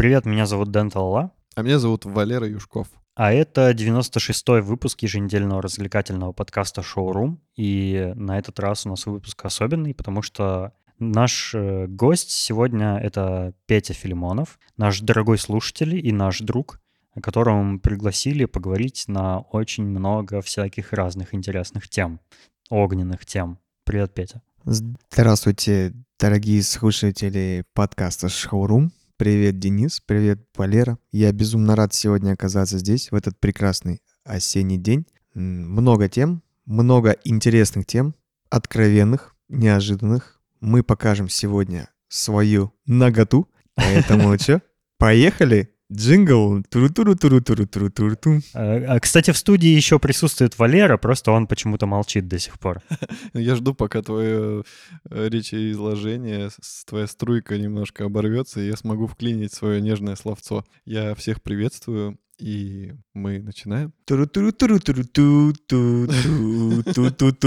Привет, 0.00 0.24
меня 0.24 0.46
зовут 0.46 0.70
Дэн 0.70 0.88
Талала. 0.88 1.30
А 1.56 1.60
меня 1.60 1.78
зовут 1.78 2.06
Валера 2.06 2.48
Юшков. 2.48 2.88
А 3.16 3.34
это 3.34 3.70
96-й 3.72 4.62
выпуск 4.62 5.02
еженедельного 5.02 5.60
развлекательного 5.60 6.32
подкаста 6.32 6.80
«Шоурум». 6.80 7.42
И 7.54 8.10
на 8.14 8.38
этот 8.38 8.58
раз 8.60 8.86
у 8.86 8.88
нас 8.88 9.04
выпуск 9.04 9.44
особенный, 9.44 9.92
потому 9.92 10.22
что 10.22 10.72
наш 10.98 11.54
э, 11.54 11.86
гость 11.86 12.30
сегодня— 12.30 12.96
это 13.02 13.52
Петя 13.66 13.92
Филимонов, 13.92 14.58
наш 14.78 15.00
дорогой 15.00 15.36
слушатель 15.36 15.94
и 15.94 16.12
наш 16.12 16.38
друг, 16.38 16.80
которого 17.22 17.60
мы 17.60 17.78
пригласили 17.78 18.46
поговорить 18.46 19.04
на 19.06 19.40
очень 19.40 19.84
много 19.84 20.40
всяких 20.40 20.94
разных 20.94 21.34
интересных 21.34 21.90
тем, 21.90 22.20
огненных 22.70 23.26
тем. 23.26 23.58
Привет, 23.84 24.14
Петя. 24.14 24.40
Здравствуйте, 24.64 25.92
дорогие 26.18 26.62
слушатели 26.62 27.64
подкаста 27.74 28.30
«Шоурум». 28.30 28.92
Привет, 29.20 29.58
Денис. 29.58 30.00
Привет, 30.00 30.40
Валера. 30.56 30.96
Я 31.12 31.30
безумно 31.32 31.76
рад 31.76 31.92
сегодня 31.92 32.32
оказаться 32.32 32.78
здесь, 32.78 33.10
в 33.10 33.14
этот 33.14 33.38
прекрасный 33.38 34.00
осенний 34.24 34.78
день. 34.78 35.06
Много 35.34 36.08
тем, 36.08 36.42
много 36.64 37.14
интересных 37.24 37.84
тем, 37.84 38.14
откровенных, 38.48 39.36
неожиданных. 39.50 40.40
Мы 40.60 40.82
покажем 40.82 41.28
сегодня 41.28 41.90
свою 42.08 42.72
наготу. 42.86 43.46
Поэтому 43.74 44.38
что, 44.38 44.62
поехали? 44.96 45.68
Джингл. 45.92 46.62
Туру-туру-туру-туру-туру-туру. 46.68 48.40
А, 48.54 49.00
кстати, 49.00 49.32
в 49.32 49.36
студии 49.36 49.68
еще 49.68 49.98
присутствует 49.98 50.58
Валера, 50.58 50.96
просто 50.96 51.32
он 51.32 51.46
почему-то 51.46 51.86
молчит 51.86 52.28
до 52.28 52.38
сих 52.38 52.58
пор. 52.58 52.80
Я 53.34 53.56
жду, 53.56 53.74
пока 53.74 54.02
твое 54.02 54.64
э, 55.10 55.28
речеизложение, 55.28 56.50
твоя 56.86 57.06
струйка 57.06 57.58
немножко 57.58 58.04
оборвется, 58.04 58.60
и 58.60 58.68
я 58.68 58.76
смогу 58.76 59.06
вклинить 59.06 59.52
свое 59.52 59.80
нежное 59.80 60.16
словцо. 60.16 60.64
Я 60.84 61.14
всех 61.14 61.42
приветствую. 61.42 62.18
И 62.40 62.92
мы 63.12 63.40
начинаем. 63.40 63.92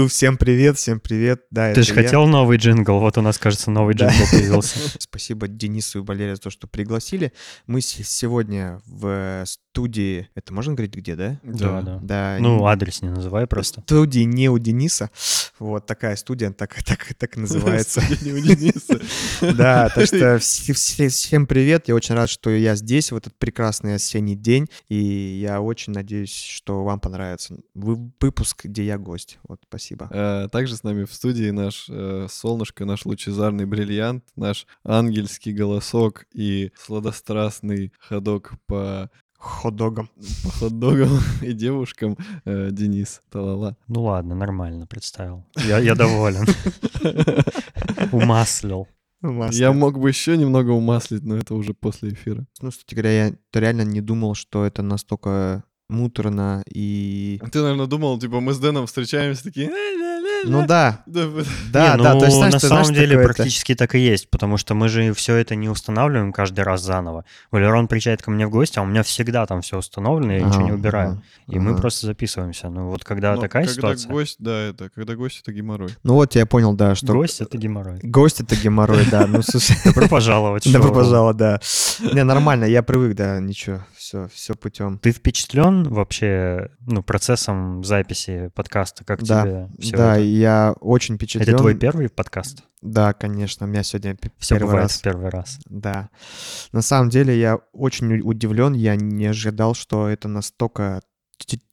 Всем 0.08 0.36
привет, 0.36 0.78
всем 0.78 1.00
привет. 1.00 1.42
Да, 1.50 1.74
Ты 1.74 1.82
же 1.82 1.92
хотел 1.94 2.26
новый 2.26 2.58
джингл, 2.58 3.00
вот 3.00 3.18
у 3.18 3.22
нас, 3.22 3.38
кажется, 3.38 3.70
новый 3.70 3.94
джингл 3.94 4.24
появился. 4.30 4.78
Спасибо 5.00 5.48
Денису 5.48 5.98
и 5.98 6.02
Валерию 6.02 6.36
за 6.36 6.42
то, 6.42 6.50
что 6.50 6.68
пригласили. 6.68 7.32
Мы 7.66 7.80
сегодня 7.80 8.80
в 8.86 9.44
студии, 9.74 10.30
это 10.36 10.52
можно 10.54 10.74
говорить 10.74 10.94
где, 10.94 11.16
да? 11.16 11.40
Да, 11.42 11.82
да. 11.82 11.98
да. 12.00 12.36
Ну, 12.38 12.64
адрес 12.64 13.02
не 13.02 13.10
называй 13.10 13.48
просто. 13.48 13.80
Студии 13.80 14.20
не 14.20 14.48
у 14.48 14.56
Дениса. 14.58 15.10
Вот 15.58 15.84
такая 15.84 16.14
студия, 16.14 16.52
так, 16.52 16.80
так, 16.84 17.12
так 17.18 17.36
называется. 17.36 18.00
не 18.22 18.32
у 18.32 18.38
Дениса. 18.38 19.00
Да, 19.56 19.88
так 19.88 20.06
что 20.06 20.38
всем 20.38 21.46
привет. 21.46 21.88
Я 21.88 21.96
очень 21.96 22.14
рад, 22.14 22.30
что 22.30 22.50
я 22.50 22.76
здесь 22.76 23.10
в 23.10 23.16
этот 23.16 23.34
прекрасный 23.34 23.96
осенний 23.96 24.36
день. 24.36 24.68
И 24.88 24.94
я 24.94 25.60
очень 25.60 25.92
надеюсь, 25.92 26.32
что 26.34 26.84
вам 26.84 27.00
понравится 27.00 27.56
выпуск, 27.74 28.66
где 28.66 28.84
я 28.84 28.96
гость. 28.96 29.38
Вот, 29.48 29.60
спасибо. 29.66 30.08
А, 30.12 30.48
также 30.50 30.76
с 30.76 30.84
нами 30.84 31.02
в 31.04 31.12
студии 31.12 31.50
наш 31.50 31.86
э, 31.88 32.28
солнышко, 32.30 32.84
наш 32.84 33.06
лучезарный 33.06 33.66
бриллиант, 33.66 34.24
наш 34.36 34.68
ангельский 34.84 35.52
голосок 35.52 36.26
и 36.32 36.70
сладострастный 36.76 37.92
ходок 37.98 38.52
по 38.66 39.10
хот-догом. 39.44 40.10
По 40.44 40.50
хот-догам 40.50 41.20
и 41.42 41.52
девушкам 41.52 42.16
э, 42.44 42.70
Денис 42.70 43.20
Талала. 43.30 43.76
Ну 43.88 44.02
ладно, 44.04 44.34
нормально 44.34 44.86
представил. 44.86 45.44
Я, 45.56 45.78
я 45.78 45.94
доволен. 45.94 46.46
Умаслил. 48.12 48.88
Масло. 49.32 49.58
Я 49.58 49.72
мог 49.72 49.98
бы 49.98 50.08
еще 50.08 50.36
немного 50.36 50.70
умаслить, 50.70 51.24
но 51.24 51.36
это 51.36 51.54
уже 51.54 51.72
после 51.72 52.10
эфира. 52.10 52.46
Ну, 52.60 52.70
кстати 52.70 52.94
говоря, 52.94 53.26
я 53.26 53.34
реально 53.54 53.82
не 53.82 54.02
думал, 54.02 54.34
что 54.34 54.66
это 54.66 54.82
настолько 54.82 55.64
муторно 55.88 56.62
и... 56.66 57.40
Ты, 57.50 57.60
наверное, 57.60 57.86
думал, 57.86 58.18
типа, 58.18 58.40
мы 58.40 58.52
с 58.52 58.58
Дэном 58.58 58.86
встречаемся 58.86 59.44
такие... 59.44 59.70
Ну 60.46 60.66
да. 60.66 61.02
Да, 61.06 61.26
да, 61.72 61.96
ну, 61.96 62.20
то 62.20 62.26
есть, 62.26 62.36
знаешь, 62.36 62.52
на 62.54 62.60
самом 62.60 62.84
знаешь, 62.84 62.98
деле 62.98 63.22
практически 63.22 63.72
это? 63.72 63.84
так 63.84 63.94
и 63.94 63.98
есть, 63.98 64.30
потому 64.30 64.56
что 64.56 64.74
мы 64.74 64.88
же 64.88 65.12
все 65.14 65.36
это 65.36 65.54
не 65.54 65.68
устанавливаем 65.68 66.32
каждый 66.32 66.60
раз 66.60 66.82
заново. 66.82 67.24
Валерон 67.50 67.88
приезжает 67.88 68.22
ко 68.22 68.30
мне 68.30 68.46
в 68.46 68.50
гости, 68.50 68.78
а 68.78 68.82
у 68.82 68.86
меня 68.86 69.02
всегда 69.02 69.46
там 69.46 69.62
все 69.62 69.78
установлено, 69.78 70.32
я 70.32 70.44
а, 70.44 70.48
ничего 70.48 70.62
не 70.62 70.72
убираю. 70.72 71.22
А, 71.48 71.52
и 71.52 71.58
а. 71.58 71.60
мы 71.60 71.76
просто 71.76 72.06
записываемся. 72.06 72.68
Ну 72.68 72.88
вот 72.88 73.04
когда 73.04 73.34
Но 73.34 73.40
такая 73.40 73.64
когда 73.64 73.74
ситуация... 73.74 74.10
гость, 74.10 74.36
да, 74.38 74.68
это, 74.68 74.90
когда 74.94 75.14
гость— 75.14 75.40
это 75.42 75.52
геморрой. 75.52 75.90
Ну 76.02 76.14
вот 76.14 76.34
я 76.34 76.46
понял, 76.46 76.74
да, 76.74 76.94
что... 76.94 77.12
Гость— 77.12 77.40
это 77.40 77.56
геморрой. 77.58 77.98
Гость— 78.02 78.40
это 78.42 78.56
геморрой, 78.56 79.06
да. 79.10 79.26
Ну, 79.26 79.42
слушай... 79.42 79.76
Добро 79.84 80.08
пожаловать. 80.08 80.70
Добро 80.70 80.92
пожаловать, 80.92 81.36
да. 81.36 81.60
Не, 82.12 82.24
нормально, 82.24 82.64
я 82.64 82.82
привык, 82.82 83.16
да, 83.16 83.40
ничего 83.40 83.82
все, 84.04 84.28
все 84.32 84.54
путем. 84.54 84.98
Ты 84.98 85.12
впечатлен 85.12 85.84
вообще 85.84 86.68
ну, 86.86 87.02
процессом 87.02 87.82
записи 87.84 88.50
подкаста? 88.54 89.02
Как 89.02 89.22
да, 89.22 89.42
тебе 89.42 89.68
все 89.78 89.96
Да, 89.96 90.16
это? 90.16 90.24
Я 90.34 90.74
очень 90.80 91.16
впечатлен. 91.16 91.48
Это 91.48 91.58
твой 91.58 91.74
первый 91.74 92.08
подкаст? 92.08 92.64
Да, 92.82 93.12
конечно, 93.12 93.66
у 93.66 93.68
меня 93.68 93.82
сегодня 93.82 94.16
все 94.38 94.56
первый 94.56 94.76
раз. 94.76 95.00
первый 95.00 95.30
раз. 95.30 95.58
Да. 95.66 96.10
На 96.72 96.82
самом 96.82 97.08
деле 97.10 97.38
я 97.38 97.60
очень 97.72 98.20
удивлен, 98.20 98.74
я 98.74 98.96
не 98.96 99.26
ожидал, 99.26 99.74
что 99.74 100.08
это 100.08 100.28
настолько 100.28 101.00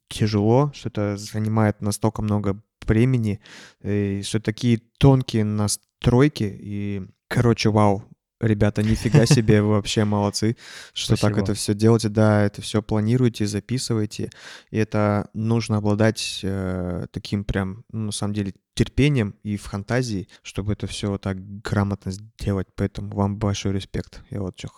тяжело, 0.08 0.72
что 0.74 0.90
это 0.90 1.18
занимает 1.18 1.82
настолько 1.82 2.22
много 2.22 2.62
времени, 2.86 3.40
и 3.84 4.22
что 4.24 4.40
такие 4.40 4.82
тонкие 4.98 5.44
настройки, 5.44 6.44
и, 6.44 7.02
короче, 7.28 7.70
вау, 7.70 8.04
Ребята, 8.42 8.82
нифига 8.82 9.26
себе, 9.28 9.62
вы 9.62 9.70
вообще 9.70 10.04
молодцы, 10.04 10.58
что 10.94 11.16
так 11.16 11.38
это 11.38 11.54
все 11.54 11.76
делаете. 11.76 12.10
Да, 12.10 12.42
это 12.42 12.62
все 12.62 12.82
планируете, 12.82 13.46
записываете. 13.46 14.32
И 14.72 14.78
это 14.78 15.30
нужно 15.34 15.78
обладать 15.78 16.40
э, 16.42 17.06
таким 17.12 17.44
прям, 17.44 17.86
ну, 17.92 18.08
на 18.08 18.12
самом 18.12 18.34
деле, 18.34 18.54
терпением 18.74 19.36
и 19.44 19.58
фантазией, 19.58 20.28
чтобы 20.42 20.74
это 20.74 20.88
все 20.88 21.10
вот 21.10 21.22
так 21.22 21.38
грамотно 21.62 22.12
сделать. 22.12 22.68
Поэтому 22.76 23.16
вам 23.16 23.38
большой 23.38 23.74
респект. 23.74 24.24
Я 24.32 24.42
вот 24.42 24.58
что 24.58 24.70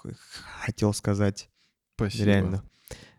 хотел 0.61 0.93
сказать. 0.93 1.49
Спасибо. 1.95 2.25
Реально. 2.25 2.63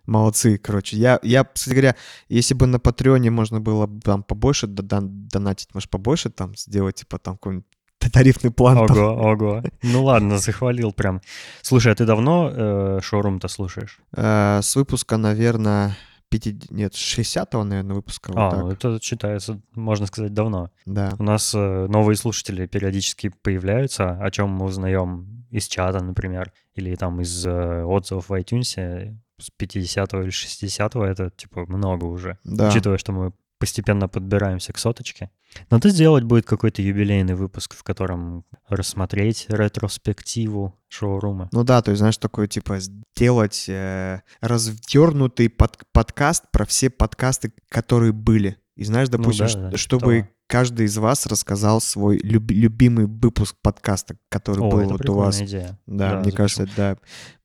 Молодцы, 0.04 0.58
короче. 0.58 0.98
Я, 0.98 1.18
я, 1.22 1.44
кстати 1.44 1.74
говоря, 1.74 1.96
если 2.28 2.52
бы 2.52 2.66
на 2.66 2.78
Патреоне 2.78 3.30
можно 3.30 3.60
было 3.60 3.88
там 4.02 4.22
побольше 4.22 4.66
донатить, 4.66 5.72
может, 5.72 5.88
побольше 5.88 6.28
там 6.28 6.54
сделать, 6.54 6.96
типа 6.96 7.18
там 7.18 7.36
какой-нибудь 7.36 7.66
тарифный 8.12 8.50
план. 8.50 8.78
Ого, 8.78 8.86
там. 8.86 8.98
ого. 8.98 9.62
Ну 9.82 10.04
ладно, 10.04 10.38
захвалил 10.38 10.92
прям. 10.92 11.20
Слушай, 11.62 11.92
а 11.92 11.94
ты 11.94 12.04
давно 12.04 12.50
э, 12.52 13.00
шоурум-то 13.02 13.48
слушаешь? 13.48 13.98
Э, 14.16 14.60
с 14.62 14.76
выпуска, 14.76 15.16
наверное, 15.16 15.96
50, 16.30 16.70
нет, 16.70 16.92
60-го, 16.92 17.64
наверное, 17.64 17.94
выпуска. 17.94 18.32
А, 18.34 18.50
вот 18.50 18.82
ну 18.82 18.90
это 18.90 19.02
считается, 19.02 19.60
можно 19.74 20.06
сказать, 20.06 20.34
давно. 20.34 20.70
Да. 20.86 21.12
У 21.18 21.22
нас 21.22 21.54
э, 21.54 21.86
новые 21.88 22.16
слушатели 22.16 22.66
периодически 22.66 23.30
появляются, 23.42 24.10
о 24.10 24.30
чем 24.30 24.50
мы 24.50 24.66
узнаем 24.66 25.46
из 25.50 25.68
чата, 25.68 26.02
например, 26.02 26.52
или 26.74 26.94
там 26.96 27.20
из 27.20 27.46
э, 27.46 27.84
отзывов 27.84 28.28
в 28.28 28.32
iTunes 28.32 29.16
с 29.38 29.50
50-го 29.60 30.22
или 30.22 30.30
60-го, 30.30 31.04
это, 31.04 31.30
типа, 31.30 31.66
много 31.66 32.04
уже. 32.04 32.38
Да. 32.44 32.68
Учитывая, 32.68 32.98
что 32.98 33.12
мы 33.12 33.32
постепенно 33.58 34.08
подбираемся 34.08 34.72
к 34.72 34.78
соточке. 34.78 35.30
Надо 35.70 35.88
сделать 35.88 36.24
будет 36.24 36.46
какой-то 36.46 36.82
юбилейный 36.82 37.34
выпуск, 37.34 37.74
в 37.74 37.82
котором 37.82 38.44
рассмотреть 38.68 39.46
ретроспективу 39.48 40.78
шоурума. 40.88 41.48
Ну 41.52 41.64
да, 41.64 41.80
то 41.82 41.90
есть, 41.90 42.00
знаешь, 42.00 42.16
такое, 42.18 42.48
типа, 42.48 42.78
сделать 42.80 43.66
э, 43.68 44.22
развернутый 44.40 45.48
под, 45.48 45.78
подкаст 45.92 46.44
про 46.50 46.64
все 46.64 46.90
подкасты, 46.90 47.52
которые 47.68 48.12
были. 48.12 48.58
И 48.76 48.84
знаешь, 48.84 49.08
ну 49.10 49.18
допустим, 49.18 49.46
ну, 49.46 49.52
да, 49.52 49.70
да, 49.70 49.76
чтобы 49.76 50.20
что? 50.20 50.28
каждый 50.48 50.86
из 50.86 50.98
вас 50.98 51.26
рассказал 51.26 51.80
свой 51.80 52.18
люб, 52.18 52.50
любимый 52.50 53.06
выпуск 53.06 53.56
подкаста, 53.62 54.16
который 54.28 54.64
О, 54.64 54.70
был 54.70 54.88
вот 54.88 55.08
у 55.08 55.14
вас. 55.14 55.40
Идея. 55.40 55.78
Да, 55.86 56.10
да 56.10 56.14
мне 56.16 56.24
запишу. 56.24 56.36
кажется, 56.36 56.68
да, 56.76 56.96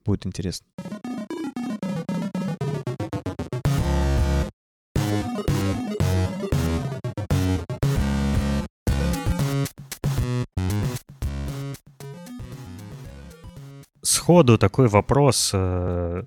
будет 0.04 0.26
интересно. 0.26 0.66
Сходу 14.30 14.60
такой 14.60 14.88
вопрос 14.88 15.50
э, 15.56 16.24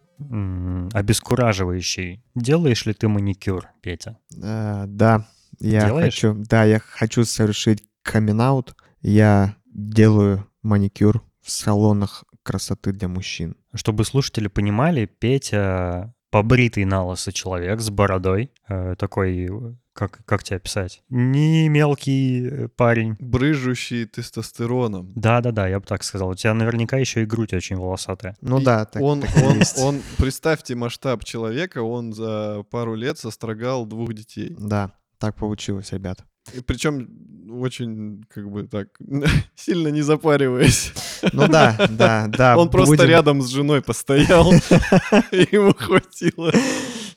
обескураживающий. 0.92 2.24
Делаешь 2.34 2.84
ли 2.84 2.94
ты 2.94 3.06
маникюр, 3.06 3.68
Петя? 3.80 4.18
Э, 4.42 4.86
да, 4.88 5.28
я 5.60 5.86
Делаешь? 5.86 6.06
хочу. 6.06 6.34
Да, 6.34 6.64
я 6.64 6.80
хочу 6.80 7.24
совершить 7.24 7.84
камин 8.02 8.40
-аут. 8.40 8.72
Я 9.02 9.54
делаю 9.66 10.44
маникюр 10.62 11.22
в 11.42 11.50
салонах 11.52 12.24
красоты 12.42 12.90
для 12.90 13.06
мужчин. 13.06 13.54
Чтобы 13.72 14.04
слушатели 14.04 14.48
понимали, 14.48 15.06
Петя 15.06 16.12
побритый 16.30 16.84
на 16.84 17.04
лысо 17.04 17.32
человек 17.32 17.80
с 17.80 17.90
бородой, 17.90 18.50
э, 18.68 18.96
такой 18.98 19.48
как, 19.92 20.24
как 20.24 20.42
тебе 20.42 20.56
описать? 20.56 21.02
Не 21.10 21.68
мелкий 21.68 22.46
э, 22.48 22.68
парень. 22.68 23.16
Брыжущий 23.20 24.06
тестостероном. 24.06 25.12
Да-да-да, 25.14 25.68
я 25.68 25.80
бы 25.80 25.86
так 25.86 26.02
сказал. 26.02 26.30
У 26.30 26.34
тебя 26.34 26.54
наверняка 26.54 26.96
еще 26.96 27.22
и 27.22 27.26
грудь 27.26 27.52
очень 27.52 27.76
волосатая. 27.76 28.36
Ну 28.40 28.60
И 28.60 28.64
да, 28.64 28.84
так, 28.86 29.02
он, 29.02 29.20
так 29.20 29.36
и 29.36 29.44
он, 29.44 29.58
есть. 29.58 29.78
он, 29.78 30.02
представьте 30.18 30.74
масштаб 30.74 31.24
человека, 31.24 31.82
он 31.82 32.12
за 32.12 32.64
пару 32.70 32.94
лет 32.94 33.18
сострогал 33.18 33.84
двух 33.86 34.14
детей. 34.14 34.56
Да, 34.58 34.92
так 35.18 35.36
получилось, 35.36 35.92
ребят. 35.92 36.24
И 36.54 36.60
причем 36.60 37.08
очень, 37.50 38.24
как 38.28 38.50
бы 38.50 38.64
так, 38.66 38.88
сильно 39.54 39.88
не 39.88 40.02
запариваясь. 40.02 40.92
Ну 41.32 41.46
да, 41.48 41.86
да, 41.90 42.26
да. 42.28 42.56
Он 42.58 42.68
просто 42.68 42.96
будем- 42.96 43.08
рядом 43.08 43.42
с 43.42 43.48
женой 43.48 43.80
постоял, 43.82 44.52
и 44.52 44.56
ему 45.52 45.72
хватило. 45.74 46.50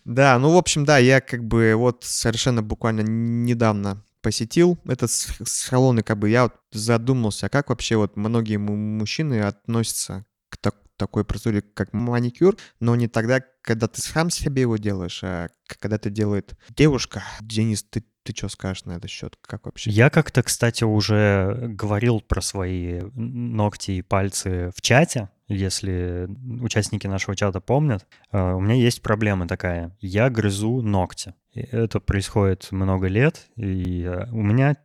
Да, 0.06 0.38
ну, 0.38 0.54
в 0.54 0.57
общем, 0.57 0.86
да, 0.86 1.00
я 1.00 1.19
как 1.19 1.44
бы 1.44 1.74
вот 1.75 2.04
совершенно 2.04 2.62
буквально 2.62 3.02
недавно 3.02 4.04
посетил 4.22 4.78
этот 4.86 5.10
салон, 5.12 6.00
и 6.00 6.04
как 6.04 6.19
бы 6.19 6.30
я 6.30 6.44
вот 6.44 6.54
задумался, 6.72 7.48
а 7.48 7.50
как 7.50 7.69
вообще 7.69 7.96
вот 7.98 8.16
многие 8.16 8.57
му- 8.57 8.75
мужчины 8.75 9.42
относятся 9.42 10.25
к 10.50 10.57
так- 10.57 10.75
такой 10.97 11.25
процедуре, 11.25 11.62
как 11.62 11.94
маникюр, 11.94 12.57
но 12.80 12.95
не 12.95 13.07
тогда, 13.07 13.42
когда 13.62 13.88
ты 13.88 14.01
сам 14.01 14.30
себе 14.30 14.62
его 14.62 14.77
делаешь, 14.77 15.21
а 15.24 15.50
когда 15.68 15.95
это 15.97 16.09
делает 16.09 16.57
девушка. 16.69 17.24
Денис, 17.42 17.83
ты, 17.83 18.03
ты 18.24 18.33
что 18.36 18.50
скажешь 18.50 18.86
на 18.86 18.94
этот 18.94 19.09
счет? 19.09 19.38
Как 19.42 19.65
вообще? 19.65 19.89
Я 19.92 20.09
как-то, 20.09 20.44
кстати, 20.44 20.83
уже 20.83 21.57
говорил 21.69 22.21
про 22.21 22.42
свои 22.42 23.01
ногти 23.13 23.92
и 23.92 24.01
пальцы 24.01 24.71
в 24.75 24.81
чате, 24.81 25.30
если 25.47 26.27
участники 26.62 27.07
нашего 27.07 27.36
чата 27.36 27.59
помнят. 27.59 28.06
Э, 28.31 28.53
У 28.53 28.59
меня 28.59 28.75
есть 28.75 29.01
проблема 29.01 29.48
такая. 29.48 29.95
Я 30.00 30.30
грызу 30.30 30.81
ногти. 30.81 31.33
Это 31.53 32.00
происходит 32.00 32.71
много 32.71 33.07
лет, 33.07 33.48
и 33.56 34.03
э, 34.03 34.27
у 34.31 34.41
меня 34.41 34.75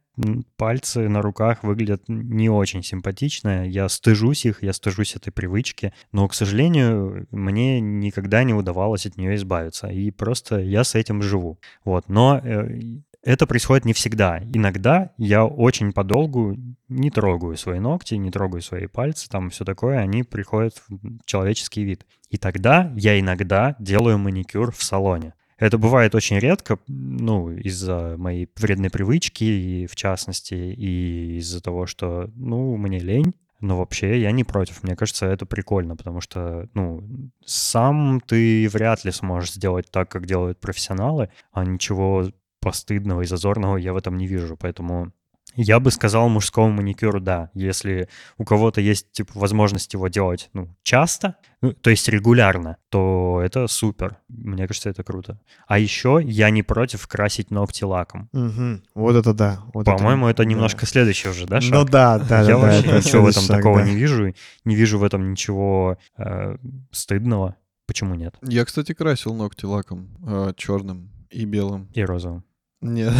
пальцы 0.57 1.09
на 1.09 1.23
руках 1.23 1.63
выглядят 1.63 2.03
не 2.09 2.49
очень 2.49 2.83
симпатично. 2.83 3.67
Я 3.67 3.89
стыжусь 3.89 4.47
их, 4.47 4.63
я 4.63 4.73
стыжусь 4.73 5.17
этой 5.17 5.31
привычки. 5.31 5.93
Но, 6.13 6.29
к 6.29 6.35
сожалению, 6.35 7.27
мне 7.31 7.81
никогда 7.81 8.43
не 8.45 8.55
удавалось 8.55 9.07
от 9.07 9.17
нее 9.17 9.35
избавиться. 9.37 9.89
И 9.89 10.11
просто 10.11 10.61
я 10.61 10.85
с 10.85 10.95
этим 10.95 11.23
живу. 11.23 11.59
Вот. 11.85 12.09
Но 12.09 12.41
э, 12.43 12.81
это 13.23 13.47
происходит 13.47 13.85
не 13.85 13.93
всегда. 13.93 14.41
Иногда 14.53 15.13
я 15.19 15.45
очень 15.45 15.93
подолгу 15.93 16.57
не 16.89 17.11
трогаю 17.11 17.57
свои 17.57 17.79
ногти, 17.79 18.15
не 18.15 18.31
трогаю 18.31 18.63
свои 18.63 18.87
пальцы, 18.87 19.29
там 19.29 19.51
все 19.51 19.65
такое, 19.65 19.99
они 19.99 20.23
приходят 20.23 20.75
в 20.89 21.25
человеческий 21.27 21.85
вид. 21.85 22.07
И 22.31 22.39
тогда 22.39 22.93
я 22.97 23.19
иногда 23.19 23.77
делаю 23.79 24.19
маникюр 24.19 24.73
в 24.73 24.83
салоне. 24.83 25.35
Это 25.61 25.77
бывает 25.77 26.15
очень 26.15 26.39
редко, 26.39 26.79
ну, 26.89 27.51
из-за 27.51 28.15
моей 28.17 28.49
вредной 28.57 28.89
привычки, 28.89 29.45
и 29.45 29.87
в 29.87 29.95
частности, 29.95 30.55
и 30.55 31.37
из-за 31.37 31.63
того, 31.63 31.85
что, 31.85 32.31
ну, 32.35 32.77
мне 32.79 32.99
лень. 32.99 33.35
Но 33.61 33.77
вообще 33.77 34.19
я 34.23 34.33
не 34.33 34.43
против. 34.43 34.83
Мне 34.83 34.97
кажется, 34.97 35.27
это 35.27 35.45
прикольно, 35.45 35.95
потому 35.97 36.23
что, 36.23 36.67
ну, 36.73 37.07
сам 37.45 38.23
ты 38.27 38.71
вряд 38.71 39.05
ли 39.05 39.13
сможешь 39.13 39.53
сделать 39.53 39.91
так, 39.91 40.09
как 40.09 40.25
делают 40.25 40.59
профессионалы, 40.59 41.29
а 41.53 41.67
ничего 41.67 42.25
постыдного 42.61 43.21
и 43.21 43.27
зазорного 43.27 43.77
я 43.77 43.93
в 43.93 43.99
этом 43.99 44.17
не 44.17 44.27
вижу. 44.27 44.57
Поэтому 44.57 45.13
я 45.57 45.81
бы 45.81 45.91
сказал 45.91 46.29
мужскому 46.29 46.73
маникюру, 46.73 47.21
да, 47.21 47.51
если 47.55 48.09
у 48.39 48.45
кого-то 48.45 48.81
есть 48.81 49.11
типа, 49.13 49.33
возможность 49.35 49.93
его 49.93 50.09
делать 50.09 50.51
ну, 50.53 50.75
часто, 50.83 51.37
ну, 51.61 51.73
то 51.73 51.91
есть 51.91 52.09
регулярно, 52.09 52.77
то 52.89 53.41
это 53.45 53.67
супер. 53.67 54.17
Мне 54.29 54.67
кажется, 54.67 54.91
это 54.91 55.03
круто. 55.03 55.41
А 55.67 55.79
еще 55.79 56.21
я 56.23 56.51
не 56.51 56.63
против 56.63 57.07
красить 57.07 57.51
ногти 57.51 57.85
лаком. 57.85 58.29
Мгм. 58.33 58.83
Вот 58.95 59.17
это 59.17 59.35
да. 59.35 59.61
вот 59.75 59.87
это- 59.87 59.97
По-моему, 59.97 60.29
это 60.29 60.43
да. 60.43 60.49
немножко 60.49 60.87
следующий 60.87 61.29
уже, 61.29 61.47
да, 61.47 61.61
шаг? 61.61 61.73
Ну 61.73 61.85
да, 61.85 62.19
да, 62.19 62.25
да. 62.25 62.41
я 62.43 62.47
да, 62.47 62.57
вообще 62.57 62.81
это 62.81 62.97
ничего 62.97 63.23
в 63.23 63.29
этом 63.29 63.43
шаг, 63.43 63.57
такого 63.57 63.81
да. 63.81 63.87
не 63.87 63.95
вижу. 63.95 64.35
Не 64.65 64.75
вижу 64.75 64.99
в 64.99 65.05
этом 65.05 65.31
ничего 65.31 65.99
э, 66.17 66.57
стыдного. 66.91 67.57
Почему 67.87 68.15
нет? 68.15 68.37
Я, 68.43 68.65
кстати, 68.65 68.95
красил 68.95 69.35
ногти 69.35 69.65
лаком 69.65 70.55
черным 70.57 71.11
и 71.31 71.45
белым. 71.45 71.89
И 71.93 72.03
розовым. 72.03 72.45
Нет, 72.81 73.13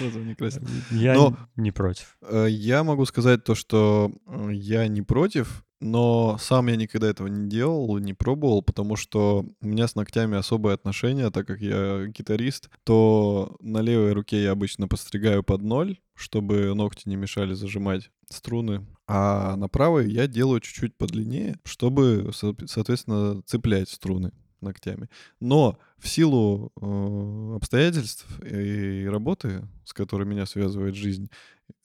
розовым 0.00 0.26
не 0.28 0.34
красил. 0.34 0.62
Я 0.90 1.14
Но- 1.14 1.36
не 1.56 1.70
против. 1.72 2.16
Э, 2.22 2.46
Я 2.50 2.84
могу 2.84 3.04
сказать 3.06 3.44
то, 3.44 3.54
что 3.54 4.12
я 4.50 4.86
не 4.88 5.02
против, 5.02 5.64
но 5.80 6.36
сам 6.38 6.68
я 6.68 6.76
никогда 6.76 7.08
этого 7.08 7.26
не 7.28 7.48
делал, 7.48 7.98
не 7.98 8.12
пробовал, 8.14 8.62
потому 8.62 8.94
что 8.96 9.46
у 9.60 9.66
меня 9.66 9.88
с 9.88 9.94
ногтями 9.94 10.36
особое 10.36 10.74
отношение, 10.74 11.30
так 11.30 11.46
как 11.46 11.60
я 11.60 12.06
гитарист, 12.06 12.68
то 12.84 13.56
на 13.60 13.78
левой 13.80 14.12
руке 14.12 14.42
я 14.42 14.52
обычно 14.52 14.86
постригаю 14.86 15.42
под 15.42 15.62
ноль, 15.62 15.98
чтобы 16.14 16.74
ногти 16.74 17.08
не 17.08 17.16
мешали 17.16 17.54
зажимать 17.54 18.10
струны, 18.28 18.86
а 19.08 19.56
на 19.56 19.68
правой 19.68 20.10
я 20.12 20.26
делаю 20.26 20.60
чуть-чуть 20.60 20.96
подлиннее, 20.96 21.58
чтобы, 21.64 22.30
со- 22.34 22.54
соответственно, 22.66 23.42
цеплять 23.46 23.88
струны 23.88 24.32
ногтями. 24.60 25.08
Но 25.40 25.78
в 26.02 26.08
силу 26.08 26.72
э, 26.80 27.56
обстоятельств 27.56 28.26
и 28.44 29.06
работы, 29.06 29.68
с 29.84 29.92
которой 29.92 30.24
меня 30.24 30.46
связывает 30.46 30.96
жизнь, 30.96 31.30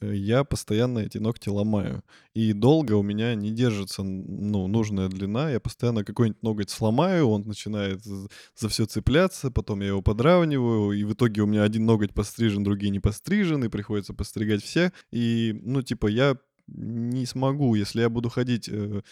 э, 0.01 0.15
я 0.15 0.43
постоянно 0.43 0.99
эти 0.99 1.19
ногти 1.19 1.49
ломаю. 1.49 2.03
И 2.33 2.53
долго 2.53 2.93
у 2.93 3.03
меня 3.03 3.35
не 3.35 3.51
держится 3.51 4.01
ну, 4.01 4.65
нужная 4.65 5.07
длина. 5.07 5.51
Я 5.51 5.59
постоянно 5.59 6.03
какой-нибудь 6.03 6.41
ноготь 6.41 6.71
сломаю, 6.71 7.27
он 7.27 7.43
начинает 7.43 8.03
за 8.03 8.69
все 8.69 8.87
цепляться, 8.87 9.51
потом 9.51 9.81
я 9.81 9.89
его 9.89 10.01
подравниваю, 10.01 10.93
и 10.93 11.03
в 11.03 11.13
итоге 11.13 11.43
у 11.43 11.45
меня 11.45 11.61
один 11.61 11.85
ноготь 11.85 12.15
пострижен, 12.15 12.63
другие 12.63 12.89
не 12.89 12.99
пострижены, 12.99 13.65
и 13.65 13.69
приходится 13.69 14.15
постригать 14.15 14.63
все. 14.63 14.91
И, 15.11 15.59
ну, 15.61 15.83
типа, 15.83 16.07
я 16.07 16.37
не 16.65 17.27
смогу, 17.27 17.75
если 17.75 18.01
я 18.01 18.09
буду 18.09 18.29
ходить 18.29 18.67
э, 18.67 19.03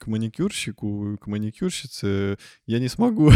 к 0.00 0.06
маникюрщику, 0.06 1.18
к 1.20 1.26
маникюрщице, 1.26 2.38
я 2.66 2.78
не 2.78 2.88
смогу 2.88 3.30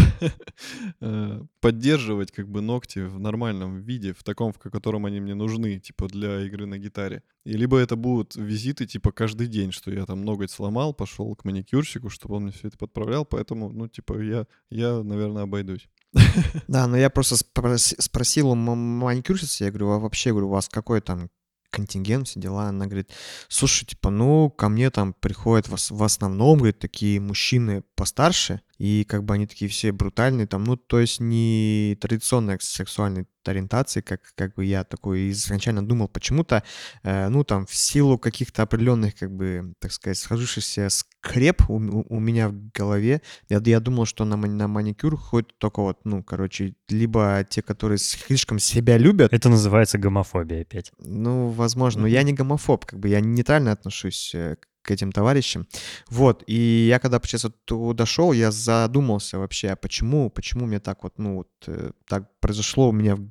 э, 1.00 1.42
поддерживать 1.60 2.32
как 2.32 2.48
бы 2.48 2.62
ногти 2.62 3.00
в 3.00 3.20
нормальном 3.20 3.82
виде, 3.82 4.14
в 4.14 4.24
таком, 4.24 4.52
в 4.52 4.58
котором 4.58 5.04
они 5.04 5.20
мне 5.20 5.34
нужны, 5.34 5.78
типа 5.78 6.08
для 6.08 6.40
игры 6.40 6.64
на 6.64 6.78
гитаре. 6.78 7.22
И 7.44 7.52
либо 7.52 7.76
это 7.76 7.96
будут 7.96 8.34
визиты 8.34 8.86
типа 8.86 9.12
каждый 9.12 9.46
день, 9.46 9.72
что 9.72 9.90
я 9.90 10.06
там 10.06 10.24
ноготь 10.24 10.50
сломал, 10.50 10.94
пошел 10.94 11.36
к 11.36 11.44
маникюрщику, 11.44 12.08
чтобы 12.08 12.36
он 12.36 12.44
мне 12.44 12.52
все 12.52 12.68
это 12.68 12.78
подправлял, 12.78 13.26
поэтому, 13.26 13.68
ну, 13.68 13.86
типа, 13.86 14.18
я, 14.22 14.46
я, 14.70 15.02
наверное, 15.02 15.42
обойдусь. 15.42 15.86
Да, 16.66 16.86
но 16.86 16.96
я 16.96 17.10
просто 17.10 17.34
спрос- 17.34 18.00
спросил 18.00 18.48
у 18.48 18.54
маникюрщицы, 18.54 19.64
я 19.64 19.70
говорю, 19.70 19.90
а 19.90 19.98
вообще, 19.98 20.30
говорю, 20.30 20.48
у 20.48 20.52
вас 20.52 20.70
какой 20.70 21.02
там 21.02 21.28
контингент, 21.74 22.28
все 22.28 22.40
дела? 22.40 22.68
Она 22.68 22.86
говорит, 22.86 23.10
слушай, 23.48 23.84
типа, 23.84 24.10
ну, 24.10 24.50
ко 24.50 24.68
мне 24.68 24.90
там 24.90 25.12
приходят 25.12 25.68
в, 25.68 25.76
в 25.90 26.02
основном, 26.02 26.58
говорит, 26.58 26.78
такие 26.78 27.20
мужчины 27.20 27.82
постарше, 27.94 28.60
и 28.78 29.04
как 29.04 29.24
бы 29.24 29.34
они 29.34 29.46
такие 29.46 29.70
все 29.70 29.92
брутальные, 29.92 30.46
там, 30.46 30.64
ну, 30.64 30.76
то 30.76 30.98
есть 31.00 31.20
не 31.20 31.96
традиционной 32.00 32.58
сексуальной 32.60 33.26
ориентации, 33.46 34.00
как, 34.00 34.20
как 34.36 34.54
бы 34.54 34.64
я 34.64 34.84
такой 34.84 35.30
изначально 35.30 35.86
думал, 35.86 36.08
почему-то, 36.08 36.62
э, 37.02 37.28
ну, 37.28 37.44
там, 37.44 37.66
в 37.66 37.74
силу 37.74 38.18
каких-то 38.18 38.62
определенных, 38.62 39.14
как 39.16 39.30
бы, 39.30 39.74
так 39.80 39.92
сказать, 39.92 40.16
сложившихся 40.16 40.88
скреп 40.88 41.68
у, 41.68 41.74
у- 41.74 42.06
у 42.08 42.20
меня 42.20 42.48
в 42.48 42.54
голове, 42.72 43.20
я, 43.50 43.60
я 43.64 43.80
думал, 43.80 44.06
что 44.06 44.24
на, 44.24 44.36
на 44.36 44.66
маникюр 44.66 45.16
ходят 45.18 45.52
только 45.58 45.80
вот, 45.82 45.98
ну, 46.04 46.22
короче, 46.22 46.74
либо 46.88 47.46
те, 47.48 47.60
которые 47.60 47.98
слишком 47.98 48.58
себя 48.58 48.96
любят, 48.96 49.30
Это 49.32 49.50
называется 49.50 49.98
гомофобия 49.98 50.62
опять. 50.62 50.90
ну, 50.98 51.48
возможно, 51.48 52.02
но 52.02 52.06
я 52.08 52.22
не 52.22 52.32
гомофоб, 52.32 52.86
как 52.86 52.98
бы 52.98 53.08
я 53.10 53.20
нейтрально 53.20 53.72
отношусь 53.72 54.34
э, 54.34 54.56
к 54.84 54.90
этим 54.90 55.12
товарищам. 55.12 55.66
Вот, 56.08 56.44
и 56.46 56.86
я 56.88 56.98
когда 56.98 57.20
сейчас 57.24 57.44
вот 57.44 57.64
туда 57.64 58.06
шел, 58.06 58.32
я 58.32 58.50
задумался 58.50 59.38
вообще, 59.38 59.70
а 59.70 59.76
почему, 59.76 60.30
почему 60.30 60.66
мне 60.66 60.78
так 60.80 61.02
вот, 61.02 61.14
ну, 61.18 61.36
вот, 61.36 61.48
э, 61.66 61.90
так 62.06 62.28
произошло 62.40 62.88
у 62.88 62.92
меня 62.92 63.16
в 63.16 63.28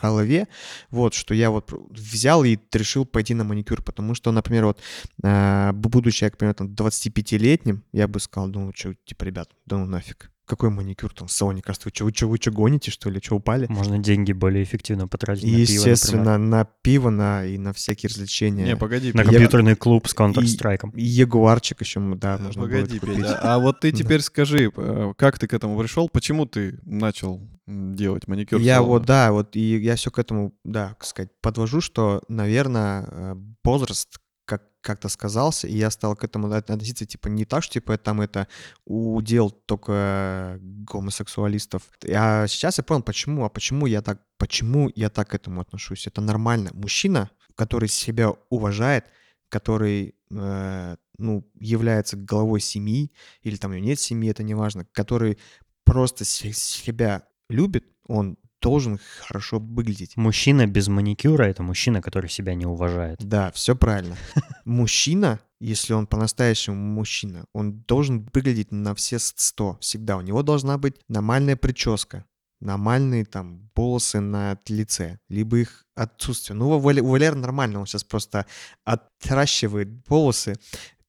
голове, 0.00 0.46
вот, 0.90 1.14
что 1.14 1.34
я 1.34 1.50
вот 1.50 1.72
взял 1.90 2.44
и 2.44 2.58
решил 2.72 3.04
пойти 3.04 3.34
на 3.34 3.44
маникюр, 3.44 3.82
потому 3.82 4.14
что, 4.14 4.32
например, 4.32 4.66
вот, 4.66 4.80
э, 5.22 5.72
будучи, 5.72 6.24
я, 6.24 6.30
к 6.30 6.38
примеру, 6.38 6.54
там, 6.54 6.68
25-летним, 6.68 7.82
я 7.92 8.08
бы 8.08 8.20
сказал, 8.20 8.48
ну, 8.48 8.72
что, 8.74 8.94
типа, 9.04 9.24
ребят, 9.24 9.50
да 9.66 9.76
ну 9.76 9.86
нафиг, 9.86 10.30
какой 10.46 10.70
маникюр 10.70 11.12
там 11.12 11.28
в 11.28 11.32
салоне, 11.32 11.62
кажется, 11.62 11.88
вы 11.88 11.92
что, 11.94 12.04
вы 12.04 12.12
что, 12.14 12.28
вы 12.28 12.36
что 12.36 12.50
гоните, 12.50 12.90
что 12.90 13.10
ли, 13.10 13.20
что 13.22 13.36
упали? 13.36 13.66
Можно 13.68 13.98
деньги 13.98 14.32
более 14.32 14.62
эффективно 14.62 15.08
потратить 15.08 15.44
И, 15.44 15.46
на 15.46 15.52
пиво, 15.52 15.60
например. 15.62 15.92
естественно, 15.92 16.38
на 16.38 16.64
пиво, 16.82 17.10
на, 17.10 17.44
и 17.46 17.58
на 17.58 17.72
всякие 17.72 18.08
развлечения. 18.08 18.64
Не, 18.64 18.76
погоди, 18.76 19.08
На 19.08 19.22
Петя. 19.22 19.30
компьютерный 19.30 19.74
клуб 19.76 20.06
с 20.06 20.14
Counter-Strike. 20.14 20.90
И 20.94 21.02
Ягуарчик 21.04 21.80
еще, 21.80 22.00
да, 22.16 22.36
Э, 22.36 22.42
можно 22.42 22.62
Погоди, 22.62 22.82
будет 22.98 23.00
купить. 23.00 23.16
Петя, 23.16 23.38
а 23.42 23.58
вот 23.58 23.80
ты 23.80 23.92
теперь 23.92 24.20
скажи, 24.20 24.70
э, 24.76 25.12
как 25.16 25.38
ты 25.38 25.46
к 25.46 25.54
этому 25.54 25.78
пришел? 25.78 26.08
Почему 26.08 26.46
ты 26.46 26.78
начал 26.84 27.40
делать 27.66 28.28
маникюр? 28.28 28.60
Я 28.60 28.82
вот, 28.82 29.06
да, 29.06 29.32
вот, 29.32 29.56
и 29.56 29.78
я 29.78 29.96
все 29.96 30.10
к 30.10 30.18
этому, 30.18 30.52
да, 30.64 30.88
так 30.90 31.04
сказать, 31.04 31.30
подвожу, 31.40 31.80
что, 31.80 32.22
наверное, 32.28 33.36
возраст 33.64 34.18
как, 34.44 34.62
как-то 34.80 35.08
сказался, 35.08 35.66
и 35.66 35.76
я 35.76 35.90
стал 35.90 36.16
к 36.16 36.24
этому 36.24 36.52
относиться, 36.52 37.06
типа, 37.06 37.28
не 37.28 37.44
так, 37.44 37.62
что, 37.62 37.74
типа, 37.74 37.96
там 37.98 38.20
это 38.20 38.48
удел 38.84 39.50
только 39.50 40.58
гомосексуалистов. 40.60 41.82
А 42.08 42.46
сейчас 42.46 42.78
я 42.78 42.84
понял, 42.84 43.02
почему, 43.02 43.44
а 43.44 43.48
почему 43.48 43.86
я 43.86 44.02
так, 44.02 44.20
почему 44.36 44.90
я 44.94 45.10
так 45.10 45.30
к 45.30 45.34
этому 45.34 45.60
отношусь. 45.60 46.06
Это 46.06 46.20
нормально. 46.20 46.70
Мужчина, 46.74 47.30
который 47.54 47.88
себя 47.88 48.30
уважает, 48.50 49.06
который, 49.48 50.14
э, 50.30 50.96
ну, 51.18 51.50
является 51.54 52.16
главой 52.16 52.60
семьи, 52.60 53.12
или 53.42 53.56
там 53.56 53.70
у 53.70 53.74
него 53.74 53.86
нет 53.86 54.00
семьи, 54.00 54.30
это 54.30 54.42
не 54.42 54.54
важно, 54.54 54.86
который 54.92 55.38
просто 55.84 56.24
себя 56.24 57.22
любит, 57.48 57.86
он 58.06 58.36
должен 58.64 58.98
хорошо 59.20 59.58
выглядеть. 59.58 60.16
Мужчина 60.16 60.66
без 60.66 60.88
маникюра— 60.88 61.44
это 61.44 61.62
мужчина, 61.62 62.00
который 62.00 62.30
себя 62.30 62.54
не 62.54 62.64
уважает. 62.64 63.18
Да, 63.22 63.50
все 63.50 63.76
правильно. 63.76 64.16
Мужчина, 64.64 65.38
если 65.60 65.92
он 65.92 66.06
по-настоящему 66.06 66.76
мужчина, 66.76 67.44
он 67.52 67.82
должен 67.82 68.26
выглядеть 68.32 68.72
на 68.72 68.94
все 68.94 69.18
сто 69.18 69.76
всегда. 69.80 70.16
У 70.16 70.22
него 70.22 70.42
должна 70.42 70.78
быть 70.78 70.94
нормальная 71.08 71.56
прическа, 71.56 72.24
нормальные 72.60 73.26
там 73.26 73.70
волосы 73.76 74.20
на 74.20 74.58
лице, 74.68 75.18
либо 75.28 75.58
их 75.58 75.84
отсутствие. 75.94 76.56
Ну, 76.56 76.70
у 76.70 76.78
Валер 76.78 77.34
нормально, 77.34 77.80
он 77.80 77.86
сейчас 77.86 78.04
просто 78.04 78.46
отращивает 78.84 79.88
волосы, 80.08 80.54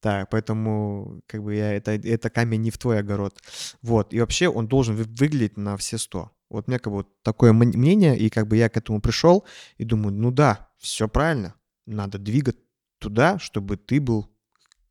да, 0.02 0.26
поэтому 0.30 1.22
как 1.26 1.42
бы 1.42 1.54
я, 1.54 1.72
это, 1.72 1.92
это 1.92 2.28
камень 2.28 2.60
не 2.60 2.70
в 2.70 2.76
твой 2.76 2.98
огород. 2.98 3.40
Вот, 3.80 4.12
и 4.12 4.20
вообще 4.20 4.48
он 4.48 4.68
должен 4.68 4.94
выглядеть 4.94 5.56
на 5.56 5.78
все 5.78 5.96
сто. 5.96 6.30
Вот 6.48 6.66
у 6.66 6.70
меня 6.70 6.78
как 6.78 6.92
бы 6.92 6.98
вот 6.98 7.22
такое 7.22 7.52
мнение, 7.52 8.16
и 8.18 8.30
как 8.30 8.46
бы 8.46 8.56
я 8.56 8.68
к 8.68 8.76
этому 8.76 9.00
пришел 9.00 9.44
и 9.78 9.84
думаю, 9.84 10.14
ну 10.14 10.30
да, 10.30 10.70
все 10.78 11.08
правильно, 11.08 11.54
надо 11.86 12.18
двигать 12.18 12.56
туда, 12.98 13.38
чтобы 13.38 13.76
ты 13.76 14.00
был 14.00 14.30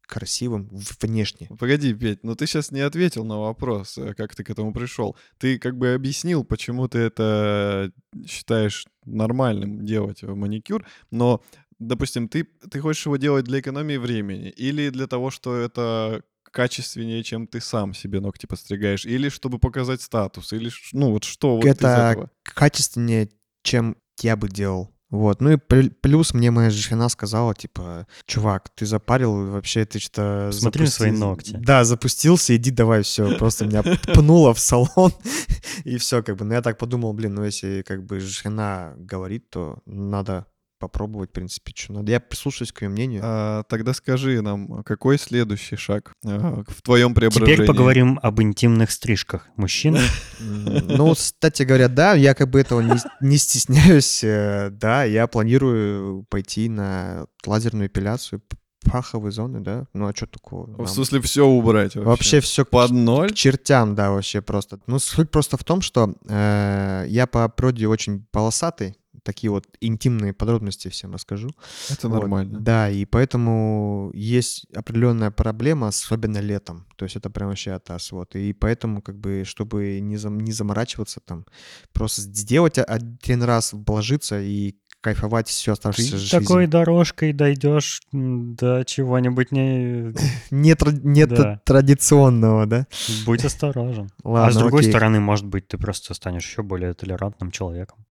красивым 0.08 0.70
внешне. 1.02 1.50
Погоди, 1.60 1.94
Петь, 1.94 2.24
но 2.24 2.36
ты 2.36 2.46
сейчас 2.46 2.72
не 2.72 2.82
ответил 2.82 3.26
на 3.26 3.40
вопрос, 3.40 3.98
э, 3.98 4.14
как 4.14 4.36
ты 4.36 4.44
к 4.44 4.50
этому 4.50 4.74
пришел. 4.74 5.16
Ты 5.40 5.58
как 5.58 5.78
бы 5.78 5.94
объяснил, 5.94 6.44
почему 6.44 6.88
ты 6.88 7.00
это 7.00 7.92
считаешь 8.28 8.86
нормальным 9.06 9.86
делать 9.86 10.22
маникюр, 10.24 10.86
но, 11.12 11.44
допустим, 11.80 12.28
ты, 12.28 12.44
ты 12.44 12.80
хочешь 12.80 13.06
его 13.06 13.18
делать 13.18 13.46
для 13.46 13.60
экономии 13.60 13.98
времени 13.98 14.50
или 14.50 14.90
для 14.90 15.08
того, 15.08 15.32
что 15.32 15.56
это 15.56 16.24
качественнее, 16.56 17.22
чем 17.22 17.48
ты 17.48 17.60
сам 17.60 17.94
себе 17.94 18.22
ногти 18.22 18.46
подстригаешь, 18.46 19.06
или 19.06 19.28
чтобы 19.28 19.60
показать 19.60 20.02
статус, 20.02 20.54
или 20.54 20.72
ну 20.94 21.12
вот 21.12 21.26
что 21.26 21.58
вот 21.58 21.66
Это 21.66 21.88
из 21.88 22.12
этого? 22.14 22.32
качественнее, 22.44 23.30
чем 23.62 23.98
я 24.22 24.38
бы 24.38 24.48
делал. 24.48 24.90
Вот, 25.10 25.42
ну 25.42 25.52
и 25.52 25.58
плюс 25.58 26.34
мне 26.34 26.52
моя 26.52 26.70
жена 26.70 27.10
сказала, 27.10 27.54
типа, 27.54 28.08
чувак, 28.26 28.70
ты 28.74 28.86
запарил, 28.86 29.52
вообще 29.52 29.86
ты 29.86 30.00
что... 30.00 30.50
Смотри 30.52 30.86
запусти... 30.86 30.98
свои 30.98 31.12
ногти. 31.12 31.58
Да, 31.60 31.84
запустился, 31.84 32.56
иди 32.56 32.72
давай, 32.72 33.04
все, 33.04 33.38
просто 33.38 33.66
меня 33.66 33.84
пнуло 34.14 34.54
в 34.54 34.60
салон, 34.60 35.12
и 35.84 35.98
все, 35.98 36.24
как 36.24 36.38
бы, 36.38 36.46
ну 36.46 36.54
я 36.54 36.62
так 36.62 36.78
подумал, 36.78 37.14
блин, 37.14 37.36
ну 37.36 37.44
если 37.44 37.84
как 37.84 38.04
бы 38.06 38.20
жена 38.22 38.94
говорит, 38.98 39.50
то 39.50 39.80
надо 39.86 40.48
попробовать, 40.86 41.32
в 41.32 41.34
принципе, 41.34 41.74
что 41.76 41.94
надо. 41.94 42.12
Я 42.12 42.20
прислушаюсь 42.20 42.72
к 42.72 42.82
ее 42.84 42.90
мнению. 42.90 43.22
А, 43.24 43.64
тогда 43.64 43.94
скажи 43.94 44.42
нам, 44.42 44.84
какой 44.84 45.18
следующий 45.18 45.76
шаг 45.76 46.14
а, 46.24 46.64
в 46.68 46.82
твоем 46.84 47.16
преображении? 47.16 47.56
Теперь 47.56 47.68
поговорим 47.68 48.20
об 48.22 48.42
интимных 48.42 48.92
стрижках 48.92 49.48
мужчин. 49.56 49.98
Ну, 50.40 51.14
кстати 51.14 51.64
говоря, 51.64 51.88
да, 51.88 52.14
я 52.14 52.34
как 52.34 52.50
бы 52.50 52.60
этого 52.60 52.82
не 53.22 53.38
стесняюсь. 53.38 54.24
Э, 54.24 54.70
да, 54.70 55.04
я 55.04 55.28
планирую 55.28 56.24
пойти 56.30 56.70
на 56.70 57.26
лазерную 57.46 57.88
эпиляцию 57.88 58.42
паховые 58.86 59.32
зоны, 59.32 59.60
да? 59.60 59.88
Ну 59.94 60.08
а 60.08 60.16
что 60.16 60.28
такого? 60.28 60.84
В 60.84 60.88
смысле 60.88 61.22
все 61.22 61.46
убрать 61.46 61.96
вообще? 61.96 62.10
Вообще 62.10 62.40
все 62.40 62.66
под 62.66 62.92
ноль? 62.92 63.32
К 63.32 63.34
чертям, 63.34 63.96
да, 63.96 64.12
вообще 64.12 64.42
просто. 64.42 64.80
Ну 64.88 65.00
суть 65.00 65.32
просто 65.32 65.58
в 65.58 65.64
том, 65.64 65.82
что 65.82 66.16
э, 66.28 67.06
я 67.08 67.28
по 67.28 67.50
природе 67.50 67.88
очень 67.88 68.26
полосатый, 68.32 68.96
такие 69.26 69.50
вот 69.50 69.66
интимные 69.82 70.34
подробности 70.34 70.88
всем 70.88 71.14
расскажу. 71.14 71.50
Это 71.90 72.08
вот. 72.08 72.22
нормально. 72.22 72.60
Да, 72.60 72.90
и 72.90 73.06
поэтому 73.06 74.12
есть 74.14 74.68
определенная 74.74 75.32
проблема, 75.32 75.88
особенно 75.88 76.38
летом. 76.38 76.86
То 76.96 77.06
есть 77.06 77.16
это 77.16 77.30
прям 77.30 77.50
вообще 77.50 77.72
атас. 77.72 78.12
Вот. 78.12 78.36
И 78.36 78.54
поэтому, 78.54 79.02
как 79.02 79.18
бы, 79.18 79.44
чтобы 79.46 80.00
не, 80.00 80.18
зам, 80.18 80.40
не 80.40 80.52
заморачиваться 80.52 81.20
там, 81.20 81.46
просто 81.92 82.22
сделать 82.22 82.78
один 82.78 83.44
раз, 83.44 83.74
вложиться 83.74 84.40
и 84.40 84.76
кайфовать 85.02 85.48
всю 85.48 85.72
оставшуюся 85.72 86.18
жизнь. 86.18 86.32
такой 86.32 86.66
дорожкой 86.66 87.32
дойдешь 87.32 88.02
до 88.12 88.84
чего-нибудь 88.86 89.52
не... 89.52 90.14
не, 90.52 90.76
не 91.04 91.26
да. 91.28 91.62
традиционного, 91.64 92.66
да? 92.66 92.88
Будь 93.26 93.46
осторожен. 93.46 94.10
Ладно, 94.24 94.48
а 94.48 94.52
с 94.52 94.58
другой 94.58 94.82
окей. 94.82 94.92
стороны, 94.92 95.20
может 95.20 95.46
быть, 95.46 95.68
ты 95.68 95.78
просто 95.78 96.16
станешь 96.16 96.44
еще 96.44 96.64
более 96.64 96.94
толерантным 96.94 97.52
человеком. 97.52 98.06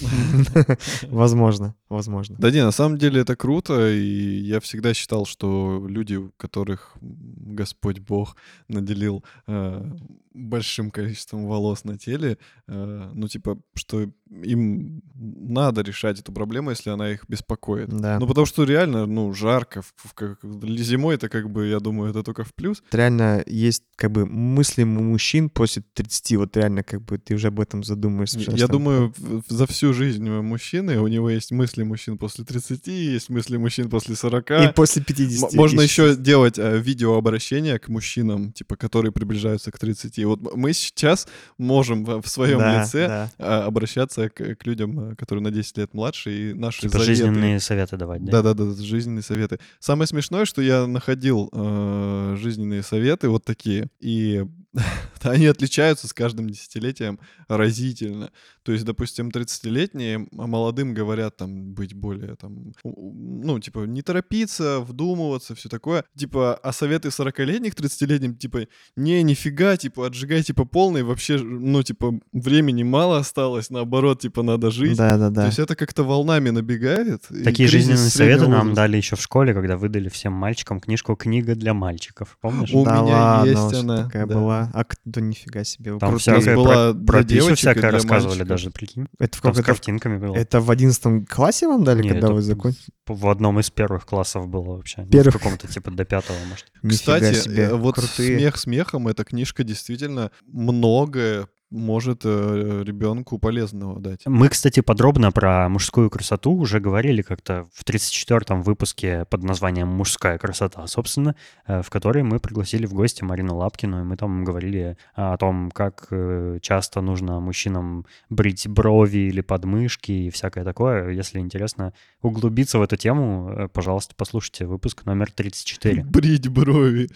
Возможно, 1.08 1.74
возможно. 1.88 2.36
Да 2.38 2.50
не, 2.50 2.64
на 2.64 2.72
самом 2.72 2.98
деле 2.98 3.20
это 3.20 3.36
круто, 3.36 3.90
и 3.90 4.40
я 4.40 4.60
всегда 4.60 4.94
считал, 4.94 5.26
что 5.26 5.84
люди, 5.88 6.18
которых 6.36 6.96
Господь 7.00 7.98
Бог 7.98 8.36
наделил 8.68 9.24
э, 9.46 9.84
большим 10.32 10.90
количеством 10.90 11.46
волос 11.46 11.84
на 11.84 11.98
теле, 11.98 12.38
э, 12.66 13.10
ну 13.14 13.28
типа, 13.28 13.58
что 13.74 14.10
им 14.42 15.02
надо 15.14 15.82
решать 15.82 16.20
эту 16.20 16.32
проблему, 16.32 16.70
если 16.70 16.90
она 16.90 17.10
их 17.10 17.24
беспокоит. 17.28 17.88
Да. 17.88 18.18
Ну 18.18 18.26
потому 18.26 18.46
что 18.46 18.64
реально, 18.64 19.06
ну 19.06 19.32
жарко, 19.32 19.82
в, 19.82 19.94
в, 19.96 20.14
как, 20.14 20.38
зимой 20.42 21.14
это 21.14 21.28
как 21.28 21.50
бы, 21.50 21.66
я 21.66 21.80
думаю, 21.80 22.10
это 22.10 22.22
только 22.22 22.44
в 22.44 22.52
плюс. 22.54 22.82
Реально 22.92 23.42
есть 23.46 23.84
как 23.96 24.10
бы 24.10 24.26
мысли 24.26 24.84
мужчин 24.84 25.48
после 25.48 25.82
30, 25.94 26.36
вот 26.36 26.56
реально 26.56 26.82
как 26.82 27.02
бы 27.02 27.18
ты 27.18 27.34
уже 27.34 27.48
об 27.48 27.60
этом 27.60 27.84
задумаешься. 27.84 28.40
Я 28.50 28.66
думаю, 28.66 29.14
за 29.48 29.66
всю 29.66 29.92
жизнь 29.92 30.28
мужчины, 30.28 31.00
у 31.00 31.06
него 31.06 31.30
есть 31.30 31.52
мысли 31.52 31.82
мужчин 31.84 32.18
после 32.18 32.44
30, 32.44 32.86
есть 32.88 33.30
мысли 33.30 33.56
мужчин 33.56 33.88
после 33.88 34.16
40. 34.16 34.50
И 34.50 34.72
после 34.74 35.02
50. 35.02 35.54
Можно 35.54 35.80
еще 35.80 36.16
делать 36.16 36.58
э, 36.58 36.78
видеообращение 36.78 37.78
к 37.78 37.88
мужчинам, 37.88 38.52
типа, 38.52 38.76
которые 38.76 39.12
приближаются 39.12 39.70
к 39.70 39.78
30 39.78 40.18
вот 40.24 40.54
мы 40.56 40.72
сейчас 40.72 41.26
можем 41.58 42.04
в 42.04 42.26
своем 42.26 42.58
да, 42.58 42.82
лице 42.82 43.06
да. 43.06 43.30
А, 43.38 43.66
обращаться 43.66 44.23
к, 44.28 44.56
к 44.56 44.66
людям, 44.66 45.12
э, 45.12 45.16
которые 45.16 45.42
на 45.42 45.50
10 45.50 45.78
лет 45.78 45.94
младше, 45.94 46.50
и 46.50 46.54
наши 46.54 46.82
типа 46.82 46.98
заветы... 46.98 47.14
жизненные 47.14 47.60
советы 47.60 47.96
давать, 47.96 48.24
да? 48.24 48.42
Да-да-да, 48.42 48.74
жизненные 48.82 49.22
советы. 49.22 49.58
Самое 49.78 50.06
смешное, 50.06 50.44
что 50.44 50.62
я 50.62 50.86
находил 50.86 51.50
э, 51.52 52.36
жизненные 52.38 52.82
советы 52.82 53.28
вот 53.28 53.44
такие, 53.44 53.88
и 54.00 54.44
они 55.22 55.46
отличаются 55.46 56.08
с 56.08 56.12
каждым 56.12 56.48
десятилетием 56.48 57.18
разительно. 57.48 58.30
То 58.62 58.72
есть, 58.72 58.84
допустим, 58.84 59.28
30-летние 59.28 60.26
молодым 60.32 60.94
говорят 60.94 61.36
там 61.36 61.74
быть 61.74 61.94
более 61.94 62.34
там, 62.36 62.72
ну, 62.82 63.60
типа, 63.60 63.80
не 63.80 64.02
торопиться, 64.02 64.80
вдумываться, 64.80 65.54
все 65.54 65.68
такое. 65.68 66.04
Типа, 66.16 66.54
а 66.54 66.72
советы 66.72 67.08
40-летних 67.08 67.74
30-летним, 67.74 68.36
типа, 68.36 68.66
не, 68.96 69.22
нифига, 69.22 69.76
типа, 69.76 70.06
отжигайте 70.06 70.54
по 70.54 70.64
полной, 70.64 71.02
вообще, 71.02 71.38
ну, 71.38 71.82
типа, 71.82 72.18
времени 72.32 72.82
мало 72.82 73.18
осталось, 73.18 73.70
наоборот, 73.70 74.03
типа, 74.14 74.42
надо 74.42 74.70
жить. 74.70 74.96
Да-да-да. 74.96 75.42
То 75.42 75.46
есть 75.46 75.58
это 75.58 75.76
как-то 75.76 76.04
волнами 76.04 76.50
набегает. 76.50 77.22
Такие 77.44 77.68
жизненные 77.68 78.10
советы 78.10 78.46
нам 78.48 78.74
дали 78.74 78.96
еще 78.96 79.16
в 79.16 79.22
школе, 79.22 79.54
когда 79.54 79.76
выдали 79.76 80.08
всем 80.08 80.32
мальчикам 80.32 80.80
книжку 80.80 81.16
«Книга 81.16 81.54
для 81.54 81.74
мальчиков». 81.74 82.36
Помнишь? 82.40 82.70
У 82.72 82.84
да 82.84 83.02
меня 83.02 83.02
ладно, 83.02 83.50
есть 83.50 83.74
она. 83.74 84.04
такая 84.04 84.26
да. 84.26 84.34
была. 84.34 84.70
А 84.74 84.84
да 85.04 85.20
нифига 85.20 85.64
себе. 85.64 85.98
Там 85.98 86.18
всякое 86.18 86.56
была 86.56 86.92
про, 86.92 87.04
про 87.06 87.24
писю 87.24 87.54
всякое 87.54 87.90
рассказывали 87.90 88.38
мальчиков. 88.38 88.48
даже, 88.48 88.70
прикинь. 88.70 89.06
Это 89.18 89.38
в 89.38 89.40
Там 89.40 89.54
с 89.54 89.62
картинками 89.62 90.18
было. 90.18 90.34
Это 90.34 90.60
в 90.60 90.70
одиннадцатом 90.70 91.24
классе 91.24 91.66
вам 91.66 91.84
дали, 91.84 92.02
Нет, 92.02 92.12
когда 92.12 92.28
вы 92.28 92.42
закончили? 92.42 92.84
В 93.06 93.28
одном 93.28 93.60
из 93.60 93.70
первых 93.70 94.06
классов 94.06 94.48
было 94.48 94.76
вообще. 94.76 95.06
Первых? 95.06 95.34
В 95.34 95.38
каком-то 95.38 95.68
типа 95.68 95.90
до 95.90 96.04
пятого, 96.04 96.36
может. 96.48 96.66
Кстати, 96.86 97.34
себе. 97.34 97.64
Э, 97.64 97.74
вот. 97.74 97.98
«Смех 97.98 98.56
смехом» 98.56 99.08
эта 99.08 99.24
книжка 99.24 99.64
действительно 99.64 100.30
многое 100.46 101.48
может 101.74 102.22
э, 102.24 102.82
ребенку 102.84 103.38
полезного 103.38 104.00
дать. 104.00 104.20
Мы, 104.26 104.48
кстати, 104.48 104.80
подробно 104.80 105.32
про 105.32 105.68
мужскую 105.68 106.08
красоту 106.08 106.52
уже 106.52 106.80
говорили 106.80 107.22
как-то 107.22 107.66
в 107.74 107.84
34-м 107.84 108.62
выпуске 108.62 109.24
под 109.26 109.42
названием 109.42 109.88
«Мужская 109.88 110.38
красота», 110.38 110.86
собственно, 110.86 111.34
э, 111.66 111.82
в 111.82 111.90
которой 111.90 112.22
мы 112.22 112.38
пригласили 112.38 112.86
в 112.86 112.94
гости 112.94 113.24
Марину 113.24 113.56
Лапкину, 113.56 114.00
и 114.00 114.04
мы 114.04 114.16
там 114.16 114.44
говорили 114.44 114.96
о 115.14 115.36
том, 115.36 115.70
как 115.70 116.06
э, 116.10 116.58
часто 116.62 117.00
нужно 117.00 117.40
мужчинам 117.40 118.06
брить 118.30 118.68
брови 118.68 119.18
или 119.18 119.40
подмышки 119.40 120.12
и 120.12 120.30
всякое 120.30 120.64
такое. 120.64 121.10
Если 121.10 121.40
интересно 121.40 121.92
углубиться 122.22 122.78
в 122.78 122.82
эту 122.82 122.96
тему, 122.96 123.50
э, 123.50 123.68
пожалуйста, 123.68 124.14
послушайте 124.16 124.66
выпуск 124.66 125.04
номер 125.06 125.30
34. 125.32 126.04
Брить 126.04 126.48
брови. 126.48 127.08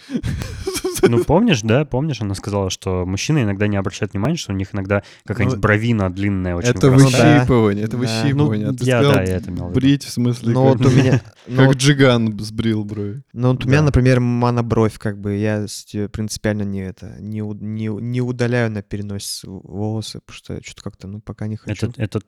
Ну, 1.08 1.24
помнишь, 1.24 1.62
да, 1.62 1.84
помнишь, 1.84 2.20
она 2.20 2.34
сказала, 2.34 2.70
что 2.70 3.04
мужчины 3.06 3.42
иногда 3.42 3.66
не 3.66 3.76
обращают 3.76 4.12
внимания, 4.12 4.36
что 4.36 4.52
у 4.52 4.56
них 4.56 4.74
иногда 4.74 5.02
какая-нибудь 5.24 5.56
Ну, 5.56 5.62
бровина 5.62 6.12
длинная 6.12 6.56
очень 6.56 6.70
Это 6.70 6.80
да. 6.82 6.90
выщипывание, 6.90 7.84
это 7.84 7.92
Да. 7.92 7.98
выщипывание. 7.98 8.66
Ну, 8.68 8.72
А 8.72 8.76
ты 8.76 8.84
я- 8.84 8.98
сказал 9.00 9.14
да, 9.14 9.22
я 9.22 9.36
это 9.36 9.50
имел 9.50 9.68
брить, 9.70 10.04
в 10.04 10.10
смысле, 10.10 10.52
Ну 10.52 10.72
как, 10.72 10.78
вот 10.80 10.86
у 10.86 10.90
меня... 10.96 11.20
ну 11.46 11.56
как 11.56 11.66
вот- 11.68 11.76
джиган 11.76 12.38
сбрил 12.38 12.84
брови. 12.84 13.22
Ну, 13.32 13.52
вот 13.52 13.64
у 13.64 13.68
меня, 13.68 13.78
Да. 13.80 13.86
например, 13.86 14.20
монобровь, 14.20 14.98
как 14.98 15.18
бы, 15.20 15.36
я 15.36 15.66
принципиально 16.12 16.62
не 16.62 16.80
это, 16.80 17.16
не, 17.20 17.40
не, 17.40 17.86
не 17.88 18.20
удаляю 18.20 18.70
на 18.70 18.82
перенос 18.82 19.42
волосы, 19.44 20.20
потому 20.24 20.36
что 20.36 20.60
что-то 20.64 20.82
как-то, 20.82 21.06
ну, 21.08 21.20
пока 21.20 21.46
не 21.46 21.56
хочу. 21.56 21.88
Это, 21.88 22.02
это 22.02 22.20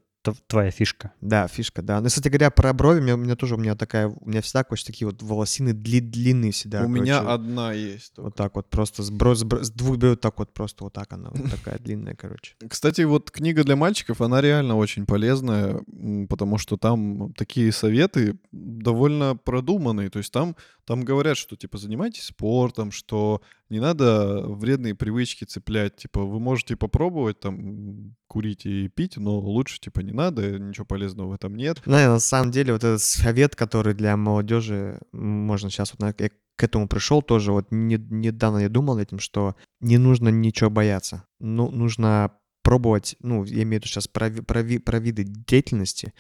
твоя 0.46 0.70
фишка. 0.70 1.12
Да, 1.20 1.48
фишка, 1.48 1.82
да. 1.82 2.00
Ну, 2.00 2.08
кстати 2.08 2.28
говоря, 2.28 2.50
про 2.50 2.72
брови, 2.72 3.00
у 3.00 3.02
меня, 3.02 3.14
у 3.14 3.18
меня 3.18 3.36
тоже, 3.36 3.54
у 3.54 3.58
меня 3.58 3.74
такая, 3.74 4.08
у 4.08 4.28
меня 4.28 4.42
всегда, 4.42 4.64
короче, 4.64 4.84
такие 4.84 5.06
вот 5.06 5.22
волосины 5.22 5.72
дли, 5.72 6.00
длинные 6.00 6.52
всегда. 6.52 6.84
У 6.84 6.88
меня 6.88 7.18
короче, 7.18 7.34
одна 7.34 7.72
есть. 7.72 8.14
только. 8.14 8.26
Вот 8.26 8.34
так 8.36 8.54
вот, 8.56 8.68
просто 8.68 9.02
с, 9.02 9.10
бро- 9.10 9.34
с, 9.34 9.44
бро- 9.44 9.62
с 9.62 9.70
двух 9.70 9.96
берет 9.96 10.20
так 10.20 10.38
вот, 10.38 10.52
просто 10.52 10.84
вот 10.84 10.92
так 10.92 11.12
она, 11.12 11.30
вот 11.30 11.50
такая 11.50 11.78
длинная, 11.78 12.14
короче. 12.14 12.54
Кстати, 12.68 13.02
вот 13.02 13.30
книга 13.30 13.64
для 13.64 13.76
мальчиков, 13.76 14.20
она 14.20 14.40
реально 14.40 14.76
очень 14.76 15.06
полезная, 15.06 15.80
потому 16.28 16.58
что 16.58 16.76
там 16.76 17.32
такие 17.34 17.72
советы 17.72 18.38
довольно 18.52 19.36
продуманные. 19.36 20.10
То 20.10 20.18
есть 20.18 20.32
там, 20.32 20.56
там 20.84 21.02
говорят, 21.02 21.36
что 21.36 21.56
типа 21.56 21.78
занимайтесь 21.78 22.24
спортом, 22.24 22.90
что 22.90 23.40
не 23.70 23.80
надо 23.80 24.42
вредные 24.46 24.94
привычки 24.94 25.44
цеплять. 25.44 25.96
Типа 25.96 26.22
вы 26.22 26.40
можете 26.40 26.76
попробовать 26.76 27.40
там 27.40 28.14
курить 28.26 28.66
и 28.66 28.88
пить, 28.88 29.16
но 29.16 29.38
лучше 29.38 29.80
типа 29.80 30.00
не 30.00 30.12
надо, 30.12 30.58
ничего 30.58 30.84
полезного 30.84 31.28
в 31.30 31.32
этом 31.32 31.56
нет. 31.56 31.80
Ну, 31.86 31.92
на 31.92 32.18
самом 32.18 32.50
деле, 32.50 32.72
вот 32.72 32.84
этот 32.84 33.00
совет, 33.00 33.56
который 33.56 33.94
для 33.94 34.16
молодежи, 34.16 35.00
можно 35.12 35.70
сейчас 35.70 35.94
вот 35.98 36.20
я 36.20 36.30
к 36.56 36.64
этому 36.64 36.88
пришел 36.88 37.22
тоже, 37.22 37.52
вот 37.52 37.68
не- 37.70 37.96
недавно 37.96 38.58
я 38.58 38.68
думал 38.68 38.98
этим, 38.98 39.18
что 39.18 39.56
не 39.80 39.96
нужно 39.96 40.28
ничего 40.28 40.68
бояться. 40.68 41.24
Ну, 41.38 41.70
нужно 41.70 42.32
пробовать, 42.62 43.16
ну, 43.20 43.44
я 43.44 43.62
имею 43.62 43.68
в 43.68 43.84
виду 43.84 43.86
сейчас 43.86 44.06
про, 44.06 44.30
про, 44.30 44.62
про 44.62 44.98
виды 44.98 45.24
деятельности, 45.24 46.12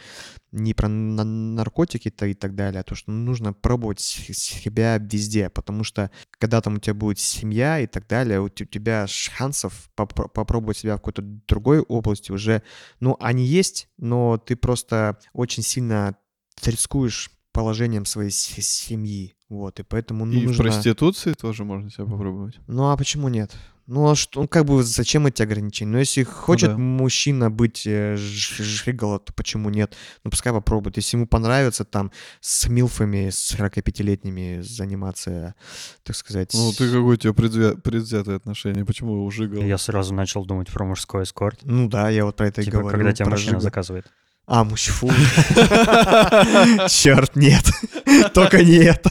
не 0.52 0.74
про 0.74 0.88
на- 0.88 1.24
наркотики-то 1.24 2.26
и 2.26 2.34
так 2.34 2.54
далее, 2.54 2.80
а 2.80 2.84
то, 2.84 2.94
что 2.94 3.10
нужно 3.10 3.52
пробовать 3.52 4.00
себя 4.00 4.98
везде, 4.98 5.50
потому 5.50 5.84
что 5.84 6.10
когда 6.30 6.60
там 6.60 6.74
у 6.74 6.78
тебя 6.78 6.94
будет 6.94 7.18
семья 7.18 7.80
и 7.80 7.86
так 7.86 8.06
далее, 8.08 8.40
у 8.40 8.48
те- 8.48 8.64
у 8.64 8.66
тебя 8.66 9.06
шансов 9.06 9.90
попро- 9.96 10.28
попробовать 10.28 10.78
себя 10.78 10.94
в 10.94 10.98
какой-то 10.98 11.22
другой 11.22 11.80
области 11.80 12.32
уже, 12.32 12.62
ну, 13.00 13.16
они 13.20 13.44
есть, 13.44 13.88
но 13.98 14.38
ты 14.38 14.56
просто 14.56 15.18
очень 15.32 15.62
сильно 15.62 16.16
рискуешь 16.64 17.30
положением 17.52 18.04
своей 18.06 18.30
семьи, 18.30 19.34
вот, 19.48 19.80
и 19.80 19.82
поэтому 19.82 20.24
ну, 20.24 20.32
и 20.40 20.46
нужно... 20.46 20.64
в 20.64 20.66
проституции 20.66 21.32
тоже 21.32 21.64
можно 21.64 21.90
себя 21.90 22.04
попробовать. 22.04 22.58
Ну 22.66 22.90
а 22.90 22.96
почему 22.96 23.28
нет? 23.28 23.52
Ну 23.92 24.08
а 24.08 24.14
что, 24.14 24.42
ну 24.42 24.46
как 24.46 24.66
бы 24.66 24.84
зачем 24.84 25.26
эти 25.26 25.42
ограничения? 25.42 25.90
Ну 25.90 25.98
если 25.98 26.22
хочет 26.22 26.70
да. 26.70 26.78
мужчина 26.78 27.50
быть 27.50 27.82
э, 27.88 28.14
жигало, 28.16 29.18
то 29.18 29.32
почему 29.32 29.68
нет? 29.68 29.96
Ну 30.22 30.30
пускай 30.30 30.52
попробует. 30.52 30.96
Если 30.96 31.16
ему 31.16 31.26
понравится 31.26 31.84
там 31.84 32.12
с 32.40 32.68
милфами, 32.68 33.30
с 33.30 33.52
45-летними 33.52 34.60
заниматься, 34.62 35.56
так 36.04 36.14
сказать... 36.14 36.52
Ну, 36.54 36.72
ты 36.72 36.86
какое 36.86 37.14
у 37.14 37.16
тебя 37.16 37.32
предвзя- 37.32 37.76
предвзятое 37.80 38.36
отношение? 38.36 38.84
Почему 38.84 39.24
ужигал? 39.24 39.60
Я 39.60 39.76
сразу 39.76 40.14
начал 40.14 40.44
думать 40.44 40.68
про 40.68 40.84
мужской 40.84 41.24
эскорт. 41.24 41.58
Ну 41.64 41.88
да, 41.88 42.10
я 42.10 42.24
вот 42.24 42.36
про 42.36 42.46
это 42.46 42.60
и 42.60 42.66
Типа, 42.66 42.78
говорю. 42.78 42.96
когда 42.96 43.12
тебя 43.12 43.24
про 43.24 43.32
мужчина 43.32 43.50
жиго. 43.54 43.62
заказывает. 43.62 44.06
А, 44.46 44.62
мужчина. 44.62 45.12
Черт, 46.88 47.34
нет. 47.34 47.64
Только 48.34 48.62
не 48.62 48.76
это. 48.76 49.10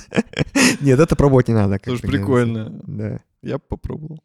Нет, 0.79 1.01
это 1.01 1.17
пробовать 1.17 1.49
не 1.49 1.53
надо. 1.53 1.79
Тоже 1.79 2.01
прикольно. 2.01 2.79
Да. 2.87 3.19
Я 3.41 3.57
бы 3.57 3.63
попробовал. 3.67 4.19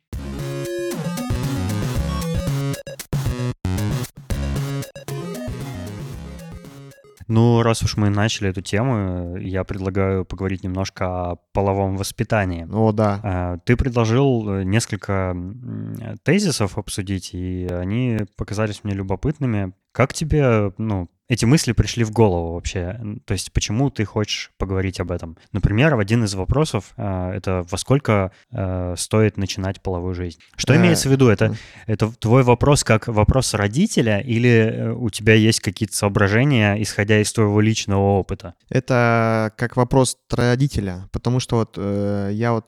Ну, 7.26 7.62
раз 7.62 7.82
уж 7.82 7.96
мы 7.96 8.10
начали 8.10 8.50
эту 8.50 8.60
тему, 8.60 9.36
я 9.38 9.64
предлагаю 9.64 10.24
поговорить 10.24 10.62
немножко 10.62 11.30
о 11.30 11.36
половом 11.52 11.96
воспитании. 11.96 12.66
О, 12.70 12.92
да. 12.92 13.20
А, 13.22 13.58
Ты 13.64 13.76
предложил 13.76 14.48
э, 14.50 14.64
несколько 14.64 15.36
тезисов 16.22 16.76
обсудить, 16.76 17.30
и 17.32 17.66
они 17.70 18.18
показались 18.36 18.84
мне 18.84 18.94
любопытными. 18.94 19.72
Как 19.94 20.12
тебе, 20.12 20.72
ну, 20.76 21.08
эти 21.28 21.44
мысли 21.44 21.70
пришли 21.70 22.02
в 22.02 22.10
голову 22.10 22.54
вообще? 22.54 23.00
То 23.26 23.32
есть 23.32 23.52
почему 23.52 23.90
ты 23.90 24.04
хочешь 24.04 24.50
поговорить 24.58 24.98
об 24.98 25.12
этом? 25.12 25.38
Например, 25.52 25.96
один 25.96 26.24
из 26.24 26.34
вопросов 26.34 26.92
а, 26.96 27.32
это 27.32 27.64
во 27.70 27.78
сколько 27.78 28.32
э, 28.50 28.94
стоит 28.98 29.36
начинать 29.36 29.80
половую 29.80 30.14
жизнь? 30.16 30.40
Что 30.56 30.74
Э, 30.74 30.78
имеется 30.78 31.08
в 31.08 31.12
виду? 31.12 31.28
Это, 31.28 31.56
это 31.86 32.10
твой 32.18 32.42
вопрос 32.42 32.82
как 32.82 33.06
вопрос 33.06 33.54
родителя 33.54 34.18
или 34.18 34.50
э, 34.50 34.92
у 34.92 35.10
тебя 35.10 35.34
есть 35.34 35.60
какие-то 35.60 35.94
соображения, 35.94 36.74
исходя 36.82 37.20
из 37.20 37.32
твоего 37.32 37.60
личного 37.60 38.18
опыта? 38.18 38.54
Это 38.68 39.52
как 39.56 39.76
вопрос 39.76 40.18
родителя, 40.28 41.08
потому 41.12 41.38
что 41.38 41.56
вот 41.56 41.76
э, 41.78 42.30
я 42.32 42.52
вот 42.52 42.66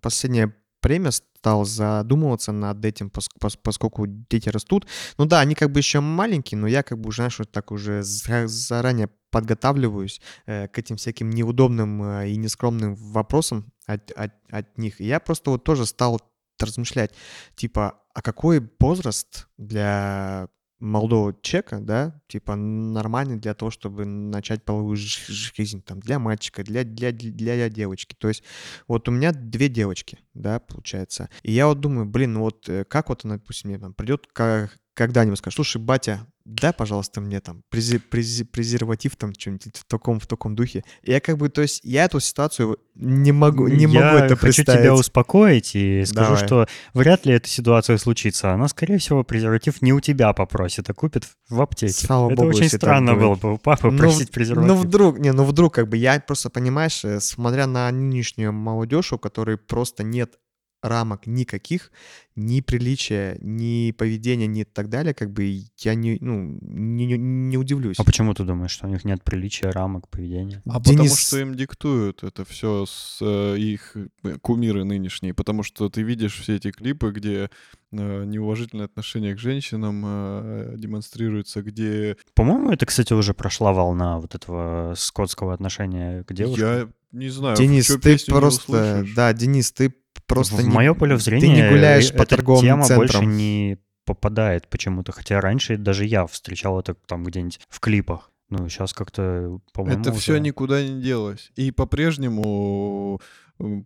последнее 0.00 0.54
время 0.82 1.10
стал 1.10 1.64
задумываться 1.64 2.52
над 2.52 2.84
этим, 2.84 3.08
пос- 3.08 3.28
пос- 3.40 3.58
поскольку 3.62 4.06
дети 4.06 4.48
растут. 4.48 4.86
Ну 5.18 5.24
да, 5.24 5.40
они 5.40 5.54
как 5.54 5.72
бы 5.72 5.80
еще 5.80 6.00
маленькие, 6.00 6.58
но 6.58 6.66
я 6.66 6.82
как 6.82 6.98
бы 6.98 7.08
уже, 7.08 7.16
знаешь, 7.16 7.38
вот 7.38 7.50
так 7.50 7.72
уже 7.72 8.02
за- 8.02 8.46
заранее 8.46 9.08
подготавливаюсь 9.30 10.20
э, 10.46 10.68
к 10.68 10.78
этим 10.78 10.96
всяким 10.96 11.30
неудобным 11.30 12.02
э, 12.02 12.30
и 12.30 12.36
нескромным 12.36 12.94
вопросам 12.94 13.72
от, 13.86 14.10
от, 14.12 14.32
от 14.50 14.78
них. 14.78 15.00
И 15.00 15.06
я 15.06 15.20
просто 15.20 15.50
вот 15.50 15.64
тоже 15.64 15.86
стал 15.86 16.20
размышлять, 16.60 17.12
типа, 17.56 17.98
а 18.14 18.22
какой 18.22 18.66
возраст 18.78 19.48
для 19.56 20.48
молодого 20.82 21.34
человека, 21.42 21.78
да, 21.80 22.20
типа 22.26 22.56
нормальный 22.56 23.36
для 23.36 23.54
того, 23.54 23.70
чтобы 23.70 24.04
начать 24.04 24.64
половую 24.64 24.96
жизнь, 24.96 25.80
там, 25.80 26.00
для 26.00 26.18
мальчика, 26.18 26.64
для, 26.64 26.82
для, 26.82 27.12
для 27.12 27.68
девочки. 27.68 28.16
То 28.18 28.28
есть 28.28 28.42
вот 28.88 29.08
у 29.08 29.12
меня 29.12 29.32
две 29.32 29.68
девочки, 29.68 30.18
да, 30.34 30.58
получается. 30.58 31.30
И 31.44 31.52
я 31.52 31.68
вот 31.68 31.78
думаю, 31.78 32.06
блин, 32.06 32.36
вот 32.38 32.68
э, 32.68 32.84
как 32.84 33.10
вот 33.10 33.24
она, 33.24 33.36
допустим, 33.36 33.70
мне 33.70 33.78
там 33.78 33.94
придет 33.94 34.26
ка- 34.32 34.70
когда-нибудь 34.94 35.38
скажет, 35.38 35.56
слушай, 35.56 35.80
батя, 35.80 36.26
дай, 36.44 36.72
пожалуйста, 36.72 37.20
мне 37.20 37.40
там 37.40 37.62
прези- 37.72 38.00
прези- 38.10 38.44
презерватив 38.44 39.16
там 39.16 39.32
что-нибудь 39.32 39.76
в 39.76 39.84
таком, 39.86 40.20
в 40.20 40.26
таком 40.26 40.54
духе. 40.54 40.84
Я 41.02 41.20
как 41.20 41.38
бы, 41.38 41.48
то 41.48 41.62
есть 41.62 41.80
я 41.82 42.04
эту 42.04 42.20
ситуацию 42.20 42.78
не 42.94 43.32
могу, 43.32 43.68
не 43.68 43.84
Я 43.84 43.88
могу 43.88 44.16
это 44.24 44.36
хочу 44.36 44.56
представить. 44.56 44.80
тебя 44.82 44.94
успокоить 44.94 45.74
и 45.74 46.04
скажу, 46.04 46.34
Давай. 46.34 46.46
что 46.46 46.66
вряд 46.94 47.24
ли 47.24 47.34
эта 47.34 47.48
ситуация 47.48 47.96
случится. 47.96 48.52
Она, 48.52 48.68
скорее 48.68 48.98
всего, 48.98 49.24
презерватив 49.24 49.80
не 49.80 49.92
у 49.94 50.00
тебя 50.00 50.32
попросит, 50.34 50.90
а 50.90 50.94
купит 50.94 51.24
в 51.48 51.60
аптеке. 51.62 51.92
Слава 51.92 52.30
это 52.30 52.42
богу, 52.42 52.48
очень 52.50 52.68
странно 52.68 53.14
было 53.14 53.34
бы 53.36 53.54
у 53.54 53.58
папы 53.58 53.90
Ну, 53.90 53.98
просить 53.98 54.28
в- 54.28 54.32
презерватив. 54.32 54.68
Ну 54.68 54.76
вдруг, 54.76 55.18
не, 55.18 55.32
ну 55.32 55.44
вдруг 55.44 55.74
как 55.74 55.88
бы 55.88 55.96
я 55.96 56.20
просто, 56.20 56.50
понимаешь, 56.50 57.04
э, 57.04 57.20
смотря 57.20 57.66
на 57.66 57.90
нынешнюю 57.90 58.52
молодежь, 58.52 59.12
у 59.12 59.18
которой 59.18 59.56
просто 59.56 60.02
нет 60.02 60.34
рамок 60.82 61.26
никаких, 61.26 61.92
ни 62.34 62.60
приличия, 62.60 63.38
ни 63.40 63.92
поведения, 63.92 64.46
ни 64.46 64.64
так 64.64 64.88
далее, 64.88 65.14
как 65.14 65.30
бы 65.30 65.62
я 65.78 65.94
не, 65.94 66.18
ну, 66.20 66.58
не, 66.60 67.06
не- 67.06 67.18
не 67.18 67.56
удивлюсь. 67.56 67.98
А 67.98 68.04
почему 68.04 68.34
ты 68.34 68.44
думаешь, 68.44 68.72
что 68.72 68.86
у 68.86 68.90
них 68.90 69.04
нет 69.04 69.22
приличия, 69.22 69.70
рамок, 69.70 70.08
поведения? 70.08 70.62
А 70.66 70.80
потому 70.80 71.04
Денис- 71.04 71.18
что 71.28 71.38
им 71.38 71.54
диктуют 71.54 72.24
это 72.24 72.44
все 72.44 72.84
с 72.86 73.18
э, 73.20 73.56
их 73.58 73.96
э, 74.24 74.36
кумиры 74.40 74.84
нынешние, 74.84 75.34
потому 75.34 75.62
что 75.62 75.88
ты 75.88 76.02
видишь 76.02 76.38
все 76.40 76.56
эти 76.56 76.70
клипы, 76.72 77.12
где 77.12 77.48
э, 77.92 78.24
неуважительное 78.24 78.86
отношение 78.86 79.34
к 79.34 79.38
женщинам 79.38 80.02
э, 80.04 80.74
демонстрируется, 80.78 81.62
где 81.62 82.16
По-моему, 82.34 82.72
это, 82.72 82.86
кстати, 82.86 83.12
уже 83.12 83.34
прошла 83.34 83.72
волна 83.72 84.18
вот 84.18 84.34
этого 84.34 84.94
скотского 84.96 85.54
отношения 85.54 86.24
к 86.24 86.32
девушкам. 86.32 86.66
я 86.68 86.88
не 87.12 87.28
знаю, 87.28 87.56
Денис, 87.56 87.86
ты 87.86 88.18
просто, 88.26 89.04
да, 89.14 89.32
Денис, 89.34 89.70
ты 89.70 89.94
просто 90.26 90.56
в 90.56 90.62
не- 90.62 90.68
мое 90.72 90.94
поле 90.94 91.16
Ты 91.16 91.22
зрения 91.22 91.62
не 91.64 91.68
гуляешь 91.68 92.10
по 92.12 92.22
эта 92.22 92.26
торговым 92.36 92.62
тема 92.62 92.86
больше 92.96 93.12
центрам. 93.14 93.36
не 93.36 93.78
попадает 94.04 94.68
почему-то. 94.68 95.12
Хотя 95.12 95.40
раньше 95.40 95.76
даже 95.76 96.04
я 96.04 96.26
встречал 96.26 96.80
это 96.80 96.94
там 97.06 97.24
где-нибудь 97.24 97.60
в 97.68 97.80
клипах. 97.80 98.30
Ну, 98.50 98.68
сейчас 98.68 98.92
как-то, 98.92 99.58
по-моему, 99.72 100.00
Это 100.02 100.12
все 100.12 100.32
уже- 100.32 100.40
никуда 100.40 100.82
не 100.82 101.00
делось. 101.00 101.50
И 101.56 101.70
по-прежнему 101.70 103.20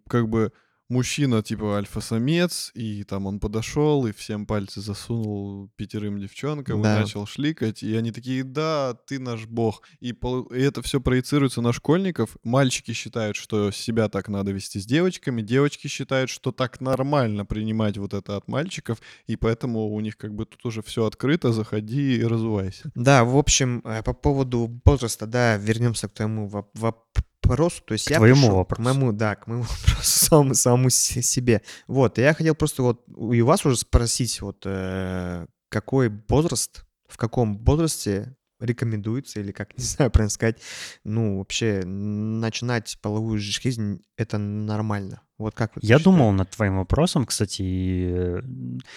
как 0.08 0.28
бы 0.28 0.52
мужчина 0.88 1.42
типа 1.42 1.76
альфа-самец, 1.78 2.70
и 2.74 3.04
там 3.04 3.26
он 3.26 3.40
подошел 3.40 4.06
и 4.06 4.12
всем 4.12 4.46
пальцы 4.46 4.80
засунул 4.80 5.68
пятерым 5.76 6.18
девчонкам 6.20 6.82
Да. 6.82 6.96
и 6.96 7.00
начал 7.00 7.26
шликать, 7.26 7.82
и 7.82 7.94
они 7.96 8.12
такие, 8.12 8.44
да, 8.44 8.94
ты 9.06 9.18
наш 9.18 9.46
бог. 9.46 9.82
И, 10.00 10.12
пол- 10.12 10.44
и 10.44 10.60
это 10.60 10.82
все 10.82 11.00
проецируется 11.00 11.60
на 11.60 11.72
школьников. 11.72 12.36
Мальчики 12.44 12.92
считают, 12.92 13.36
что 13.36 13.70
себя 13.70 14.08
так 14.08 14.28
надо 14.28 14.52
вести 14.52 14.78
с 14.80 14.86
девочками, 14.86 15.42
девочки 15.42 15.88
считают, 15.88 16.30
что 16.30 16.52
так 16.52 16.80
нормально 16.80 17.44
принимать 17.44 17.98
вот 17.98 18.14
это 18.14 18.36
от 18.36 18.48
мальчиков, 18.48 18.98
и 19.26 19.36
поэтому 19.36 19.88
у 19.92 20.00
них 20.00 20.16
как 20.16 20.34
бы 20.34 20.46
тут 20.46 20.64
уже 20.64 20.82
все 20.82 21.04
открыто, 21.06 21.52
заходи 21.52 22.16
и 22.16 22.22
разувайся. 22.24 22.90
Да, 22.94 23.24
в 23.24 23.36
общем, 23.36 23.82
э, 23.84 24.02
по 24.02 24.12
поводу 24.12 24.80
возраста, 24.84 25.26
да, 25.26 25.56
вернемся 25.56 26.08
к 26.08 26.12
твоему 26.12 26.48
воп- 26.48 26.94
вопросу, 27.48 27.82
то 27.84 27.92
есть 27.94 28.06
К 28.06 28.10
я 28.10 28.16
твоему 28.18 28.40
пришел- 28.42 28.56
вопросу. 28.56 28.82
К 28.82 28.84
моему, 28.84 29.12
да, 29.12 29.34
к 29.36 29.46
моему 29.46 29.62
вопросу, 29.84 30.02
самому, 30.26 30.54
самому 30.54 30.90
се- 30.90 31.22
себе. 31.22 31.62
Вот, 31.86 32.18
я 32.18 32.34
хотел 32.34 32.54
просто 32.54 32.82
вот 32.82 33.02
у 33.08 33.32
и 33.32 33.42
вас 33.42 33.64
уже 33.66 33.76
спросить, 33.76 34.40
вот, 34.40 34.62
э, 34.64 35.46
какой 35.68 36.10
возраст, 36.28 36.84
в 37.08 37.16
каком 37.16 37.58
возрасте 37.64 38.36
рекомендуется, 38.60 39.40
или 39.40 39.52
как, 39.52 39.70
не 39.78 39.84
знаю, 39.84 40.10
правильно 40.10 40.30
сказать, 40.30 40.60
ну, 41.04 41.38
вообще, 41.38 41.82
начинать 41.84 42.96
половую 43.02 43.38
жизнь, 43.38 44.00
это 44.16 44.38
нормально. 44.38 45.20
Вот 45.38 45.54
как 45.54 45.76
вы 45.76 45.80
Я 45.82 45.98
считаете? 45.98 46.04
думал 46.04 46.32
над 46.32 46.50
твоим 46.50 46.78
вопросом, 46.78 47.26
кстати. 47.26 47.60
э, 48.10 48.42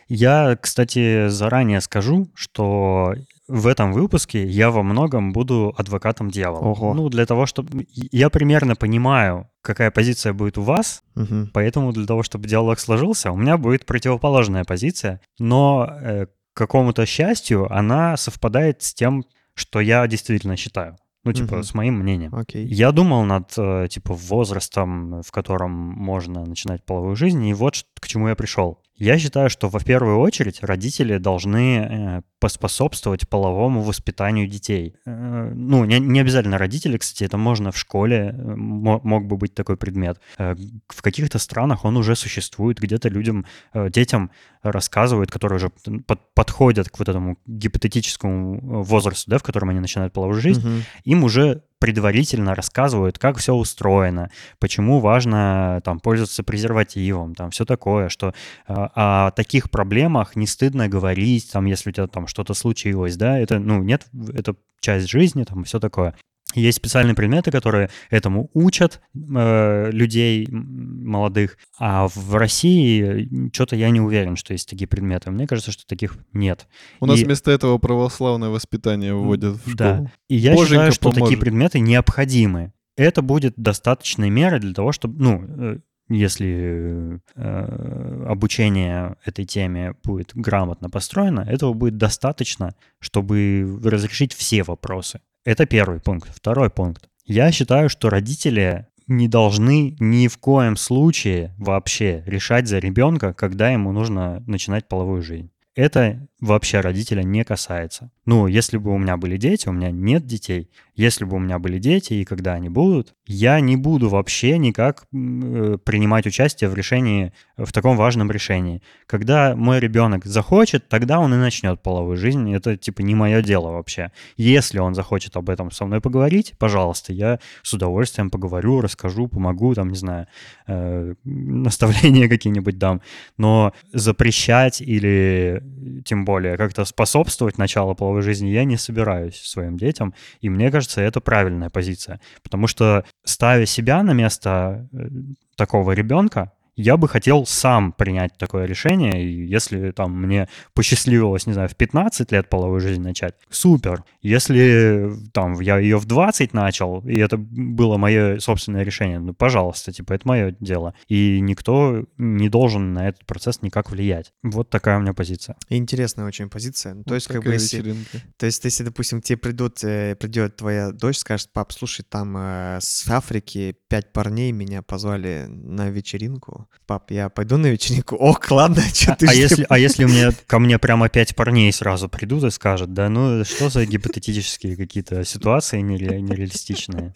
Я, 0.08 0.56
кстати, 0.56 1.28
заранее 1.28 1.82
скажу, 1.82 2.30
что 2.34 3.14
в 3.50 3.68
этом 3.68 3.92
выпуске 3.94 4.46
я 4.48 4.70
во 4.72 4.84
многом 4.84 5.34
буду 5.34 5.74
адвокатом 5.78 6.30
дьявола. 6.30 6.64
Ого. 6.70 6.94
Ну, 6.94 7.10
для 7.10 7.26
того, 7.26 7.46
чтобы... 7.46 7.86
Я 7.94 8.30
примерно 8.30 8.76
понимаю, 8.76 9.50
какая 9.62 9.92
позиция 9.92 10.34
будет 10.34 10.58
у 10.58 10.62
вас, 10.62 11.02
Мгм. 11.16 11.50
поэтому 11.54 11.92
для 11.92 12.06
того, 12.06 12.24
чтобы 12.24 12.48
диалог 12.48 12.80
сложился, 12.80 13.32
у 13.32 13.36
меня 13.38 13.58
будет 13.58 13.86
противоположная 13.86 14.64
позиция, 14.64 15.20
но 15.40 15.90
э, 16.02 16.26
к 16.28 16.58
какому-то 16.58 17.06
счастью 17.06 17.68
она 17.74 18.16
совпадает 18.18 18.82
с 18.84 18.94
тем, 18.94 19.24
что 19.56 19.80
я 19.82 20.08
действительно 20.08 20.56
считаю. 20.56 20.96
Ну, 21.26 21.34
типа, 21.34 21.56
Мгм. 21.56 21.64
с 21.64 21.74
моим 21.74 21.96
мнением. 21.96 22.34
Окей. 22.34 22.66
Я 22.66 22.92
думал 22.94 23.26
над, 23.26 23.52
э, 23.58 23.88
типа, 23.90 24.14
возрастом, 24.14 25.22
в 25.22 25.32
котором 25.32 25.72
можно 25.72 26.46
начинать 26.46 26.86
половую 26.86 27.16
жизнь, 27.18 27.46
и 27.46 27.54
вот 27.54 27.86
к 28.00 28.08
чему 28.08 28.30
я 28.30 28.36
пришел. 28.36 28.80
Я 29.00 29.18
считаю, 29.18 29.50
что 29.50 29.70
в 29.70 29.84
первую 29.86 30.20
очередь 30.20 30.62
родители 30.62 31.18
должны 31.18 31.58
э, 31.58 32.22
поспособствовать 32.40 33.30
половому 33.30 33.82
воспитанию 33.82 34.46
детей. 34.46 34.94
Э, 35.06 35.52
ну, 35.56 35.86
не, 35.86 36.00
не 36.00 36.20
обязательно 36.20 36.58
родители, 36.58 36.98
кстати, 36.98 37.24
это 37.24 37.38
можно 37.38 37.72
в 37.72 37.78
школе, 37.78 38.36
э, 38.38 38.56
мо- 38.56 39.00
мог 39.04 39.26
бы 39.26 39.38
быть 39.38 39.56
такой 39.56 39.78
предмет. 39.78 40.20
В 40.38 41.02
каких-то 41.02 41.40
странах 41.40 41.86
он 41.86 41.96
уже 41.96 42.16
существует, 42.16 42.80
где-то 42.80 43.08
людям, 43.08 43.46
детям 43.74 44.32
рассказывают, 44.62 45.32
которые 45.32 45.58
уже 45.58 45.70
под- 46.06 46.34
подходят 46.34 46.90
к 46.90 47.00
вот 47.00 47.08
этому 47.10 47.38
гипотетическому 47.46 48.56
э, 48.56 48.60
возрасту, 48.84 49.32
да, 49.32 49.38
в 49.38 49.44
котором 49.44 49.70
они 49.70 49.80
начинают 49.80 50.14
половую 50.14 50.40
жизнь, 50.40 50.62
Мгм. 50.68 50.84
им 51.06 51.24
уже 51.24 51.64
предварительно 51.80 52.56
рассказывают, 52.56 53.18
как 53.18 53.38
все 53.38 53.54
устроено, 53.54 54.30
почему 54.60 55.00
важно 55.00 55.82
там 55.86 56.00
пользоваться 56.02 56.44
презервативом, 56.44 57.36
там 57.36 57.52
все 57.52 57.64
такое, 57.64 58.10
что 58.10 58.30
э, 58.30 58.34
о 58.68 59.32
таких 59.32 59.70
проблемах 59.72 60.36
не 60.36 60.46
стыдно 60.46 60.90
говорить, 60.90 61.50
там, 61.52 61.66
если 61.66 61.90
у 61.90 61.94
тебя 61.94 62.08
там 62.08 62.28
что-то 62.28 62.54
случилось, 62.54 63.16
да, 63.16 63.40
это, 63.40 63.60
ну, 63.60 63.82
нет, 63.82 64.08
это 64.34 64.56
часть 64.82 65.10
жизни, 65.10 65.44
там, 65.46 65.64
все 65.64 65.80
такое. 65.80 66.16
Есть 66.56 66.78
специальные 66.78 67.14
предметы, 67.14 67.52
которые 67.52 67.92
этому 68.10 68.50
учат 68.56 69.02
э, 69.14 69.92
людей 69.92 70.48
молодых, 70.50 71.58
а 71.78 72.08
в 72.08 72.36
России 72.36 73.52
что-то 73.54 73.76
я 73.76 73.90
не 73.92 74.02
уверен, 74.02 74.36
что 74.36 74.54
есть 74.54 74.68
такие 74.68 74.88
предметы. 74.88 75.30
Мне 75.30 75.46
кажется, 75.46 75.72
что 75.72 75.86
таких 75.86 76.18
нет. 76.34 76.68
У 77.00 77.06
нас 77.06 77.20
И- 77.20 77.26
вместо 77.26 77.52
этого 77.52 77.78
православное 77.78 78.50
воспитание 78.50 79.14
вводят 79.14 79.58
в 79.64 79.76
Да. 79.76 79.94
школу. 79.96 80.12
И 80.28 80.36
я 80.38 80.52
Боженька 80.56 80.68
считаю, 80.74 80.92
что 80.92 81.10
такие 81.10 81.20
поможет. 81.22 81.40
предметы 81.40 81.80
необходимы. 81.80 82.74
Это 82.98 83.22
будет 83.22 83.54
достаточной 83.56 84.30
мерой 84.32 84.60
для 84.60 84.74
того, 84.74 84.92
чтобы, 84.92 85.22
ну, 85.24 85.46
э, 85.48 85.78
если 86.10 87.22
э, 87.36 88.26
обучение 88.28 89.16
этой 89.24 89.46
теме 89.46 89.94
будет 90.04 90.32
грамотно 90.34 90.90
построено, 90.90 91.42
этого 91.42 91.74
будет 91.74 91.98
достаточно, 91.98 92.74
чтобы 93.00 93.80
разрешить 93.84 94.34
все 94.34 94.64
вопросы. 94.64 95.22
Это 95.50 95.66
первый 95.66 96.00
пункт. 96.00 96.30
Второй 96.32 96.70
пункт. 96.70 97.10
Я 97.26 97.52
считаю, 97.52 97.90
что 97.90 98.12
родители 98.12 98.86
не 99.08 99.28
должны 99.28 99.96
ни 100.00 100.28
в 100.28 100.38
коем 100.38 100.78
случае 100.78 101.56
вообще 101.58 102.22
решать 102.28 102.68
за 102.68 102.78
ребенка, 102.78 103.34
когда 103.34 103.72
ему 103.72 103.92
нужно 103.92 104.44
начинать 104.46 104.88
половую 104.88 105.24
жизнь. 105.24 105.50
Это 105.74 106.28
вообще 106.40 106.82
родителя 106.82 107.24
не 107.24 107.44
касается. 107.44 108.12
Ну, 108.26 108.46
если 108.46 108.78
бы 108.78 108.94
у 108.94 109.00
меня 109.00 109.18
были 109.18 109.38
дети, 109.38 109.68
у 109.68 109.72
меня 109.72 109.90
нет 109.90 110.28
детей. 110.28 110.70
Если 111.00 111.24
бы 111.24 111.38
у 111.38 111.40
меня 111.40 111.60
были 111.60 111.80
дети, 111.80 112.16
и 112.16 112.26
когда 112.26 112.56
они 112.56 112.68
будут, 112.68 113.14
я 113.26 113.62
не 113.62 113.78
буду 113.78 114.10
вообще 114.10 114.58
никак 114.58 115.06
э, 115.14 115.78
принимать 115.86 116.28
участие 116.28 116.70
в 116.70 116.76
решении, 116.76 117.32
в 117.56 117.72
таком 117.72 117.96
важном 117.96 118.30
решении. 118.30 118.82
Когда 119.08 119.56
мой 119.56 119.80
ребенок 119.80 120.26
захочет, 120.26 120.90
тогда 120.90 121.22
он 121.22 121.34
и 121.34 121.38
начнет 121.38 121.82
половую 121.82 122.18
жизнь. 122.18 122.54
Это, 122.54 122.76
типа, 122.76 123.00
не 123.02 123.16
мое 123.16 123.42
дело 123.42 123.72
вообще. 123.72 124.12
Если 124.36 124.80
он 124.80 124.94
захочет 124.94 125.38
об 125.38 125.50
этом 125.50 125.72
со 125.72 125.86
мной 125.86 126.02
поговорить, 126.02 126.56
пожалуйста, 126.60 127.14
я 127.14 127.40
с 127.64 127.74
удовольствием 127.74 128.30
поговорю, 128.30 128.82
расскажу, 128.82 129.30
помогу, 129.30 129.74
там, 129.76 129.88
не 129.92 129.98
знаю, 129.98 130.28
э, 130.68 131.14
наставления 131.24 132.28
какие-нибудь 132.28 132.78
дам. 132.78 133.02
Но 133.38 133.72
запрещать 133.94 134.82
или 134.82 135.64
тем 136.04 136.26
более 136.26 136.58
как-то 136.58 136.84
способствовать 136.84 137.58
началу 137.58 137.96
половой 137.96 138.22
жизни 138.22 138.50
я 138.50 138.66
не 138.66 138.76
собираюсь 138.76 139.38
своим 139.38 139.78
детям. 139.78 140.14
И 140.42 140.50
мне 140.50 140.70
кажется, 140.70 140.89
это 140.98 141.22
правильная 141.22 141.70
позиция. 141.70 142.20
Потому 142.44 142.68
что 142.68 143.04
ставя 143.24 143.66
себя 143.66 144.04
на 144.04 144.14
место 144.14 144.88
э, 144.92 145.08
такого 145.56 145.92
ребенка, 145.92 146.52
я 146.80 146.96
бы 146.96 147.10
хотел 147.10 147.46
сам 147.46 147.92
принять 147.92 148.38
такое 148.38 148.66
решение, 148.66 149.22
и 149.22 149.46
если 149.46 149.92
там 149.92 150.16
мне 150.16 150.48
посчастливилось, 150.74 151.46
не 151.46 151.52
знаю, 151.52 151.68
в 151.68 151.76
15 151.76 152.32
лет 152.32 152.48
половую 152.48 152.80
жизнь 152.80 153.02
начать, 153.02 153.36
супер. 153.50 154.06
Если 154.22 155.12
там 155.34 155.60
я 155.60 155.78
ее 155.78 155.98
в 155.98 156.06
20 156.06 156.54
начал, 156.54 157.02
и 157.02 157.20
это 157.20 157.36
было 157.38 157.98
мое 157.98 158.40
собственное 158.40 158.84
решение, 158.84 159.20
ну, 159.20 159.34
пожалуйста, 159.34 159.92
типа, 159.92 160.14
это 160.14 160.26
мое 160.26 160.56
дело. 160.62 160.94
И 161.10 161.42
никто 161.42 162.06
не 162.18 162.48
должен 162.48 162.94
на 162.94 163.10
этот 163.10 163.26
процесс 163.26 163.62
никак 163.62 163.92
влиять. 163.92 164.32
Вот 164.42 164.70
такая 164.70 165.00
у 165.00 165.02
меня 165.02 165.14
позиция. 165.14 165.58
Интересная 165.68 166.26
очень 166.26 166.50
позиция. 166.50 166.94
Ну, 166.94 167.04
То 167.04 167.10
Вот 167.10 167.16
есть, 167.16 167.28
как 167.28 167.44
бы, 167.44 167.52
если, 167.52 167.94
то 168.38 168.46
есть, 168.46 168.64
если, 168.64 168.86
допустим, 168.86 169.22
тебе 169.22 169.38
придут, 169.38 169.84
э, 169.84 170.16
придет 170.16 170.56
твоя 170.56 170.94
дочь, 170.94 171.18
скажет, 171.18 171.52
пап, 171.52 171.74
слушай, 171.74 172.06
там 172.08 172.38
э, 172.38 172.80
с 172.82 173.10
Африки 173.10 173.76
пять 173.90 174.14
парней 174.14 174.54
меня 174.54 174.82
позвали 174.82 175.46
на 175.50 175.90
вечеринку. 175.90 176.69
Пап, 176.90 177.12
я 177.12 177.30
пойду 177.30 177.58
на 177.58 177.68
вечеринку. 177.68 178.16
Ох, 178.16 178.40
ладно, 178.50 178.82
что 178.94 179.16
ты 179.16 179.28
а, 179.28 179.32
ж 179.32 179.36
не 179.36 179.42
если, 179.42 179.66
а 179.70 179.78
если 179.78 180.06
мне, 180.06 180.32
ко 180.48 180.58
мне 180.58 180.80
прямо 180.80 181.08
пять 181.08 181.36
парней 181.36 181.72
сразу 181.72 182.10
придут 182.10 182.44
и 182.46 182.50
скажут, 182.50 182.96
да 182.96 183.10
ну 183.10 183.46
что 183.46 183.70
за 183.70 183.86
гипотетические 183.86 184.76
какие-то 184.76 185.24
ситуации 185.24 185.82
нере- 185.82 186.20
нереалистичные? 186.20 187.14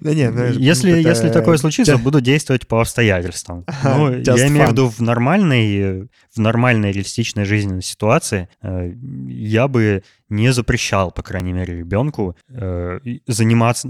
Да 0.00 0.14
не, 0.14 0.30
ну, 0.30 0.46
Если, 0.46 0.92
это, 0.92 1.08
если 1.08 1.30
такое 1.30 1.56
случится, 1.56 1.98
буду 1.98 2.20
действовать 2.20 2.66
по 2.66 2.80
обстоятельствам. 2.80 3.64
Ага, 3.66 3.96
Ну, 3.96 4.18
я 4.18 4.48
имею 4.48 4.68
в 4.68 4.72
виду 4.72 4.88
в 4.88 5.00
нормальной, 5.00 6.08
в 6.34 6.38
нормальной 6.38 6.92
реалистичной 6.92 7.44
жизненной 7.44 7.82
ситуации 7.82 8.48
э, 8.62 8.92
я 9.28 9.68
бы 9.68 10.02
не 10.32 10.52
запрещал, 10.52 11.10
по 11.10 11.22
крайней 11.22 11.52
мере, 11.52 11.78
ребенку 11.78 12.36
э, 12.48 13.00
заниматься, 13.26 13.88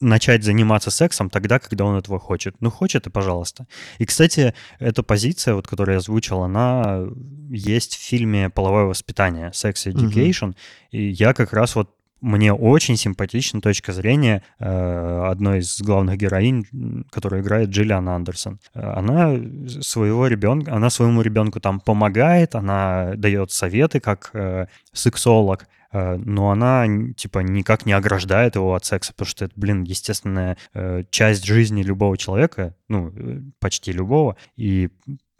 начать 0.00 0.42
заниматься 0.42 0.90
сексом 0.90 1.30
тогда, 1.30 1.58
когда 1.58 1.84
он 1.84 1.96
этого 1.96 2.18
хочет. 2.18 2.56
Ну, 2.60 2.70
хочет 2.70 3.06
и 3.06 3.10
пожалуйста. 3.10 3.66
И, 3.98 4.04
кстати, 4.04 4.54
эта 4.80 5.02
позиция, 5.02 5.54
вот, 5.54 5.68
которую 5.68 5.94
я 5.94 5.98
озвучил, 5.98 6.42
она 6.42 7.06
есть 7.50 7.96
в 7.96 8.02
фильме 8.02 8.50
«Половое 8.50 8.84
воспитание» 8.84 9.50
«Sex. 9.50 9.86
Education». 9.86 10.54
И 10.90 11.10
я 11.10 11.32
как 11.32 11.52
раз 11.52 11.76
вот 11.76 11.93
мне 12.24 12.54
очень 12.54 12.96
симпатична 12.96 13.60
точка 13.60 13.92
зрения 13.92 14.42
э, 14.58 15.26
одной 15.30 15.58
из 15.58 15.80
главных 15.82 16.16
героинь, 16.16 16.66
м, 16.72 17.06
которая 17.10 17.42
играет 17.42 17.68
Джиллиан 17.68 18.08
Андерсон. 18.08 18.60
Она 18.72 19.36
своего 19.82 20.26
ребенка, 20.26 20.74
она 20.74 20.88
своему 20.88 21.20
ребенку 21.20 21.60
там 21.60 21.80
помогает, 21.80 22.54
она 22.54 23.12
дает 23.16 23.50
советы 23.50 24.00
как 24.00 24.30
э, 24.32 24.66
сексолог, 24.94 25.66
э, 25.92 26.16
но 26.16 26.50
она 26.50 26.86
типа 27.14 27.40
никак 27.40 27.84
не 27.84 27.92
ограждает 27.92 28.54
его 28.54 28.74
от 28.74 28.86
секса, 28.86 29.12
потому 29.12 29.28
что 29.28 29.44
это, 29.44 29.52
блин, 29.56 29.82
естественная 29.82 30.56
часть 31.10 31.44
жизни 31.44 31.82
любого 31.82 32.16
человека, 32.16 32.74
ну, 32.88 33.12
почти 33.60 33.92
любого, 33.92 34.36
и 34.56 34.88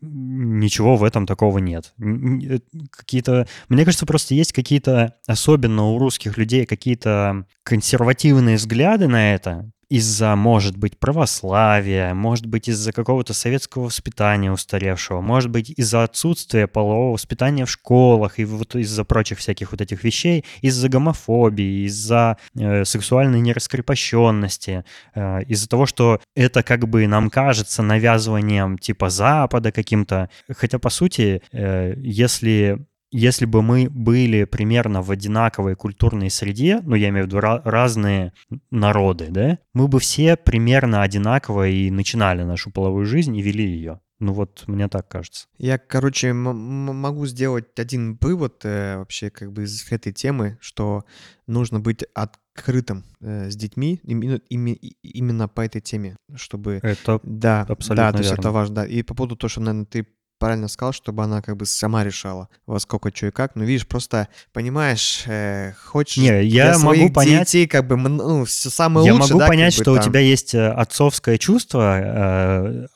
ничего 0.04 0.96
в 0.96 1.04
этом 1.04 1.26
такого 1.26 1.58
нет. 1.58 1.94
Э, 1.98 2.58
Какие-то, 2.90 3.46
мне 3.68 3.84
кажется, 3.84 4.06
просто 4.06 4.34
есть 4.34 4.52
какие-то, 4.52 5.14
особенно 5.26 5.84
у 5.84 5.98
русских 5.98 6.38
людей, 6.38 6.66
какие-то 6.66 7.46
консервативные 7.62 8.56
взгляды 8.56 9.08
на 9.08 9.34
это 9.34 9.70
из-за, 9.88 10.36
может 10.36 10.76
быть, 10.76 10.98
православия, 10.98 12.14
может 12.14 12.46
быть, 12.46 12.68
из-за 12.68 12.92
какого-то 12.92 13.34
советского 13.34 13.84
воспитания 13.84 14.52
устаревшего, 14.52 15.20
может 15.20 15.50
быть, 15.50 15.70
из-за 15.70 16.02
отсутствия 16.02 16.66
полового 16.66 17.12
воспитания 17.12 17.64
в 17.64 17.70
школах 17.70 18.38
и 18.38 18.44
вот 18.44 18.74
из-за 18.76 19.04
прочих 19.04 19.38
всяких 19.38 19.72
вот 19.72 19.80
этих 19.80 20.04
вещей, 20.04 20.44
из-за 20.60 20.88
гомофобии, 20.88 21.86
из-за 21.86 22.38
э, 22.54 22.84
сексуальной 22.84 23.40
нераскрепощенности, 23.40 24.84
э, 25.14 25.42
из-за 25.44 25.68
того, 25.68 25.86
что 25.86 26.20
это 26.34 26.62
как 26.62 26.88
бы 26.88 27.06
нам 27.06 27.30
кажется 27.30 27.82
навязыванием 27.82 28.78
типа 28.78 29.10
Запада 29.10 29.72
каким-то. 29.72 30.30
Хотя, 30.50 30.78
по 30.78 30.90
сути, 30.90 31.42
э, 31.52 31.94
если 31.98 32.86
если 33.16 33.44
бы 33.46 33.62
мы 33.62 33.88
были 33.90 34.44
примерно 34.44 35.00
в 35.02 35.10
одинаковой 35.10 35.76
культурной 35.76 36.30
среде, 36.30 36.80
ну, 36.82 36.94
я 36.96 37.08
имею 37.10 37.26
в 37.26 37.28
виду 37.28 37.38
разные 37.40 38.32
народы, 38.70 39.28
да, 39.30 39.58
мы 39.72 39.88
бы 39.88 40.00
все 40.00 40.36
примерно 40.36 41.02
одинаково 41.02 41.68
и 41.68 41.90
начинали 41.90 42.42
нашу 42.42 42.70
половую 42.70 43.06
жизнь 43.06 43.36
и 43.36 43.42
вели 43.42 43.64
ее. 43.64 44.00
Ну 44.20 44.32
вот 44.32 44.64
мне 44.68 44.88
так 44.88 45.08
кажется. 45.08 45.46
Я, 45.58 45.76
короче, 45.76 46.32
могу 46.32 47.26
сделать 47.26 47.66
один 47.78 48.16
вывод 48.20 48.60
э, 48.64 48.96
вообще 48.98 49.28
как 49.30 49.52
бы 49.52 49.64
из 49.64 49.90
этой 49.92 50.12
темы, 50.12 50.56
что 50.60 51.04
нужно 51.46 51.80
быть 51.80 52.04
открытым 52.14 53.04
э, 53.20 53.50
с 53.50 53.56
детьми 53.56 54.00
именно, 54.04 54.40
ими- 54.48 54.72
и- 54.74 54.96
именно 55.02 55.48
по 55.48 55.60
этой 55.62 55.80
теме, 55.80 56.16
чтобы... 56.34 56.78
Это 56.82 57.20
Да, 57.24 57.62
абсолютно 57.62 57.96
да, 58.06 58.12
то 58.12 58.18
есть 58.18 58.30
верно. 58.30 58.40
это 58.40 58.50
важно. 58.52 58.74
Да. 58.76 58.86
И 58.86 59.02
по 59.02 59.14
поводу 59.14 59.36
того, 59.36 59.48
что, 59.48 59.60
наверное, 59.60 59.86
ты 59.86 60.06
правильно 60.44 60.68
сказал, 60.68 60.92
чтобы 60.92 61.24
она 61.24 61.40
как 61.40 61.56
бы 61.56 61.64
сама 61.64 62.04
решала, 62.04 62.50
во 62.66 62.78
сколько, 62.78 63.10
что 63.16 63.28
и 63.28 63.30
как. 63.30 63.56
Ну, 63.56 63.64
видишь, 63.64 63.86
просто, 63.86 64.28
понимаешь, 64.52 65.22
э, 65.24 65.72
хочешь 65.86 66.18
Не, 66.18 66.44
я 66.44 66.78
могу 66.78 67.08
понять- 67.08 67.46
детей 67.46 67.66
как 67.66 67.86
бы, 67.86 67.96
ну, 67.96 68.44
все 68.44 68.68
самое 68.68 69.06
Я 69.06 69.14
лучшее, 69.14 69.28
могу 69.30 69.38
да, 69.40 69.46
понять, 69.46 69.74
бы 69.74 69.82
что 69.82 69.92
у 69.92 69.96
там. 69.96 70.04
тебя 70.04 70.20
есть 70.20 70.54
э, 70.54 70.68
отцовское 70.68 71.38
чувство, 71.38 71.98
э, 71.98 72.86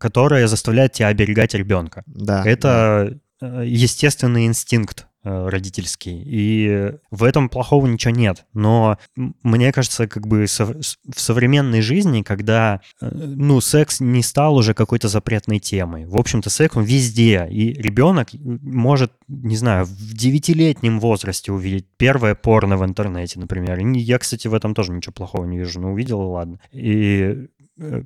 которое 0.00 0.48
заставляет 0.48 0.94
тебя 0.94 1.06
оберегать 1.06 1.54
ребенка. 1.54 2.02
Да, 2.06 2.42
да. 2.42 2.50
Это 2.50 3.16
э, 3.40 3.62
естественный 3.64 4.46
инстинкт 4.46 5.06
родительский, 5.26 6.22
и 6.24 6.92
в 7.10 7.24
этом 7.24 7.48
плохого 7.48 7.86
ничего 7.86 8.14
нет. 8.14 8.46
Но 8.52 8.98
мне 9.16 9.72
кажется, 9.72 10.06
как 10.06 10.26
бы 10.26 10.46
в 10.46 11.20
современной 11.20 11.80
жизни, 11.80 12.22
когда, 12.22 12.80
э, 13.00 13.08
ну, 13.10 13.60
секс 13.60 14.00
не 14.00 14.22
стал 14.22 14.56
уже 14.56 14.74
какой-то 14.74 15.08
запретной 15.08 15.58
темой. 15.58 16.06
В 16.06 16.16
общем-то, 16.16 16.50
секс 16.50 16.76
он 16.76 16.84
везде, 16.84 17.46
и 17.50 17.72
ребенок 17.72 18.28
может, 18.32 19.12
не 19.28 19.56
знаю, 19.56 19.84
в 19.84 20.14
девятилетнем 20.14 21.00
возрасте 21.00 21.52
увидеть 21.52 21.86
первое 21.96 22.34
порно 22.34 22.76
в 22.76 22.84
интернете, 22.84 23.40
например. 23.40 23.78
И 23.80 23.98
я, 23.98 24.18
кстати, 24.18 24.48
в 24.48 24.54
этом 24.54 24.74
тоже 24.74 24.92
ничего 24.92 25.12
плохого 25.12 25.44
не 25.44 25.58
вижу. 25.58 25.80
Ну, 25.80 25.92
увидел, 25.92 26.20
ладно. 26.20 26.60
И 26.72 27.20
э, 27.20 27.46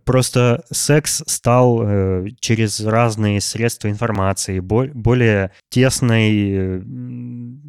Просто 0.04 0.64
секс 0.72 1.22
стал 1.26 1.82
э, 1.82 2.26
через 2.40 2.80
разные 2.80 3.40
средства 3.40 3.88
информации 3.88 4.58
бо- 4.58 4.88
более 4.92 5.52
тесной 5.68 6.30
э, 6.32 6.82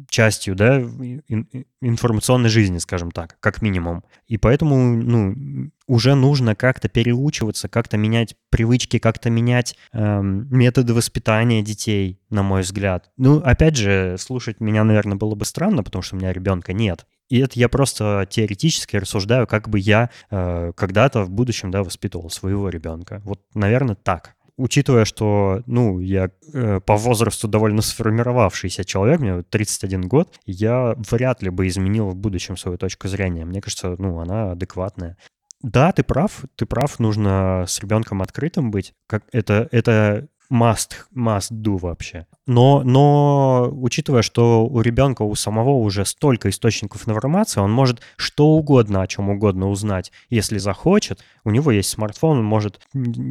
частью, 0.08 0.56
да, 0.56 0.80
ин- 0.80 1.22
ин- 1.28 1.64
информационной 1.80 2.48
жизни, 2.48 2.78
скажем 2.78 3.12
так, 3.12 3.36
как 3.38 3.62
минимум. 3.62 4.02
И 4.26 4.36
поэтому, 4.36 4.96
ну, 4.96 5.70
уже 5.86 6.14
нужно 6.14 6.56
как-то 6.56 6.88
переучиваться, 6.88 7.68
как-то 7.68 7.96
менять 7.96 8.34
привычки, 8.50 8.98
как-то 8.98 9.30
менять 9.30 9.76
эм, 9.92 10.48
методы 10.50 10.94
воспитания 10.94 11.62
детей, 11.62 12.18
на 12.30 12.42
мой 12.42 12.62
взгляд. 12.62 13.10
Ну, 13.16 13.38
опять 13.38 13.76
же, 13.76 14.16
слушать 14.18 14.60
меня, 14.60 14.82
наверное, 14.84 15.16
было 15.16 15.34
бы 15.34 15.44
странно, 15.44 15.82
потому 15.82 16.02
что 16.02 16.16
у 16.16 16.18
меня 16.18 16.32
ребенка 16.32 16.72
нет. 16.72 17.06
И 17.28 17.38
это 17.38 17.58
я 17.58 17.68
просто 17.68 18.26
теоретически 18.28 18.96
рассуждаю, 18.96 19.46
как 19.46 19.68
бы 19.68 19.78
я 19.78 20.10
э, 20.30 20.72
когда-то 20.76 21.24
в 21.24 21.30
будущем, 21.30 21.70
да, 21.70 21.82
воспитывал 21.82 22.30
своего 22.30 22.68
ребенка. 22.68 23.22
Вот, 23.24 23.40
наверное, 23.54 23.94
так. 23.94 24.34
Учитывая, 24.58 25.06
что, 25.06 25.62
ну, 25.66 25.98
я 25.98 26.30
э, 26.52 26.80
по 26.84 26.96
возрасту 26.96 27.48
довольно 27.48 27.80
сформировавшийся 27.80 28.84
человек, 28.84 29.20
мне 29.20 29.36
вот 29.36 29.48
31 29.48 30.02
год, 30.02 30.34
я 30.44 30.94
вряд 31.10 31.42
ли 31.42 31.48
бы 31.48 31.66
изменил 31.66 32.10
в 32.10 32.16
будущем 32.16 32.56
свою 32.58 32.76
точку 32.76 33.08
зрения. 33.08 33.46
Мне 33.46 33.62
кажется, 33.62 33.96
ну, 33.98 34.20
она 34.20 34.52
адекватная. 34.52 35.16
Да, 35.62 35.92
ты 35.92 36.02
прав, 36.02 36.44
ты 36.56 36.66
прав, 36.66 36.98
нужно 36.98 37.64
с 37.66 37.80
ребенком 37.80 38.20
открытым 38.20 38.70
быть. 38.70 38.92
Как 39.06 39.24
это, 39.32 39.68
это 39.70 40.28
must, 40.52 40.92
must 41.16 41.50
do 41.50 41.78
вообще. 41.78 42.26
Но, 42.46 42.82
но 42.84 43.70
учитывая, 43.72 44.22
что 44.22 44.66
у 44.66 44.80
ребенка 44.80 45.22
у 45.22 45.34
самого 45.34 45.70
уже 45.70 46.04
столько 46.04 46.50
источников 46.50 47.08
информации, 47.08 47.60
он 47.60 47.72
может 47.72 48.00
что 48.16 48.48
угодно, 48.48 49.02
о 49.02 49.06
чем 49.06 49.30
угодно 49.30 49.70
узнать, 49.70 50.12
если 50.28 50.58
захочет. 50.58 51.24
У 51.44 51.50
него 51.50 51.70
есть 51.70 51.88
смартфон, 51.88 52.38
он 52.38 52.44
может 52.44 52.80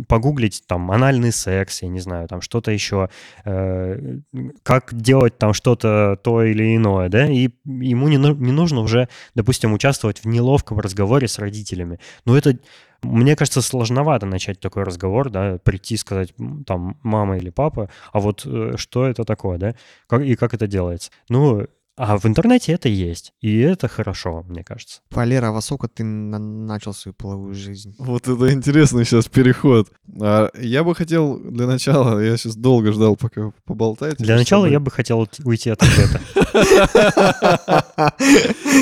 погуглить 0.08 0.64
там 0.66 0.90
анальный 0.92 1.32
секс, 1.32 1.82
я 1.82 1.90
не 1.90 2.00
знаю, 2.00 2.28
там 2.28 2.42
что-то 2.42 2.72
еще, 2.72 3.10
э, 3.46 4.20
как 4.64 4.94
делать 4.94 5.38
там 5.38 5.54
что-то 5.54 6.18
то 6.24 6.44
или 6.44 6.76
иное, 6.76 7.10
да, 7.10 7.28
и 7.28 7.50
ему 7.66 8.08
не, 8.08 8.16
не 8.16 8.52
нужно 8.52 8.80
уже, 8.80 9.10
допустим, 9.36 9.74
участвовать 9.74 10.24
в 10.24 10.28
неловком 10.28 10.80
разговоре 10.80 11.28
с 11.28 11.38
родителями. 11.38 12.00
Но 12.26 12.36
это 12.38 12.58
мне 13.04 13.36
кажется, 13.36 13.62
сложновато 13.62 14.26
начать 14.26 14.60
такой 14.60 14.84
разговор, 14.84 15.30
да, 15.30 15.58
прийти 15.64 15.96
и 15.96 15.98
сказать, 15.98 16.34
там, 16.66 16.98
мама 17.04 17.38
или 17.38 17.50
папа, 17.50 17.90
а 18.12 18.20
вот 18.20 18.44
э, 18.46 18.74
что 18.78 19.06
это 19.06 19.24
такое, 19.24 19.58
да, 19.58 19.76
как, 20.08 20.22
и 20.22 20.36
как 20.36 20.54
это 20.54 20.68
делается. 20.68 21.12
Ну, 21.30 21.68
а 22.04 22.18
в 22.18 22.26
интернете 22.26 22.74
это 22.74 22.90
есть, 22.90 23.34
и 23.42 23.60
это 23.60 23.88
хорошо, 23.88 24.44
мне 24.48 24.64
кажется. 24.64 25.02
Валера, 25.12 25.48
а 25.50 25.52
во 25.52 25.62
сколько 25.62 25.88
ты 25.88 26.04
на- 26.04 26.40
начал 26.40 26.94
свою 26.94 27.14
половую 27.14 27.54
жизнь? 27.54 27.94
Вот 28.00 28.28
это 28.28 28.52
интересный 28.54 29.06
сейчас 29.06 29.28
переход. 29.28 29.88
А, 30.20 30.50
я 30.60 30.84
бы 30.84 30.96
хотел 30.96 31.38
для 31.40 31.68
начала, 31.68 32.20
я 32.20 32.38
сейчас 32.38 32.56
долго 32.56 32.92
ждал, 32.92 33.16
пока 33.16 33.52
поболтаете. 33.66 34.24
Для 34.24 34.36
начала 34.36 34.66
я 34.66 34.80
бы 34.80 34.90
хотел 34.92 35.28
уйти 35.44 35.70
от 35.70 35.84
ответа. 35.84 36.22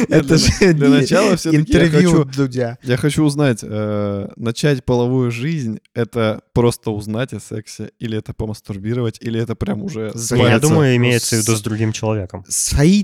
Это 0.10 0.38
же 0.38 0.74
для 0.74 0.90
начала 0.90 1.36
всё-таки 1.36 1.56
я 1.58 1.62
интервью 1.86 2.12
хочу- 2.24 2.26
Дудя. 2.38 2.78
Я 2.84 2.98
хочу 2.98 3.24
узнать, 3.24 3.60
э, 3.64 4.28
начать 4.36 4.84
половую 4.86 5.32
жизнь— 5.32 5.80
это 5.94 6.42
просто 6.54 6.92
узнать 6.92 7.34
о 7.34 7.40
сексе, 7.40 7.92
или 8.00 8.18
это 8.18 8.34
помастурбировать, 8.34 9.18
или 9.22 9.40
это 9.42 9.56
прям 9.56 9.84
уже... 9.84 10.12
Я 10.32 10.60
думаю, 10.60 10.96
имеется 10.96 11.36
в 11.36 11.40
виду 11.40 11.56
с- 11.56 11.60
с 11.60 11.62
другим 11.62 11.92
человеком. 11.92 12.44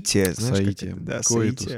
Соитие, 0.06 0.34
знаешь, 0.34 0.56
как 0.56 0.64
Соитие. 0.66 0.90
это? 0.92 1.00
Да, 1.00 1.20
Коитус. 1.24 1.68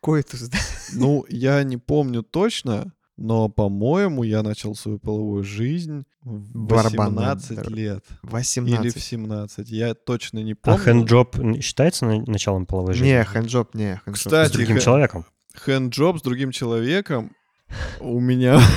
Коитус, 0.00 0.40
да. 0.48 0.58
Ну, 0.94 1.24
я 1.28 1.62
не 1.62 1.76
помню 1.76 2.22
точно, 2.22 2.92
но, 3.16 3.48
по-моему, 3.48 4.22
я 4.24 4.42
начал 4.42 4.74
свою 4.74 4.98
половую 4.98 5.44
жизнь 5.44 6.04
в 6.22 6.56
Барабанная 6.56 7.34
18 7.34 7.56
дробь. 7.56 7.76
лет. 7.76 8.04
18. 8.22 8.84
Или 8.84 8.90
в 8.90 9.02
17. 9.04 9.70
Я 9.70 9.94
точно 9.94 10.38
не 10.40 10.52
А 10.52 10.56
помню. 10.56 10.78
handjob 10.80 11.36
н- 11.38 11.60
считается 11.60 12.06
на- 12.06 12.24
началом 12.26 12.66
половой 12.66 12.94
жизни? 12.94 13.08
Не, 13.08 13.24
handjob, 13.24 13.74
не, 13.74 14.00
handjob. 14.04 14.16
С 14.16 14.24
Кстати, 14.24 14.52
другим 14.54 14.76
хэ- 14.78 14.80
человеком? 14.80 15.26
Handjob 15.54 16.18
с 16.18 16.22
другим 16.22 16.50
человеком 16.50 17.30
у 18.00 18.18
меня... 18.20 18.60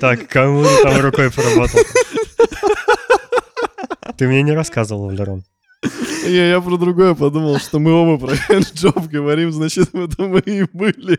Так, 0.00 0.28
кому 0.28 0.62
ты 0.62 0.82
там 0.84 1.00
рукой 1.00 1.28
поработал? 1.32 1.80
Ты 4.16 4.28
мне 4.28 4.42
не 4.42 4.52
рассказывал, 4.52 5.06
Валерон. 5.06 5.44
Я, 6.24 6.50
я 6.50 6.60
про 6.60 6.76
другое 6.76 7.14
подумал, 7.14 7.58
что 7.58 7.78
мы 7.78 7.92
оба 7.92 8.18
про 8.18 8.36
хэндджоб 8.36 9.08
говорим, 9.08 9.52
значит, 9.52 9.92
в 9.92 10.00
этом 10.00 10.30
мы 10.30 10.40
и 10.40 10.64
были. 10.72 11.18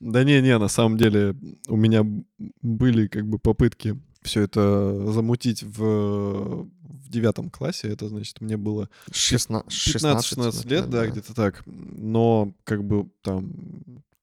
Да 0.00 0.24
не-не, 0.24 0.58
на 0.58 0.68
самом 0.68 0.98
деле 0.98 1.36
у 1.68 1.76
меня 1.76 2.04
были 2.60 3.06
как 3.06 3.28
бы 3.28 3.38
попытки 3.38 4.00
все 4.22 4.42
это 4.42 5.12
замутить 5.12 5.62
в, 5.62 6.64
в 6.64 7.08
девятом 7.08 7.50
классе. 7.50 7.88
Это 7.88 8.08
значит, 8.08 8.40
мне 8.40 8.56
было 8.56 8.88
16, 9.12 9.96
15-16 9.96 10.68
лет, 10.68 10.90
да, 10.90 11.06
где-то 11.06 11.34
так. 11.34 11.62
Но 11.66 12.52
как 12.64 12.84
бы 12.84 13.08
там 13.22 13.52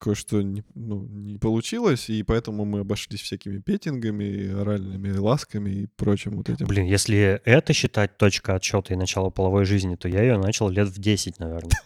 кое-что 0.00 0.42
не, 0.42 0.64
ну, 0.74 1.06
не 1.06 1.38
получилось, 1.38 2.08
и 2.08 2.22
поэтому 2.22 2.64
мы 2.64 2.80
обошлись 2.80 3.20
всякими 3.20 3.58
петингами, 3.58 4.60
оральными 4.60 5.16
ласками 5.16 5.70
и 5.70 5.86
прочим 5.86 6.36
вот 6.36 6.48
этим. 6.48 6.66
Блин, 6.66 6.86
если 6.86 7.40
это 7.44 7.72
считать 7.72 8.16
точка 8.16 8.54
отсчета 8.54 8.94
и 8.94 8.96
начало 8.96 9.30
половой 9.30 9.66
жизни, 9.66 9.94
то 9.96 10.08
я 10.08 10.22
ее 10.22 10.38
начал 10.38 10.70
лет 10.70 10.88
в 10.88 10.98
10, 10.98 11.38
наверное. 11.38 11.78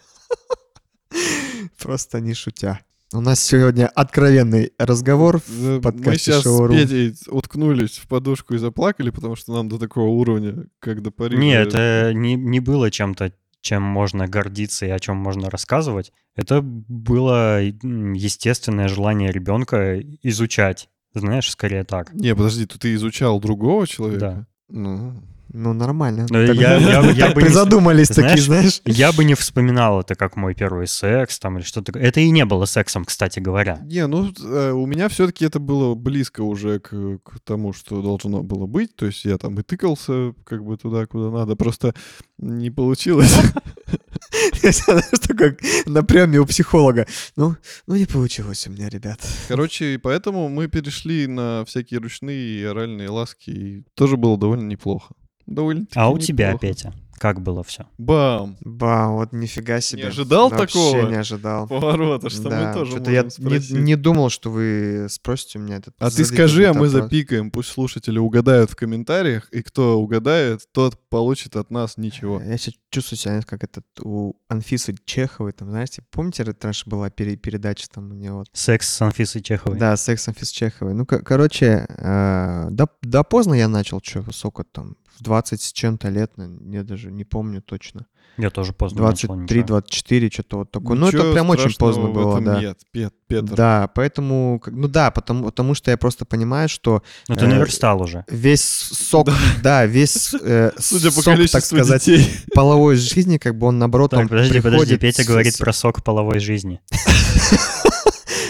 Просто 1.77 2.21
не 2.21 2.33
шутя. 2.33 2.79
У 3.13 3.21
нас 3.21 3.41
сегодня 3.41 3.87
откровенный 3.87 4.73
разговор 4.77 5.39
в 5.39 5.75
Мы 5.75 5.81
подкасте 5.81 6.31
сейчас 6.31 6.39
с 6.39 6.43
«Шоурум». 6.43 6.77
Петей 6.77 7.13
уткнулись 7.27 7.97
в 7.97 8.07
подушку 8.07 8.55
и 8.55 8.57
заплакали, 8.57 9.09
потому 9.09 9.35
что 9.35 9.53
нам 9.53 9.69
до 9.69 9.77
такого 9.77 10.07
уровня, 10.09 10.65
как 10.79 11.01
до 11.01 11.11
Парижа. 11.11 11.39
Не, 11.39 11.53
это 11.53 12.11
не, 12.13 12.35
не 12.35 12.59
было 12.59 12.89
чем-то, 12.89 13.31
чем 13.65 13.81
можно 13.81 14.27
гордиться 14.27 14.85
и 14.85 14.91
о 14.91 14.99
чем 14.99 15.17
можно 15.17 15.49
рассказывать. 15.49 16.13
Это 16.35 16.61
было 16.61 17.61
естественное 17.63 18.87
желание 18.87 19.31
ребенка 19.31 19.99
изучать. 20.21 20.87
Знаешь, 21.15 21.49
скорее 21.49 21.83
так. 21.83 22.13
Не, 22.13 22.35
подожди, 22.35 22.67
то 22.67 22.77
ты 22.77 22.93
изучал 22.93 23.39
другого 23.39 23.87
человека? 23.87 24.19
Да. 24.19 24.47
Ну, 24.69 25.15
Ну, 25.57 25.71
нормально. 25.73 26.25
Но 26.29 26.45
Так- 26.45 26.55
я- 26.57 26.77
я- 26.77 26.99
я 27.11 27.25
так 27.27 27.35
бы 27.35 27.41
не 27.41 27.45
призадумались 27.45 28.09
такие, 28.09 28.37
знаешь, 28.37 28.43
знаешь. 28.43 28.81
Я 28.85 29.13
бы 29.13 29.23
не 29.23 29.35
вспоминал 29.35 30.01
это 30.01 30.15
как 30.15 30.35
мой 30.35 30.53
первый 30.53 30.85
секс 30.87 31.39
там 31.39 31.57
или 31.57 31.63
что-то. 31.63 31.97
Это 31.97 32.19
и 32.19 32.29
не 32.29 32.43
было 32.45 32.65
сексом, 32.65 33.05
кстати 33.05 33.39
говоря. 33.39 33.79
не, 33.85 34.05
ну 34.07 34.31
э, 34.43 34.71
у 34.71 34.85
меня 34.85 35.07
все-таки 35.07 35.45
это 35.45 35.59
было 35.59 35.95
близко 35.95 36.41
уже 36.41 36.79
к, 36.79 37.19
к 37.23 37.39
тому, 37.45 37.71
что 37.73 38.01
должно 38.01 38.43
было 38.43 38.65
быть. 38.65 38.95
То 38.95 39.05
есть 39.05 39.23
я 39.25 39.37
там 39.37 39.57
и 39.59 39.63
тыкался 39.63 40.33
как 40.43 40.63
бы 40.65 40.75
туда, 40.77 41.05
куда 41.05 41.31
надо. 41.31 41.55
Просто 41.55 41.93
не 42.37 42.69
получилось. 42.69 43.33
Знаешь, 44.61 45.19
такой 45.27 45.57
на 45.85 46.03
приеме 46.03 46.39
у 46.39 46.45
психолога. 46.45 47.07
Ну, 47.35 47.55
ну 47.87 47.95
не 47.95 48.05
получилось 48.05 48.67
у 48.67 48.71
меня, 48.71 48.89
ребят. 48.89 49.19
Короче, 49.47 49.93
и 49.93 49.97
поэтому 49.97 50.49
мы 50.49 50.67
перешли 50.67 51.27
на 51.27 51.63
всякие 51.65 51.99
ручные 51.99 52.59
и 52.59 52.63
оральные 52.63 53.09
ласки. 53.09 53.49
И 53.49 53.83
тоже 53.95 54.17
было 54.17 54.37
довольно 54.37 54.67
неплохо. 54.67 55.13
Довольно-таки 55.47 55.99
А 55.99 56.09
у 56.09 56.17
тебя, 56.17 56.53
неплохо. 56.53 56.67
Петя, 56.67 56.93
как 57.17 57.41
было 57.41 57.63
все? 57.63 57.85
Бам! 57.97 58.57
Ба, 58.61 59.07
вот 59.09 59.31
нифига 59.31 59.79
себе. 59.79 60.07
ожидал 60.07 60.49
Вообще 60.49 60.67
такого? 60.67 61.09
не 61.09 61.15
ожидал. 61.15 61.65
Поворота, 61.67 62.29
что 62.29 62.49
Да, 62.49 62.67
мы 62.67 62.73
тоже 62.73 62.91
что-то 62.91 63.09
можем 63.09 63.13
я 63.15 63.23
не, 63.23 63.29
спросить. 63.29 63.71
не 63.71 63.95
думал, 63.95 64.29
что 64.29 64.51
вы 64.51 65.07
спросите 65.09 65.57
у 65.57 65.61
меня 65.61 65.77
этот 65.77 65.95
А 65.99 66.11
ты 66.11 66.25
скажи, 66.25 66.65
а 66.65 66.73
мы 66.73 66.89
вопрос. 66.89 67.03
запикаем, 67.03 67.51
пусть 67.51 67.69
слушатели 67.69 68.17
угадают 68.19 68.69
в 68.71 68.75
комментариях, 68.75 69.47
и 69.51 69.61
кто 69.63 69.97
угадает, 69.99 70.61
тот 70.73 70.99
получит 71.09 71.55
от 71.55 71.71
нас 71.71 71.95
ничего. 71.97 72.41
Я 72.41 72.57
сейчас 72.57 72.73
чувствую 72.89 73.17
себя, 73.17 73.41
как 73.43 73.63
этот 73.63 73.85
у 74.01 74.33
Анфисы 74.49 74.93
Чеховой, 75.05 75.53
там, 75.53 75.69
знаете, 75.69 76.03
помните, 76.11 76.43
раньше 76.61 76.89
была 76.89 77.09
пере- 77.09 77.37
передача 77.37 77.87
там 77.89 78.11
у 78.11 78.13
нее 78.13 78.33
вот 78.33 78.47
Секс 78.51 78.89
с 78.93 79.01
Анфисой 79.01 79.41
Чеховой. 79.41 79.79
Да, 79.79 79.95
секс 79.95 80.27
Анфис 80.27 80.49
Чеховой. 80.51 80.93
Ну, 80.93 81.05
ко- 81.05 81.19
короче, 81.23 81.85
э, 81.89 82.67
да, 82.71 82.87
да 83.01 83.23
поздно 83.23 83.53
я 83.53 83.69
начал, 83.69 84.01
что, 84.03 84.19
высоко 84.21 84.63
там, 84.69 84.97
в 85.19 85.23
20 85.23 85.61
с 85.61 85.71
чем-то 85.73 86.09
лет, 86.09 86.31
я 86.71 86.83
даже 86.83 87.11
не 87.11 87.23
помню 87.23 87.61
точно. 87.61 88.05
Я 88.37 88.49
тоже 88.49 88.73
поздно 88.73 89.03
начал, 89.03 89.29
23, 89.29 89.59
ничего. 89.59 89.67
24, 89.67 90.29
что-то 90.29 90.57
вот 90.57 90.71
такое. 90.71 90.97
Ну, 90.97 91.07
это 91.07 91.17
Ничего 91.19 91.31
прям 91.31 91.49
очень 91.51 91.73
поздно 91.77 92.07
в 92.07 92.13
было, 92.13 92.31
этом 92.33 92.43
да. 92.43 92.59
Нет, 92.59 92.77
Пет- 92.91 93.13
Петр. 93.29 93.55
Да, 93.55 93.89
поэтому, 93.95 94.59
как- 94.59 94.73
ну 94.73 94.89
да, 94.89 95.09
потому, 95.09 95.45
потому 95.45 95.73
что 95.73 95.89
я 95.89 95.95
просто 95.97 96.25
понимаю, 96.25 96.67
что 96.67 97.01
Ну 97.29 97.35
ты 97.35 97.45
э, 97.45 97.47
наверстал 97.47 98.01
уже. 98.01 98.25
весь 98.29 98.61
сок, 98.65 99.29
да, 99.63 99.85
весь 99.85 100.33
э, 100.33 100.71
Судя 100.79 101.09
по 101.11 101.21
сок, 101.21 101.23
так 101.25 101.35
количеству 101.37 101.61
сказать, 101.77 102.05
детей. 102.05 102.29
половой 102.53 102.97
жизни, 102.97 103.37
как 103.37 103.57
бы 103.57 103.67
он 103.67 103.79
наоборот, 103.79 104.11
Так, 104.11 104.19
он 104.19 104.27
подожди, 104.27 104.59
подожди, 104.59 104.69
приходит 104.69 104.99
Петя 104.99 105.23
с- 105.23 105.27
говорит 105.27 105.53
с- 105.53 105.57
про 105.57 105.71
сок 105.71 106.03
половой 106.03 106.39
жизни. 106.39 106.81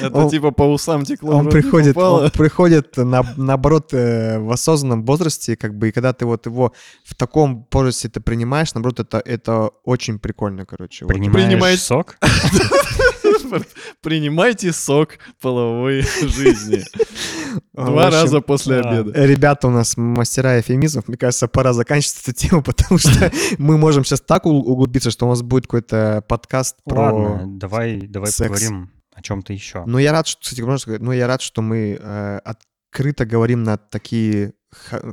Это 0.08 0.30
типа 0.30 0.52
по 0.52 0.64
усам 0.64 1.06
текло. 1.06 1.36
Он 1.36 1.50
приходит, 1.50 1.98
он 1.98 2.30
приходит 2.32 2.98
на, 2.98 3.24
наоборот 3.38 3.94
э, 3.94 4.40
в 4.40 4.52
осознанном 4.52 5.06
возрасте, 5.06 5.56
как 5.56 5.78
бы, 5.78 5.90
и 5.90 5.92
когда 5.92 6.14
ты 6.14 6.26
вот 6.26 6.46
его 6.46 6.74
в 7.04 7.16
таком 7.16 7.68
возрасте 7.72 8.10
ты 8.10 8.20
принимаешь, 8.20 8.74
наоборот, 8.74 9.00
это, 9.00 9.22
это 9.26 9.70
очень 9.84 10.20
прикольно, 10.20 10.66
короче. 10.66 11.06
вот. 11.06 11.14
Принимаешь 11.14 11.48
Принимает- 11.48 11.80
сок? 11.80 12.18
Принимайте 14.02 14.72
сок 14.72 15.18
половой 15.42 16.02
жизни. 16.02 16.84
Два 17.74 18.08
общем, 18.08 18.22
раза 18.22 18.42
после 18.42 18.82
да. 18.82 18.90
обеда. 18.90 19.26
Ребята 19.26 19.68
у 19.68 19.72
нас 19.72 19.98
мастера 19.98 20.60
эфемизмов, 20.60 21.08
мне 21.08 21.18
кажется, 21.18 21.48
пора 21.48 21.74
заканчивать 21.74 22.22
эту 22.24 22.34
тему, 22.34 22.62
потому 22.64 22.98
что 22.98 23.32
мы 23.58 23.78
можем 23.78 24.04
сейчас 24.04 24.22
так 24.22 24.46
углубиться, 24.46 25.12
что 25.12 25.26
у 25.26 25.30
нас 25.30 25.42
будет 25.42 25.64
какой-то 25.64 26.24
подкаст 26.28 26.78
про... 26.84 27.14
Ладно, 27.14 27.60
давай, 27.60 28.02
давай 28.02 28.32
секс. 28.32 28.50
поговорим 28.50 28.95
о 29.16 29.22
чем-то 29.22 29.54
еще. 29.54 29.84
Ну, 29.86 29.98
я 29.98 30.12
рад, 30.12 30.28
что, 30.28 30.42
кстати, 30.42 30.62
можно 30.62 30.78
сказать, 30.78 31.02
ну, 31.02 31.12
я 31.14 31.26
рад, 31.26 31.42
что 31.42 31.62
мы 31.62 31.98
э, 32.00 32.40
открыто 32.44 33.26
говорим 33.26 33.64
на 33.64 33.78
такие, 33.78 34.54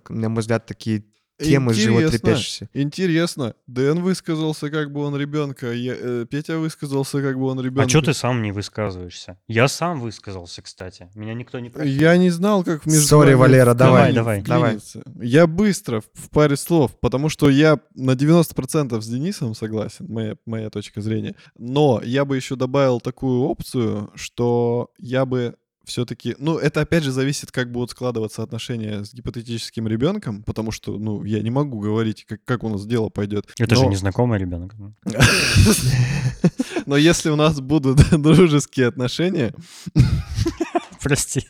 на 0.09 0.29
мой 0.29 0.41
взгляд, 0.41 0.67
такие 0.67 1.05
темы 1.39 1.73
Интересно. 1.73 2.01
животрепещущие. 2.01 2.69
Интересно. 2.75 3.55
Дэн 3.67 4.01
высказался, 4.03 4.71
как 4.71 4.93
бы 4.93 5.01
он 5.05 5.17
ребенка. 5.17 5.73
я- 5.73 5.95
э, 5.99 6.27
Петя 6.31 6.59
высказался, 6.59 7.21
как 7.23 7.39
бы 7.39 7.47
он 7.47 7.61
ребенка. 7.61 7.85
А 7.85 7.89
что 7.89 8.01
ты 8.03 8.15
сам 8.15 8.43
не 8.43 8.53
высказываешься? 8.53 9.39
Я 9.49 9.69
сам 9.69 10.01
высказался, 10.01 10.63
кстати. 10.63 11.09
Меня 11.15 11.35
никто 11.35 11.59
не 11.59 11.71
просил. 11.71 11.93
Я 11.93 12.17
не 12.17 12.31
знал, 12.31 12.63
как 12.65 12.87
между 12.87 13.03
Сори, 13.07 13.35
Валера, 13.35 13.75
давай, 13.75 14.13
давай. 14.13 14.43
Давай. 14.43 14.79
Я 15.21 15.47
быстро, 15.47 16.01
в- 16.01 16.05
в 16.27 16.31
паре 16.31 16.57
слов, 16.57 16.93
потому 17.01 17.29
что 17.29 17.51
я 17.51 17.79
на 17.95 18.15
90% 18.15 19.03
с 19.03 19.09
Денисом 19.09 19.55
согласен, 19.55 20.07
моя, 20.09 20.37
моя 20.47 20.71
точка 20.71 21.01
зрения. 21.01 21.35
Но 21.59 22.01
я 22.05 22.25
бы 22.25 22.37
еще 22.37 22.57
добавил 22.57 23.01
такую 23.01 23.41
опцию, 23.43 24.11
что 24.15 24.91
я 24.99 25.25
бы 25.27 25.55
все-таки, 25.85 26.35
ну, 26.39 26.59
это 26.59 26.81
опять 26.81 27.03
же 27.03 27.11
зависит, 27.13 27.51
как 27.51 27.71
будут 27.73 27.91
складываться 27.91 28.43
отношения 28.43 29.05
с 29.05 29.13
гипотетическим 29.13 29.89
ребенком, 29.89 30.43
потому 30.43 30.71
что, 30.71 30.99
ну, 30.99 31.25
я 31.25 31.41
не 31.43 31.51
могу 31.51 31.81
говорить, 31.81 32.25
как, 32.25 32.45
как 32.45 32.65
у 32.65 32.69
нас 32.69 32.87
дело 32.87 33.09
пойдет. 33.09 33.47
Это 33.59 33.75
же 33.75 33.83
Но- 33.85 33.91
незнакомый 33.91 34.39
ребенок. 34.39 34.75
Но 36.87 36.97
если 36.97 37.31
у 37.31 37.37
нас 37.37 37.61
будут 37.61 37.99
дружеские 38.23 38.89
отношения, 38.89 39.55
Прости. 41.03 41.49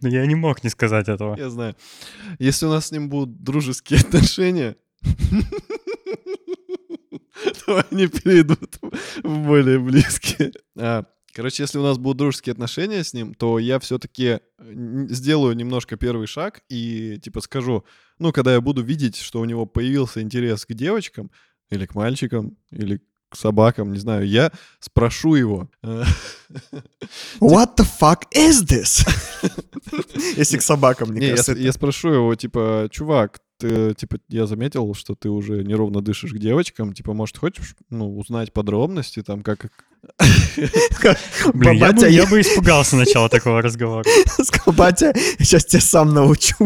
Но 0.00 0.08
я 0.08 0.24
не 0.26 0.36
мог 0.36 0.62
не 0.62 0.70
сказать 0.70 1.08
этого. 1.08 1.36
я 1.36 1.50
знаю, 1.50 1.74
если 2.38 2.66
у 2.66 2.70
нас 2.70 2.86
с 2.86 2.92
ним 2.92 3.08
будут 3.08 3.42
дружеские 3.42 3.98
отношения, 4.00 4.76
то 7.66 7.84
они 7.90 8.06
перейдут 8.06 8.78
в 9.24 9.38
более 9.44 9.78
близкие. 9.80 10.52
Короче, 11.34 11.62
если 11.62 11.78
у 11.78 11.82
нас 11.82 11.96
будут 11.96 12.18
дружеские 12.18 12.52
отношения 12.52 13.02
с 13.02 13.14
ним, 13.14 13.34
то 13.34 13.58
я 13.58 13.78
все-таки 13.78 14.40
сделаю 14.58 15.56
немножко 15.56 15.96
первый 15.96 16.26
шаг 16.26 16.62
и 16.68 17.18
типа 17.22 17.40
скажу, 17.40 17.84
ну, 18.18 18.32
когда 18.32 18.52
я 18.52 18.60
буду 18.60 18.82
видеть, 18.82 19.16
что 19.16 19.40
у 19.40 19.44
него 19.46 19.64
появился 19.64 20.20
интерес 20.20 20.66
к 20.66 20.74
девочкам 20.74 21.30
или 21.70 21.86
к 21.86 21.94
мальчикам, 21.94 22.58
или 22.70 23.00
к 23.30 23.36
собакам, 23.36 23.92
не 23.92 23.98
знаю, 23.98 24.28
я 24.28 24.52
спрошу 24.78 25.34
его. 25.34 25.70
э, 25.82 26.04
What 27.40 27.76
the 27.78 27.86
fuck 28.00 28.24
is 28.34 28.62
this? 28.62 29.08
Если 30.36 30.58
к 30.58 30.62
собакам, 30.62 31.08
мне 31.08 31.30
кажется, 31.30 31.54
я 31.54 31.72
спрошу 31.72 32.10
его, 32.10 32.34
типа, 32.34 32.88
чувак, 32.90 33.40
ты, 33.62 33.94
типа, 33.94 34.18
я 34.28 34.46
заметил, 34.46 34.92
что 34.94 35.14
ты 35.14 35.28
уже 35.28 35.62
неровно 35.62 36.00
дышишь 36.00 36.32
к 36.32 36.38
девочкам, 36.38 36.92
типа, 36.92 37.14
может, 37.14 37.38
хочешь, 37.38 37.76
ну, 37.90 38.18
узнать 38.18 38.52
подробности, 38.52 39.22
там, 39.22 39.42
как... 39.42 39.70
Блин, 41.54 41.74
я 41.74 41.86
бы, 41.86 41.92
Батя, 41.92 42.08
я 42.08 42.26
бы 42.26 42.40
испугался 42.40 42.96
начала 42.96 43.28
такого 43.28 43.62
разговора. 43.62 44.04
батя, 44.66 45.12
сейчас 45.38 45.64
тебя 45.64 45.80
сам 45.80 46.12
научу. 46.12 46.56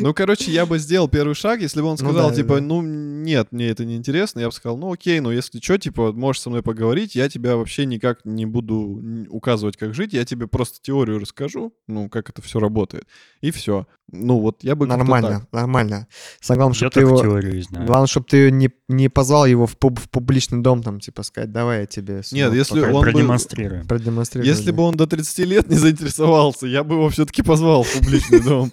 Ну, 0.00 0.12
короче, 0.14 0.50
я 0.50 0.66
бы 0.66 0.78
сделал 0.78 1.08
первый 1.08 1.34
шаг, 1.34 1.60
если 1.60 1.80
бы 1.80 1.86
он 1.86 1.96
Ну 2.00 2.08
сказал, 2.08 2.30
да, 2.30 2.36
типа, 2.36 2.56
да. 2.56 2.60
ну, 2.62 2.82
нет, 2.82 3.48
мне 3.52 3.68
это 3.68 3.84
не 3.84 3.96
интересно, 3.96 4.40
я 4.40 4.46
бы 4.46 4.52
сказал, 4.52 4.76
ну, 4.76 4.92
окей, 4.92 5.20
ну, 5.20 5.30
если 5.30 5.60
что, 5.60 5.78
типа, 5.78 6.12
можешь 6.12 6.42
со 6.42 6.50
мной 6.50 6.62
поговорить, 6.62 7.14
я 7.14 7.28
тебя 7.28 7.56
вообще 7.56 7.86
никак 7.86 8.24
не 8.24 8.44
буду 8.46 9.00
указывать, 9.28 9.76
как 9.76 9.94
жить, 9.94 10.12
я 10.12 10.24
тебе 10.24 10.48
просто 10.48 10.78
теорию 10.82 11.20
расскажу, 11.20 11.72
ну, 11.86 12.08
как 12.08 12.28
это 12.30 12.42
все 12.42 12.58
работает, 12.58 13.06
и 13.40 13.50
все. 13.50 13.86
Ну, 14.10 14.40
вот 14.40 14.62
я 14.62 14.74
бы 14.74 14.86
Нормально, 14.86 15.46
нормально. 15.52 16.06
Самое 16.40 16.58
главное, 16.58 16.74
чтобы 16.74 16.90
ты 16.90 17.00
его... 17.00 17.16
теорию 17.18 17.62
знаю. 17.62 17.86
Главное, 17.86 18.06
чтобы 18.08 18.26
ты 18.28 18.50
не, 18.50 18.70
не 18.88 19.08
позвал 19.08 19.46
его 19.46 19.66
в, 19.66 19.78
пуб- 19.78 20.00
в 20.00 20.10
публичный 20.10 20.60
дом, 20.60 20.82
там, 20.82 21.00
типа, 21.00 21.22
сказать, 21.22 21.50
давай 21.52 21.80
я 21.80 21.86
тебе... 21.86 22.22
Нет, 22.32 22.52
если 22.52 22.80
он 22.80 22.92
бы- 22.92 23.00
Продемонстрируем. 23.00 23.86
продемонстрирую». 23.86 24.46
Если 24.50 24.66
да. 24.66 24.72
бы 24.72 24.82
он 24.82 24.96
до 24.96 25.06
30 25.06 25.38
лет 25.46 25.68
не 25.70 25.76
заинтересовался, 25.76 26.66
я 26.66 26.84
бы 26.84 26.96
его 26.96 27.08
все-таки 27.08 27.42
позвал 27.42 27.84
в 27.84 27.92
публичный 27.98 28.42
дом. 28.42 28.70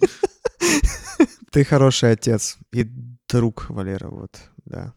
Ты 1.51 1.63
хороший 1.63 2.11
отец 2.11 2.57
и 2.71 2.85
друг, 3.27 3.69
Валера, 3.69 4.09
вот, 4.09 4.39
да. 4.65 4.93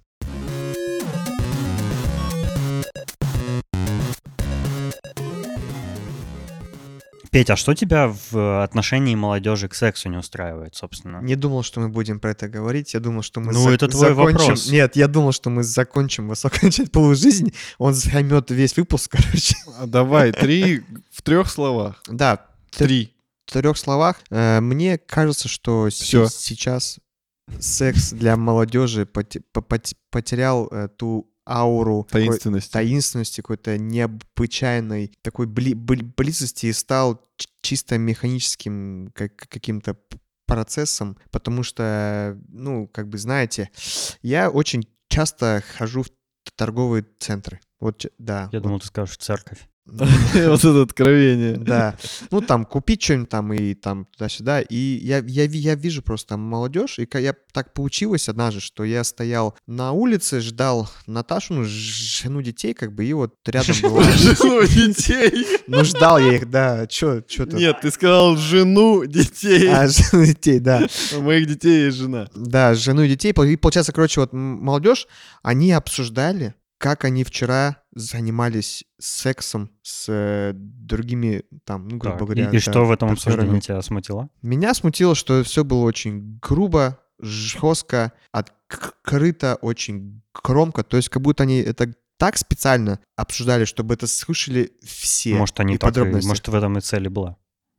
Петя, 7.30 7.54
а 7.54 7.56
что 7.56 7.72
тебя 7.74 8.14
в 8.30 8.62
отношении 8.62 9.14
молодежи 9.14 9.66
к 9.66 9.74
сексу 9.74 10.10
не 10.10 10.18
устраивает, 10.18 10.74
собственно? 10.74 11.22
Не 11.22 11.34
думал, 11.34 11.62
что 11.62 11.80
мы 11.80 11.88
будем 11.88 12.20
про 12.20 12.32
это 12.32 12.46
говорить. 12.46 12.92
Я 12.92 13.00
думал, 13.00 13.22
что 13.22 13.40
мы 13.40 13.54
Ну, 13.54 13.66
зак- 13.70 13.74
это 13.74 13.88
твой 13.88 14.08
закончим. 14.10 14.38
вопрос. 14.40 14.70
Нет, 14.70 14.96
я 14.96 15.08
думал, 15.08 15.32
что 15.32 15.48
мы 15.48 15.62
закончим 15.62 16.28
высокончать 16.28 16.92
полую 16.92 17.16
жизнь. 17.16 17.54
Он 17.78 17.94
займет 17.94 18.50
весь 18.50 18.76
выпуск, 18.76 19.12
короче. 19.16 19.56
А 19.78 19.86
давай, 19.86 20.32
три 20.32 20.82
в 21.10 21.22
трех 21.22 21.48
словах. 21.50 22.02
Да, 22.06 22.44
Три. 22.70 23.14
В 23.52 23.60
трех 23.60 23.76
словах. 23.76 24.16
э, 24.30 24.60
мне 24.60 24.98
кажется, 24.98 25.48
что 25.48 25.88
Всё. 25.90 26.26
сейчас 26.28 26.98
секс 27.60 28.12
для 28.12 28.36
молодежи 28.36 29.04
поте- 29.04 29.42
по- 29.52 29.60
поте- 29.60 29.96
потерял 30.10 30.68
э, 30.70 30.88
ту 30.96 31.28
ауру 31.46 32.04
такой 32.08 32.26
Таинственность. 32.28 32.72
таинственности, 32.72 33.40
какой-то 33.40 33.76
необычайной 33.76 35.12
такой 35.22 35.46
бли- 35.46 35.74
бли- 35.74 36.12
близости 36.16 36.66
и 36.66 36.72
стал 36.72 37.20
ч- 37.36 37.48
чисто 37.62 37.98
механическим 37.98 39.10
как- 39.14 39.36
каким-то 39.36 39.96
процессом, 40.46 41.16
потому 41.30 41.62
что, 41.62 42.38
ну, 42.48 42.86
как 42.88 43.08
бы 43.08 43.18
знаете, 43.18 43.70
я 44.22 44.50
очень 44.50 44.86
часто 45.08 45.62
хожу 45.76 46.02
в 46.04 46.08
торговые 46.56 47.04
центры. 47.18 47.60
Вот, 47.80 48.06
да. 48.18 48.48
Я 48.52 48.58
вот. 48.58 48.62
думал, 48.62 48.80
ты 48.80 48.86
скажешь 48.86 49.16
церковь. 49.16 49.68
Вот 50.34 50.60
это 50.60 50.82
откровение. 50.82 51.56
Да. 51.56 51.96
Ну, 52.30 52.40
там, 52.40 52.64
купить 52.64 53.02
что-нибудь 53.02 53.28
там 53.28 53.52
и 53.52 53.74
там 53.74 54.06
туда-сюда. 54.06 54.60
И 54.60 54.76
я, 54.76 55.18
я, 55.18 55.44
я 55.44 55.74
вижу 55.74 56.02
просто 56.02 56.36
молодежь, 56.36 56.98
и 56.98 57.08
я 57.18 57.34
так 57.52 57.74
получилось 57.74 58.28
однажды, 58.28 58.60
что 58.60 58.84
я 58.84 59.02
стоял 59.02 59.56
на 59.66 59.92
улице, 59.92 60.40
ждал 60.40 60.88
Наташу, 61.06 61.54
ну, 61.54 61.64
жену 61.64 62.42
детей, 62.42 62.74
как 62.74 62.94
бы, 62.94 63.04
и 63.04 63.12
вот 63.12 63.34
рядом 63.46 63.76
была... 63.82 64.02
Жену 64.04 64.62
детей. 64.66 65.46
Ну, 65.66 65.84
ждал 65.84 66.18
я 66.18 66.36
их, 66.36 66.48
да, 66.48 66.86
чё, 66.86 67.20
чё 67.22 67.44
тут? 67.44 67.54
Нет, 67.54 67.80
ты 67.82 67.90
сказал 67.90 68.36
жену 68.36 69.04
детей. 69.04 69.68
А, 69.68 69.88
жену 69.88 70.24
детей, 70.24 70.60
да. 70.60 70.86
У 71.16 71.22
моих 71.22 71.46
детей 71.48 71.86
есть 71.86 71.96
жена. 71.96 72.28
Да, 72.34 72.74
жену 72.74 73.04
детей. 73.06 73.32
И 73.32 73.56
получается, 73.56 73.92
короче, 73.92 74.20
вот 74.20 74.32
молодежь, 74.32 75.08
они 75.42 75.72
обсуждали, 75.72 76.54
как 76.78 77.04
они 77.04 77.24
вчера 77.24 77.81
занимались 77.94 78.84
сексом 78.98 79.70
с 79.82 80.06
э, 80.08 80.52
другими, 80.54 81.44
там, 81.64 81.88
ну, 81.88 81.98
грубо 81.98 82.18
Так, 82.18 82.26
говоря, 82.26 82.44
и, 82.46 82.48
и 82.48 82.52
да, 82.52 82.60
что 82.60 82.84
в 82.84 82.90
этом 82.92 83.08
партнёрами. 83.10 83.34
обсуждении 83.40 83.60
тебя 83.60 83.82
смутило? 83.82 84.28
Меня 84.42 84.74
смутило, 84.74 85.14
что 85.14 85.42
все 85.44 85.64
было 85.64 85.84
очень 85.84 86.38
грубо, 86.40 86.98
жестко, 87.20 88.12
открыто, 88.32 89.56
очень 89.60 90.22
громко. 90.42 90.82
То 90.82 90.96
есть 90.96 91.08
как 91.08 91.22
будто 91.22 91.42
они 91.44 91.58
это 91.60 91.92
так 92.18 92.36
специально 92.36 93.00
обсуждали, 93.16 93.64
чтобы 93.64 93.94
это 93.94 94.06
слышали 94.06 94.72
все. 94.82 95.34
Может, 95.34 95.58
они 95.60 95.74
и 95.74 95.78
так, 95.78 95.90
и- 95.90 95.92
подробности. 95.94 96.26
может, 96.28 96.48
в 96.48 96.54
этом 96.54 96.78
и 96.78 96.80
цель 96.80 97.06
и 97.06 97.08
была. 97.08 97.36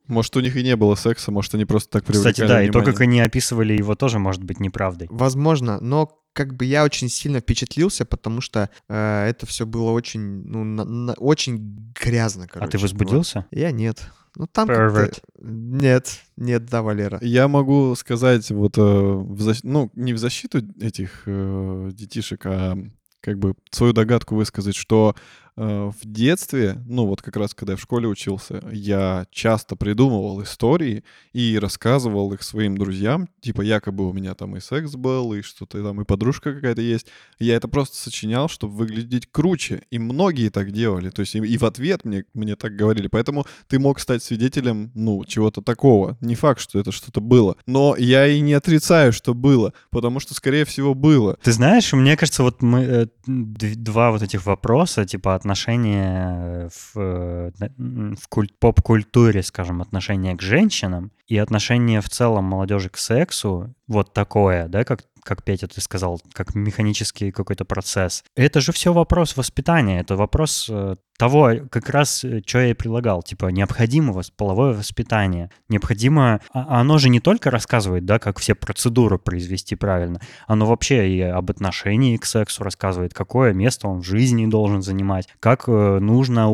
Может, 0.07 0.35
у 0.35 0.41
них 0.41 0.57
и 0.57 0.63
не 0.63 0.75
было 0.75 0.95
секса, 0.95 1.31
может, 1.31 1.55
они 1.55 1.63
просто 1.63 1.89
так 1.91 2.03
привлекали 2.03 2.33
Кстати, 2.33 2.47
да, 2.47 2.61
и 2.61 2.67
то, 2.67 2.79
внимание. 2.79 2.91
как 2.91 3.01
они 3.01 3.21
описывали 3.21 3.73
его, 3.73 3.95
тоже 3.95 4.19
может 4.19 4.43
быть 4.43 4.59
неправдой. 4.59 5.07
Возможно, 5.09 5.79
но 5.79 6.19
как 6.33 6.55
бы 6.55 6.65
я 6.65 6.83
очень 6.83 7.09
сильно 7.09 7.39
впечатлился, 7.39 8.05
потому 8.05 8.41
что 8.41 8.69
э, 8.89 9.25
это 9.29 9.45
все 9.45 9.65
было 9.65 9.91
очень, 9.91 10.19
ну, 10.45 10.63
на- 10.63 10.83
на- 10.85 11.13
очень 11.13 11.93
грязно, 11.99 12.47
короче. 12.47 12.67
а 12.67 12.71
ты 12.71 12.77
Вот. 12.77 12.83
возбудился? 12.83 13.45
Я 13.51 13.71
нет. 13.71 14.03
Ну 14.35 14.47
там 14.47 14.67
Pervert. 14.67 14.93
как-то... 14.95 15.21
Нет, 15.41 16.19
нет, 16.37 16.65
да, 16.65 16.81
Валера. 16.81 17.19
Я 17.21 17.47
могу 17.47 17.93
сказать, 17.95 18.49
вот, 18.49 18.77
э, 18.79 18.81
в 18.81 19.39
защ- 19.47 19.59
ну, 19.63 19.91
не 19.93 20.13
в 20.13 20.17
защиту 20.17 20.59
этих 20.81 21.23
э, 21.27 21.91
детишек, 21.93 22.45
а 22.47 22.75
как 23.21 23.37
бы 23.37 23.53
свою 23.69 23.93
догадку 23.93 24.35
высказать, 24.35 24.75
что 24.75 25.15
в 25.55 25.95
детстве, 26.03 26.77
ну 26.87 27.05
вот 27.05 27.21
как 27.21 27.35
раз 27.37 27.53
когда 27.53 27.73
я 27.73 27.77
в 27.77 27.81
школе 27.81 28.07
учился, 28.07 28.63
я 28.71 29.27
часто 29.31 29.75
придумывал 29.75 30.41
истории 30.41 31.03
и 31.31 31.59
рассказывал 31.59 32.33
их 32.33 32.43
своим 32.43 32.77
друзьям, 32.77 33.29
типа 33.41 33.61
якобы 33.61 34.09
у 34.09 34.13
меня 34.13 34.33
там 34.33 34.55
и 34.55 34.59
секс 34.59 34.95
был, 34.95 35.33
и 35.33 35.41
что-то 35.41 35.83
там, 35.83 36.01
и 36.01 36.05
подружка 36.05 36.53
какая-то 36.53 36.81
есть. 36.81 37.07
Я 37.39 37.55
это 37.55 37.67
просто 37.67 37.97
сочинял, 37.97 38.47
чтобы 38.49 38.75
выглядеть 38.75 39.27
круче, 39.31 39.83
и 39.91 39.99
многие 39.99 40.49
так 40.49 40.71
делали, 40.71 41.09
то 41.09 41.21
есть 41.21 41.35
и, 41.35 41.39
и 41.39 41.57
в 41.57 41.63
ответ 41.63 42.05
мне, 42.05 42.25
мне 42.33 42.55
так 42.55 42.75
говорили, 42.75 43.07
поэтому 43.07 43.45
ты 43.67 43.79
мог 43.79 43.99
стать 43.99 44.23
свидетелем, 44.23 44.91
ну, 44.95 45.23
чего-то 45.25 45.61
такого. 45.61 46.17
Не 46.21 46.35
факт, 46.35 46.61
что 46.61 46.79
это 46.79 46.91
что-то 46.91 47.21
было, 47.21 47.57
но 47.65 47.95
я 47.97 48.27
и 48.27 48.39
не 48.39 48.53
отрицаю, 48.53 49.13
что 49.13 49.33
было, 49.33 49.73
потому 49.89 50.19
что, 50.19 50.33
скорее 50.33 50.65
всего, 50.65 50.93
было. 50.93 51.37
Ты 51.43 51.51
знаешь, 51.51 51.93
мне 51.93 52.17
кажется, 52.17 52.43
вот 52.43 52.61
мы 52.61 52.79
э, 52.81 53.07
два 53.27 54.11
вот 54.11 54.21
этих 54.21 54.45
вопроса, 54.45 55.05
типа 55.05 55.35
отношения 55.43 56.69
в, 56.69 56.97
э, 56.97 57.51
в 57.77 58.27
куль- 58.29 58.49
поп-культуре, 58.59 59.43
скажем, 59.43 59.81
отношения 59.81 60.35
к 60.35 60.41
женщинам 60.41 61.11
и 61.27 61.37
отношение 61.37 61.99
в 61.99 62.09
целом 62.09 62.45
молодежи 62.45 62.89
к 62.89 62.97
сексу, 62.97 63.73
вот 63.87 64.13
такое, 64.13 64.67
да, 64.67 64.83
как 64.83 65.03
как 65.25 65.41
Петя 65.41 65.69
ты 65.69 65.79
сказал, 65.79 66.21
как 66.33 66.53
механический 66.53 67.31
какой-то 67.31 67.63
процесс. 67.63 68.25
Это 68.35 68.59
же 68.59 68.73
все 68.73 68.91
вопрос 68.91 69.37
воспитания, 69.37 70.01
это 70.01 70.17
вопрос 70.17 70.67
э, 70.69 70.97
того, 71.17 71.51
как 71.69 71.89
раз, 71.89 72.25
что 72.45 72.59
я 72.59 72.71
и 72.71 72.73
прилагал, 72.73 73.21
типа 73.23 73.47
необходимо 73.47 74.13
половое 74.35 74.73
воспитание, 74.73 75.49
необходимо, 75.69 76.39
а- 76.53 76.81
оно 76.81 76.97
же 76.97 77.09
не 77.09 77.19
только 77.19 77.51
рассказывает, 77.51 78.05
да, 78.05 78.19
как 78.19 78.39
все 78.39 78.55
процедуры 78.55 79.17
произвести 79.19 79.75
правильно, 79.75 80.19
оно 80.47 80.65
вообще 80.65 81.09
и 81.09 81.21
об 81.21 81.49
отношении 81.51 82.17
к 82.17 82.25
сексу 82.25 82.63
рассказывает, 82.63 83.13
какое 83.13 83.53
место 83.53 83.87
он 83.87 83.99
в 84.01 84.05
жизни 84.05 84.45
должен 84.45 84.81
занимать, 84.81 85.27
как 85.39 85.65
э, 85.67 85.99
нужно, 85.99 86.49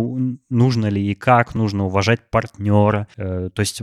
нужно 0.49 0.87
ли 0.87 1.11
и 1.11 1.15
как 1.15 1.55
нужно 1.55 1.85
уважать 1.85 2.29
партнера. 2.29 3.07
Э, 3.17 3.49
То 3.53 3.59
есть 3.61 3.81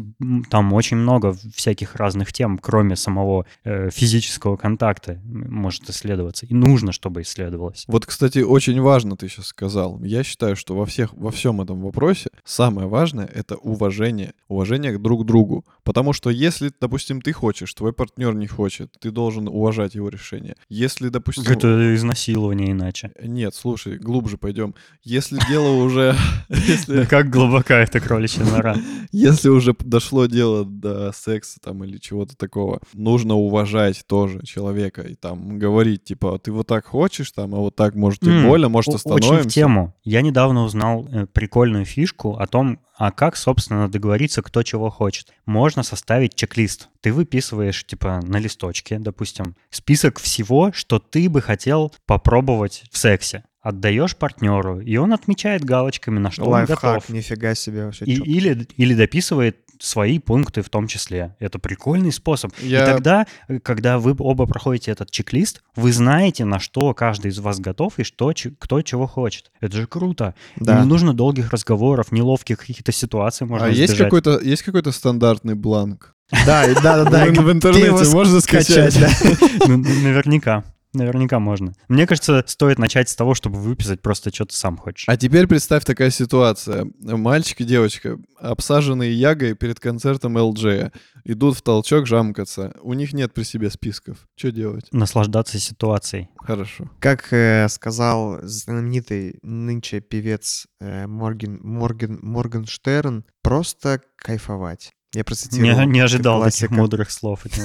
там 0.50 0.72
очень 0.72 0.96
много 0.96 1.34
всяких 1.54 1.96
разных 1.96 2.32
тем, 2.32 2.58
кроме 2.58 2.96
самого 2.96 3.46
э, 3.64 3.90
физического 3.90 4.56
контакта, 4.56 5.20
может 5.24 5.88
исследоваться. 5.90 6.46
И 6.46 6.54
нужно, 6.54 6.92
чтобы 6.92 7.22
исследовалось. 7.22 7.84
Вот, 7.88 8.06
кстати, 8.06 8.40
очень 8.40 8.80
важно 8.80 9.16
ты 9.16 9.28
сейчас 9.28 9.46
сказал. 9.46 10.02
Я 10.02 10.22
считаю, 10.22 10.56
что 10.56 10.65
во 10.74 10.86
всех, 10.86 11.12
во 11.14 11.30
всем 11.30 11.60
этом 11.60 11.80
вопросе 11.82 12.30
самое 12.44 12.88
важное— 12.88 13.26
это 13.34 13.56
уважение. 13.56 14.32
Уважение 14.48 14.92
к 14.92 15.00
друг 15.00 15.24
другу. 15.24 15.64
Потому 15.84 16.12
что 16.12 16.30
если, 16.30 16.70
допустим, 16.80 17.20
ты 17.20 17.32
хочешь, 17.32 17.72
твой 17.74 17.92
партнер 17.92 18.34
не 18.34 18.46
хочет, 18.46 18.92
ты 19.00 19.10
должен 19.10 19.48
уважать 19.48 19.94
его 19.94 20.08
решение. 20.08 20.56
Если, 20.68 21.08
допустим... 21.08 21.44
Это 21.52 21.94
изнасилование 21.94 22.72
иначе. 22.72 23.12
Нет, 23.22 23.54
слушай, 23.54 23.98
глубже 23.98 24.38
пойдем. 24.38 24.74
Если 25.02 25.38
дело 25.48 25.82
уже... 25.82 26.14
Как 27.08 27.30
глубока 27.30 27.78
эта 27.78 28.00
кроличья 28.00 28.44
нора. 28.44 28.76
если 29.12 29.48
уже 29.48 29.74
дошло 29.78 30.26
дело 30.26 30.64
до 30.64 31.12
секса 31.12 31.58
там 31.62 31.84
или 31.84 31.98
чего-то 31.98 32.36
такого, 32.36 32.80
нужно 32.92 33.34
уважать 33.34 34.04
тоже 34.06 34.44
человека 34.44 35.02
и 35.02 35.14
там 35.14 35.58
говорить, 35.58 36.04
типа, 36.04 36.38
ты 36.38 36.52
вот 36.52 36.66
так 36.66 36.86
хочешь 36.86 37.30
там, 37.32 37.54
а 37.54 37.58
вот 37.58 37.76
так 37.76 37.94
может 37.94 38.22
и 38.22 38.44
больно, 38.44 38.68
может 38.68 38.94
остановимся. 38.94 39.32
Очень 39.32 39.48
в 39.48 39.52
тему. 39.52 39.94
Я 40.04 40.22
недавно 40.22 40.55
узнал 40.64 41.06
э, 41.10 41.26
прикольную 41.26 41.84
фишку 41.84 42.36
о 42.36 42.46
том, 42.46 42.80
а 42.96 43.10
как, 43.10 43.36
собственно, 43.36 43.88
договориться, 43.90 44.42
кто 44.42 44.62
чего 44.62 44.90
хочет. 44.90 45.32
Можно 45.44 45.82
составить 45.82 46.34
чек-лист. 46.34 46.88
Ты 47.00 47.12
выписываешь, 47.12 47.84
типа, 47.84 48.20
на 48.22 48.38
листочке, 48.38 48.98
допустим, 48.98 49.54
список 49.70 50.18
всего, 50.18 50.72
что 50.72 50.98
ты 50.98 51.28
бы 51.28 51.42
хотел 51.42 51.92
попробовать 52.06 52.84
в 52.90 52.98
сексе. 52.98 53.44
Отдаешь 53.60 54.16
партнеру, 54.16 54.80
и 54.80 54.96
он 54.96 55.12
отмечает 55.12 55.64
галочками, 55.64 56.20
на 56.20 56.30
что 56.30 56.44
он 56.44 56.50
Лайфхак, 56.52 56.80
готов. 56.80 57.08
нифига 57.08 57.54
себе 57.56 57.84
вообще. 57.86 58.04
И- 58.04 58.14
или, 58.14 58.66
или 58.76 58.94
дописывает 58.94 59.58
свои 59.80 60.18
пункты 60.18 60.62
в 60.62 60.68
том 60.68 60.86
числе. 60.86 61.34
Это 61.38 61.58
прикольный 61.58 62.12
способ. 62.12 62.52
Я- 62.60 62.82
И 62.82 62.86
тогда, 62.86 63.26
когда 63.62 63.98
вы 63.98 64.14
оба 64.18 64.46
проходите 64.46 64.90
этот 64.90 65.10
чек-лист, 65.10 65.62
вы 65.74 65.92
знаете, 65.92 66.44
на 66.44 66.58
что 66.58 66.94
каждый 66.94 67.30
из 67.30 67.38
вас 67.38 67.58
готов 67.60 67.98
и 67.98 68.04
что, 68.04 68.32
ч- 68.32 68.52
кто 68.58 68.82
чего 68.82 69.06
хочет. 69.06 69.50
Это 69.60 69.76
же 69.76 69.86
круто. 69.86 70.34
И 70.56 70.64
Да. 70.64 70.80
Не 70.80 70.86
нужно 70.86 71.12
долгих 71.14 71.50
разговоров, 71.50 72.12
неловких 72.12 72.58
каких-то 72.58 72.92
ситуаций 72.92 73.46
можно 73.46 73.66
А 73.66 73.70
есть 73.70 73.80
избежать. 73.92 74.06
какой-то, 74.06 74.38
есть 74.40 74.62
какой-то 74.62 74.92
стандартный 74.92 75.54
бланк? 75.54 76.14
Да, 76.44 76.66
да, 76.82 77.04
да, 77.04 77.10
да. 77.10 77.24
В- 77.42 77.50
интернете 77.52 78.10
можно 78.12 78.40
скачать? 78.40 78.96
Ну, 79.68 79.76
Наверняка. 79.78 80.64
Наверняка 80.96 81.38
можно. 81.38 81.74
Мне 81.88 82.06
кажется, 82.06 82.42
стоит 82.46 82.78
начать 82.78 83.08
с 83.08 83.16
того, 83.16 83.34
чтобы 83.34 83.58
выписать 83.58 84.00
просто, 84.00 84.34
что 84.34 84.46
ты 84.46 84.54
сам 84.54 84.76
хочешь. 84.76 85.04
А 85.08 85.16
теперь 85.16 85.46
представь 85.46 85.84
такая 85.84 86.10
ситуация. 86.10 86.86
Мальчик 87.00 87.60
и 87.60 87.64
девочка, 87.64 88.18
обсаженные 88.38 89.12
ягой 89.12 89.54
перед 89.54 89.78
концертом 89.78 90.38
LJ, 90.38 90.92
идут 91.24 91.56
в 91.56 91.62
толчок 91.62 92.06
жамкаться. 92.06 92.74
У 92.80 92.94
них 92.94 93.12
нет 93.12 93.34
при 93.34 93.42
себе 93.42 93.70
списков. 93.70 94.26
Что 94.36 94.50
делать? 94.50 94.86
Наслаждаться 94.92 95.58
ситуацией. 95.58 96.28
Хорошо. 96.38 96.90
Как 96.98 97.32
э, 97.32 97.68
сказал 97.68 98.38
знаменитый 98.42 99.38
нынче 99.42 100.00
певец 100.00 100.66
э, 100.80 101.06
Морген, 101.06 101.60
Морген, 101.62 102.18
Моргенштерн, 102.22 103.24
просто 103.42 104.00
кайфовать. 104.16 104.92
Я 105.14 105.24
процитировал. 105.24 105.80
Не, 105.80 105.86
не 105.86 106.00
ожидал 106.00 106.40
классика. 106.40 106.66
таких 106.66 106.76
мудрых 106.76 107.10
слов. 107.10 107.40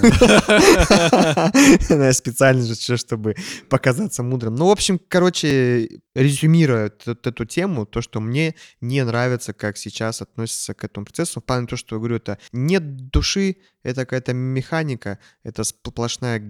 Я 1.89 2.13
специально 2.13 2.63
же, 2.63 2.97
чтобы 2.97 3.35
показаться 3.69 4.23
мудрым. 4.23 4.55
Ну, 4.55 4.67
в 4.67 4.71
общем, 4.71 4.99
короче, 5.07 6.01
резюмируя 6.15 6.91
эту 7.05 7.45
тему, 7.45 7.85
то, 7.85 8.01
что 8.01 8.19
мне 8.19 8.55
не 8.79 9.03
нравится, 9.03 9.53
как 9.53 9.77
сейчас 9.77 10.21
относятся 10.21 10.73
к 10.73 10.83
этому 10.83 11.05
процессу, 11.05 11.41
в 11.41 11.43
плане 11.43 11.67
того, 11.67 11.77
что 11.77 11.95
я 11.95 11.99
говорю, 11.99 12.17
это 12.17 12.37
нет 12.53 13.09
души, 13.09 13.57
это 13.83 14.01
какая-то 14.01 14.33
механика, 14.33 15.17
это 15.43 15.63
сплошная 15.63 16.41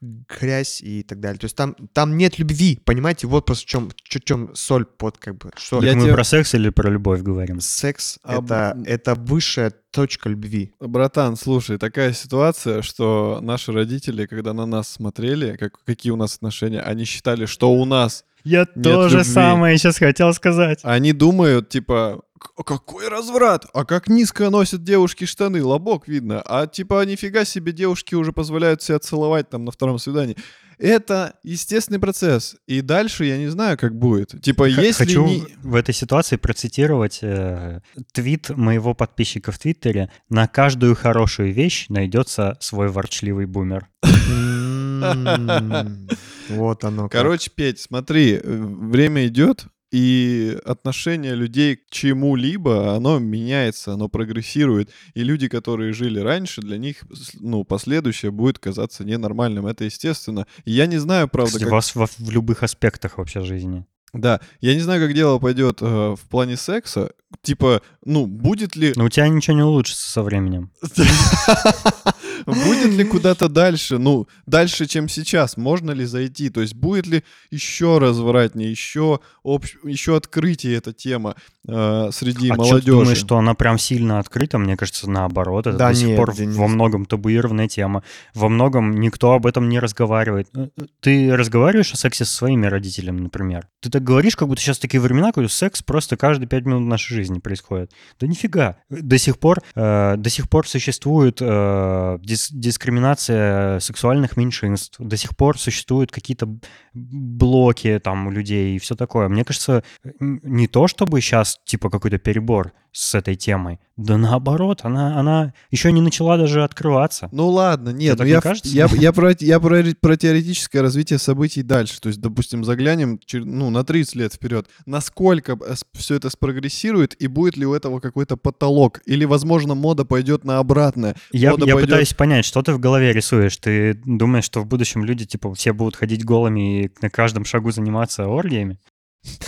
грязь 0.00 0.80
и 0.80 1.02
так 1.02 1.20
далее. 1.20 1.38
То 1.38 1.44
есть 1.44 1.56
там, 1.56 1.74
там 1.92 2.16
нет 2.16 2.38
любви, 2.38 2.80
понимаете? 2.84 3.26
Вот 3.26 3.44
просто 3.46 3.64
в 3.64 3.68
чем, 3.68 3.90
в 3.90 4.20
чем 4.24 4.54
соль 4.54 4.86
под 4.86 5.18
как 5.18 5.36
бы. 5.36 5.50
Что 5.56 5.82
Я 5.82 5.94
мы 5.94 6.04
тебе- 6.04 6.14
про 6.14 6.24
секс 6.24 6.54
или 6.54 6.70
про 6.70 6.88
любовь 6.90 7.20
говорим? 7.20 7.60
секс 7.60 8.18
А, 8.22 8.42
это, 8.42 8.78
это 8.86 9.14
высшая 9.14 9.72
точка 9.90 10.28
любви. 10.28 10.47
Братан, 10.80 11.36
слушай, 11.36 11.78
такая 11.78 12.12
ситуация, 12.12 12.82
что 12.82 13.38
наши 13.42 13.72
родители, 13.72 14.26
когда 14.26 14.52
на 14.52 14.66
нас 14.66 14.88
смотрели, 14.88 15.56
как, 15.56 15.74
какие 15.84 16.12
у 16.12 16.16
нас 16.16 16.34
отношения, 16.36 16.80
они 16.80 17.04
считали, 17.04 17.46
что 17.46 17.70
у 17.72 17.84
нас. 17.84 18.24
Я 18.44 18.60
Нет 18.60 18.82
то 18.82 19.08
же 19.08 19.18
любви. 19.18 19.32
самое 19.32 19.78
сейчас 19.78 19.98
хотел 19.98 20.32
сказать. 20.32 20.80
Они 20.82 21.12
думают, 21.12 21.68
типа, 21.68 22.22
«К- 22.38 22.62
какой 22.64 23.08
разврат? 23.08 23.66
А 23.74 23.84
как 23.84 24.08
низко 24.08 24.48
носят 24.48 24.84
девушки 24.84 25.24
штаны, 25.24 25.62
лобок 25.62 26.06
видно. 26.08 26.40
А 26.46 26.66
типа, 26.66 27.04
нифига 27.04 27.44
себе, 27.44 27.72
девушки 27.72 28.14
уже 28.14 28.32
позволяют 28.32 28.80
себя 28.82 28.98
целовать 29.00 29.50
там 29.50 29.64
на 29.64 29.72
втором 29.72 29.98
свидании. 29.98 30.36
Это 30.78 31.34
естественный 31.42 31.98
процесс. 31.98 32.56
И 32.66 32.80
дальше 32.80 33.24
я 33.24 33.36
не 33.36 33.48
знаю, 33.48 33.76
как 33.76 33.96
будет. 33.96 34.40
Типа, 34.42 34.70
Х- 34.70 34.80
если 34.80 35.04
Хочу 35.04 35.26
не... 35.26 35.44
в 35.62 35.74
этой 35.74 35.94
ситуации 35.94 36.36
процитировать 36.36 37.18
э, 37.22 37.80
твит 38.12 38.50
моего 38.50 38.94
подписчика 38.94 39.52
в 39.52 39.58
Твиттере. 39.58 40.10
На 40.28 40.46
каждую 40.46 40.94
хорошую 40.94 41.52
вещь 41.52 41.86
найдется 41.88 42.56
свой 42.60 42.88
ворчливый 42.88 43.46
бумер. 43.46 43.88
М, 44.04 46.08
Вот 46.48 46.84
оно. 46.84 47.08
Короче, 47.08 47.50
Петь, 47.54 47.80
смотри, 47.80 48.34
э, 48.34 48.40
время 48.42 49.26
идет, 49.26 49.66
и 49.90 50.58
отношение 50.64 51.34
людей 51.34 51.76
к 51.76 51.90
чему-либо, 51.90 52.94
оно 52.94 53.18
меняется, 53.18 53.94
оно 53.94 54.08
прогрессирует. 54.08 54.90
И 55.14 55.22
люди, 55.22 55.48
которые 55.48 55.92
жили 55.92 56.20
раньше, 56.20 56.60
для 56.60 56.78
них, 56.78 57.04
ну, 57.40 57.64
последующее 57.64 58.30
будет 58.30 58.58
казаться 58.58 59.04
ненормальным. 59.04 59.66
Это 59.66 59.84
естественно. 59.84 60.46
И 60.64 60.72
я 60.72 60.86
не 60.86 60.98
знаю, 60.98 61.28
правда, 61.28 61.50
Кстати, 61.52 61.64
как... 61.64 61.72
вас 61.72 61.94
во- 61.94 62.06
в 62.06 62.30
любых 62.30 62.62
аспектах 62.62 63.18
вообще 63.18 63.42
жизни. 63.42 63.84
Да, 64.14 64.40
я 64.60 64.74
не 64.74 64.80
знаю, 64.80 65.06
как 65.06 65.14
дело 65.14 65.38
пойдет 65.38 65.82
э, 65.82 65.84
в 65.84 66.20
плане 66.30 66.56
секса. 66.56 67.10
Типа, 67.42 67.82
ну, 68.04 68.26
будет 68.26 68.74
ли... 68.74 68.94
Но 68.96 69.04
у 69.04 69.08
тебя 69.10 69.28
ничего 69.28 69.56
не 69.56 69.62
улучшится 69.62 70.10
со 70.10 70.22
временем. 70.22 70.70
Будет 72.46 72.92
ли 72.92 73.04
куда-то 73.04 73.48
дальше, 73.48 73.98
ну, 73.98 74.26
дальше, 74.46 74.86
чем 74.86 75.08
сейчас? 75.08 75.56
Можно 75.56 75.92
ли 75.92 76.04
зайти? 76.04 76.50
То 76.50 76.60
есть 76.60 76.74
будет 76.74 77.06
ли 77.06 77.24
еще 77.50 77.98
развратнее, 77.98 78.70
еще, 78.70 79.20
общ... 79.42 79.76
еще 79.84 80.16
открытие 80.16 80.76
эта 80.76 80.92
тема 80.92 81.36
э, 81.66 82.10
среди 82.12 82.50
а 82.50 82.54
молодежи? 82.54 82.82
ты 82.82 82.90
думаешь, 82.90 83.18
что 83.18 83.38
она 83.38 83.54
прям 83.54 83.78
сильно 83.78 84.18
открыта? 84.18 84.58
Мне 84.58 84.76
кажется, 84.76 85.10
наоборот. 85.10 85.66
Это 85.66 85.76
Да 85.76 85.88
до 85.88 85.94
сих 85.94 86.08
нет, 86.08 86.16
пор 86.16 86.34
Денис. 86.34 86.56
во 86.56 86.68
многом 86.68 87.06
табуированная 87.06 87.68
тема. 87.68 88.02
Во 88.34 88.48
многом 88.48 89.00
никто 89.00 89.32
об 89.32 89.46
этом 89.46 89.68
не 89.68 89.78
разговаривает. 89.78 90.48
Э, 90.54 90.68
э, 90.76 90.84
Ты 91.00 91.36
разговариваешь 91.36 91.92
о 91.92 91.96
сексе 91.96 92.24
со 92.24 92.34
своими 92.34 92.66
родителями, 92.66 93.20
например? 93.20 93.68
Ты 93.80 93.90
так 93.90 94.02
говоришь, 94.02 94.36
как 94.36 94.48
будто 94.48 94.60
сейчас 94.60 94.78
такие 94.78 95.00
времена, 95.00 95.32
когда 95.32 95.48
секс 95.48 95.82
просто 95.82 96.16
каждые 96.16 96.48
пять 96.48 96.64
минут 96.64 96.82
нашей 96.82 97.14
жизни 97.14 97.38
происходит. 97.38 97.92
Да 98.20 98.26
нифига. 98.26 98.76
До 98.88 99.18
сих 99.18 99.38
пор, 99.38 99.62
э, 99.74 100.14
до 100.16 100.30
сих 100.30 100.48
пор 100.48 100.66
существует 100.66 101.38
э, 101.40 102.18
дис- 102.28 102.50
дискриминация 102.52 103.80
сексуальных 103.80 104.36
меньшинств. 104.36 104.96
До 104.98 105.16
сих 105.16 105.36
пор 105.36 105.58
существуют 105.58 106.12
какие-то 106.12 106.48
блоки 106.92 108.00
там 108.02 108.26
у 108.26 108.30
людей 108.30 108.76
и 108.76 108.78
все 108.78 108.94
такое. 108.94 109.28
Мне 109.28 109.44
кажется, 109.44 109.82
не 110.20 110.66
то 110.66 110.88
чтобы 110.88 111.20
сейчас 111.20 111.58
типа 111.64 111.90
какой-то 111.90 112.18
перебор 112.18 112.72
с 112.92 113.14
этой 113.14 113.34
темой. 113.36 113.78
Да 113.96 114.16
наоборот, 114.16 114.80
она, 114.84 115.18
она 115.18 115.52
еще 115.72 115.90
не 115.90 116.00
начала 116.00 116.36
даже 116.36 116.62
открываться. 116.62 117.28
Ну 117.32 117.48
ладно, 117.48 117.90
нет, 117.90 118.16
так 118.16 118.20
ну 118.20 118.24
не 118.26 118.30
я, 118.30 118.40
кажется? 118.40 118.68
я, 118.68 118.86
я, 118.92 119.12
про, 119.12 119.34
я 119.40 119.58
про, 119.58 119.82
про 120.00 120.16
теоретическое 120.16 120.82
развитие 120.82 121.18
событий 121.18 121.62
дальше. 121.62 122.00
То 122.00 122.08
есть, 122.08 122.20
допустим, 122.20 122.62
заглянем 122.64 123.18
ну, 123.32 123.70
на 123.70 123.82
30 123.82 124.14
лет 124.14 124.32
вперед. 124.32 124.68
Насколько 124.86 125.58
все 125.94 126.14
это 126.14 126.30
спрогрессирует 126.30 127.20
и 127.20 127.26
будет 127.26 127.56
ли 127.56 127.66
у 127.66 127.74
этого 127.74 127.98
какой-то 127.98 128.36
потолок? 128.36 129.00
Или, 129.04 129.24
возможно, 129.24 129.74
мода 129.74 130.04
пойдет 130.04 130.44
на 130.44 130.58
обратное? 130.58 131.16
Я, 131.32 131.50
Мода 131.50 131.66
я 131.66 131.74
пойдет- 131.74 131.90
пытаюсь 131.90 132.14
понять, 132.14 132.44
что 132.44 132.62
ты 132.62 132.72
в 132.72 132.78
голове 132.78 133.12
рисуешь. 133.12 133.56
Ты 133.56 133.94
думаешь, 134.04 134.44
что 134.44 134.60
в 134.60 134.66
будущем 134.66 135.04
люди, 135.04 135.24
типа, 135.26 135.52
все 135.54 135.72
будут 135.72 135.96
ходить 135.96 136.24
голыми 136.24 136.84
и 136.84 136.90
на 137.02 137.10
каждом 137.10 137.44
шагу 137.44 137.72
заниматься 137.72 138.26
оргиями? 138.28 138.78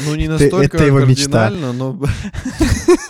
Ну, 0.04 0.14
не 0.14 0.28
настолько 0.28 0.76
это 0.76 0.86
его 0.86 1.00
мечта. 1.00 1.48
кардинально, 1.48 1.72
но... 1.72 1.92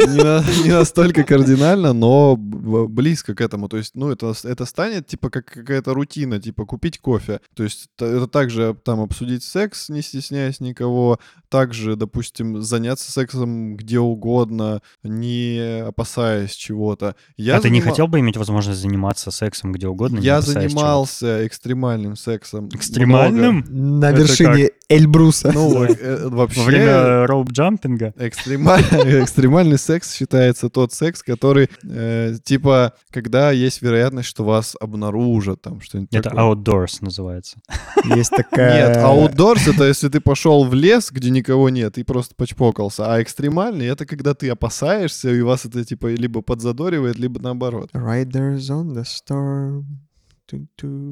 не, 0.00 0.22
на- 0.22 0.44
не 0.64 0.70
настолько 0.70 1.24
кардинально, 1.24 1.92
но 1.92 2.36
близко 2.36 3.34
к 3.34 3.40
этому. 3.40 3.68
То 3.68 3.76
есть, 3.76 3.94
ну, 3.94 4.10
это, 4.10 4.34
это 4.44 4.66
станет, 4.66 5.06
типа, 5.06 5.30
как 5.30 5.46
какая-то 5.46 5.94
рутина, 5.94 6.40
типа, 6.40 6.66
купить 6.66 6.98
кофе. 6.98 7.40
То 7.54 7.62
есть, 7.62 7.88
это 7.98 8.26
также, 8.26 8.76
там, 8.84 9.00
обсудить 9.00 9.42
секс, 9.42 9.88
не 9.88 10.02
стесняясь 10.02 10.60
никого. 10.60 11.18
Также, 11.48 11.96
допустим, 11.96 12.62
заняться 12.62 13.10
сексом 13.10 13.76
где 13.76 13.98
угодно, 13.98 14.82
не 15.02 15.82
опасаясь 15.86 16.52
чего-то. 16.52 17.16
Я 17.36 17.56
а 17.56 17.60
ты 17.60 17.70
не 17.70 17.80
хотел 17.80 18.06
бы 18.06 18.20
иметь 18.20 18.36
возможность 18.36 18.80
заниматься 18.80 19.30
сексом 19.30 19.72
где 19.72 19.88
угодно? 19.88 20.18
не 20.18 20.24
Я 20.26 20.40
чего-то? 20.42 20.60
занимался 20.60 21.46
экстремальным 21.46 22.16
сексом. 22.16 22.68
Экстремальным? 22.68 23.64
На 23.68 24.10
Это 24.10 24.20
вершине 24.20 24.70
Эльбруса. 24.88 25.50
Ну, 25.52 25.70
Да. 25.80 26.49
Вообще... 26.56 26.60
Во 26.60 26.66
время 26.66 27.26
роуп-джампинга? 27.26 28.14
Экстремальный, 28.16 29.22
экстремальный 29.24 29.78
секс 29.78 30.14
считается 30.14 30.68
тот 30.68 30.92
секс, 30.92 31.22
который, 31.22 31.68
э, 31.84 32.36
типа, 32.42 32.94
когда 33.10 33.50
есть 33.50 33.82
вероятность, 33.82 34.28
что 34.28 34.44
вас 34.44 34.76
обнаружат, 34.80 35.62
там, 35.62 35.80
что-нибудь 35.80 36.12
Это 36.12 36.30
такое. 36.30 36.44
outdoors 36.44 36.98
называется. 37.00 37.58
Есть 38.04 38.30
такая... 38.30 38.88
Нет, 38.88 38.96
outdoors— 38.98 39.70
это 39.74 39.84
если 39.84 40.08
ты 40.08 40.20
пошел 40.20 40.64
в 40.64 40.74
лес, 40.74 41.10
где 41.10 41.30
никого 41.30 41.68
нет, 41.68 41.98
и 41.98 42.02
просто 42.02 42.34
почпокался. 42.34 43.12
А 43.12 43.22
экстремальный— 43.22 43.86
это 43.88 44.06
когда 44.06 44.34
ты 44.34 44.48
опасаешься, 44.48 45.30
и 45.30 45.42
вас 45.42 45.66
это, 45.66 45.84
типа, 45.84 46.08
либо 46.08 46.42
подзадоривает, 46.42 47.18
либо 47.18 47.40
наоборот. 47.40 47.90
Riders 47.92 48.70
on 48.70 48.94
the 48.94 49.04
storm. 49.04 49.84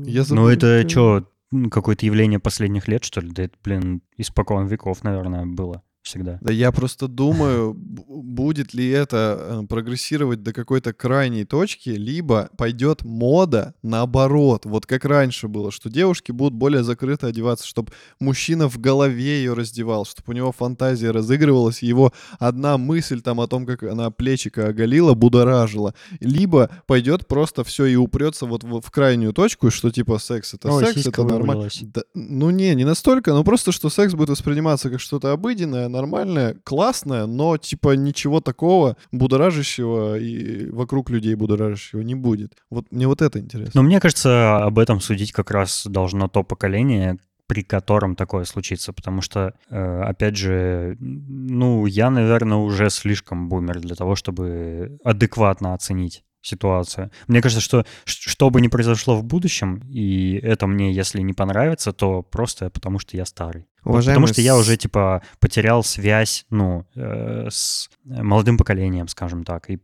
Я 0.05 0.25
забыл. 0.25 0.45
Ну 0.45 0.49
это 0.49 0.89
что, 0.89 1.25
какое-то 1.71 2.07
явление 2.07 2.39
последних 2.39 2.89
лет, 2.89 3.05
что 3.05 3.21
ли? 3.21 3.31
Да 3.31 3.45
это, 3.45 3.57
блин, 3.63 4.03
испокон 4.17 4.67
веков, 4.67 5.03
наверное, 5.05 5.47
было 5.47 5.83
всегда. 6.03 6.39
Да 6.41 6.53
я 6.53 6.73
просто 6.73 7.09
думаю, 7.09 7.75
будет 7.75 8.75
ли 8.75 8.89
это 8.89 9.63
э, 9.63 9.67
прогрессировать 9.67 10.43
до 10.43 10.53
какой-то 10.53 10.93
крайней 10.93 11.45
точки, 11.45 11.91
либо 11.91 12.51
пойдет 12.57 13.05
мода 13.05 13.75
наоборот, 13.83 14.65
вот 14.65 14.87
как 14.87 15.05
раньше 15.05 15.49
было, 15.49 15.71
что 15.71 15.91
девушки 15.91 16.33
будут 16.33 16.55
более 16.55 16.83
закрыто 16.83 17.27
одеваться, 17.27 17.67
чтобы 17.67 17.93
мужчина 18.21 18.69
в 18.69 18.79
голове 18.79 19.39
ее 19.39 19.53
раздевал, 19.53 20.07
чтобы 20.07 20.33
у 20.33 20.33
него 20.33 20.53
фантазия 20.53 21.11
разыгрывалась, 21.11 21.83
его 21.83 22.13
одна 22.39 22.79
мысль 22.79 23.21
там 23.21 23.41
о 23.41 23.47
том, 23.47 23.67
как 23.67 23.83
она 23.83 24.11
плечика 24.11 24.69
оголила, 24.69 25.15
будоражила. 25.15 25.95
Либо 26.21 26.71
пойдет 26.87 27.27
просто 27.27 27.65
все 27.65 27.87
и 27.87 27.97
упрется 27.97 28.47
вот 28.47 28.65
в, 28.65 28.91
крайнюю 28.91 29.33
точку, 29.33 29.71
что 29.71 29.91
типа 29.91 30.19
секс 30.19 30.55
это 30.55 30.71
Ой, 30.71 30.85
секс, 30.85 31.07
это 31.07 31.25
нормально. 31.25 31.69
Да, 31.83 32.03
ну 32.15 32.51
не, 32.51 32.75
не 32.75 32.85
настолько, 32.85 33.33
но 33.33 33.45
просто, 33.45 33.73
что 33.73 33.91
секс 33.91 34.15
будет 34.15 34.31
восприниматься 34.31 34.91
как 34.91 35.01
что-то 35.01 35.33
обыденное, 35.33 35.89
нормальное, 35.99 36.57
классное, 36.65 37.27
но 37.27 37.57
типа 37.57 37.97
ничего 37.97 38.41
такого 38.41 38.97
будоражащего 39.13 40.19
и 40.19 40.71
вокруг 40.71 41.11
людей 41.11 41.35
будоражащего 41.35 42.01
не 42.03 42.15
будет. 42.15 42.55
Вот 42.71 42.87
мне 42.91 43.07
вот 43.07 43.23
это 43.23 43.39
интересно. 43.39 43.73
Но 43.75 43.83
мне 43.83 44.01
кажется, 44.01 44.65
об 44.65 44.79
этом 44.79 45.01
судить 45.01 45.33
как 45.33 45.51
раз 45.51 45.87
должно 45.87 46.29
то 46.29 46.43
поколение, 46.43 47.19
при 47.49 47.63
котором 47.63 48.15
такое 48.15 48.45
случится, 48.45 48.93
потому 48.93 49.23
что, 49.23 49.55
э, 49.71 50.03
опять 50.03 50.37
же, 50.37 50.97
ну, 51.01 51.87
я, 51.87 52.11
наверное, 52.11 52.59
уже 52.59 52.91
слишком 52.91 53.49
бумер 53.49 53.81
для 53.81 53.95
того, 53.95 54.15
чтобы 54.17 54.99
адекватно 55.03 55.75
оценить 55.75 56.23
ситуацию. 56.41 57.11
Мне 57.27 57.43
кажется, 57.43 57.61
что 57.63 57.85
что 58.05 58.51
бы 58.51 58.61
ни 58.61 58.69
произошло 58.69 59.17
в 59.17 59.25
будущем, 59.25 59.83
и 59.89 60.39
это 60.43 60.67
мне, 60.67 60.93
если 60.93 61.21
не 61.21 61.33
понравится, 61.33 61.93
то 61.93 62.23
просто 62.23 62.71
потому, 62.71 62.99
что 62.99 63.17
я 63.17 63.25
старый. 63.25 63.67
Уважаемый 63.85 64.23
потому 64.23 64.33
что 64.33 64.43
я 64.43 64.57
уже, 64.57 64.77
типа, 64.77 65.23
потерял 65.41 65.83
связь, 65.83 66.45
ну, 66.51 66.85
э, 66.95 67.49
с 67.51 67.89
молодым 68.05 68.59
поколением, 68.59 69.09
скажем 69.09 69.45
так. 69.45 69.71
И, 69.71 69.79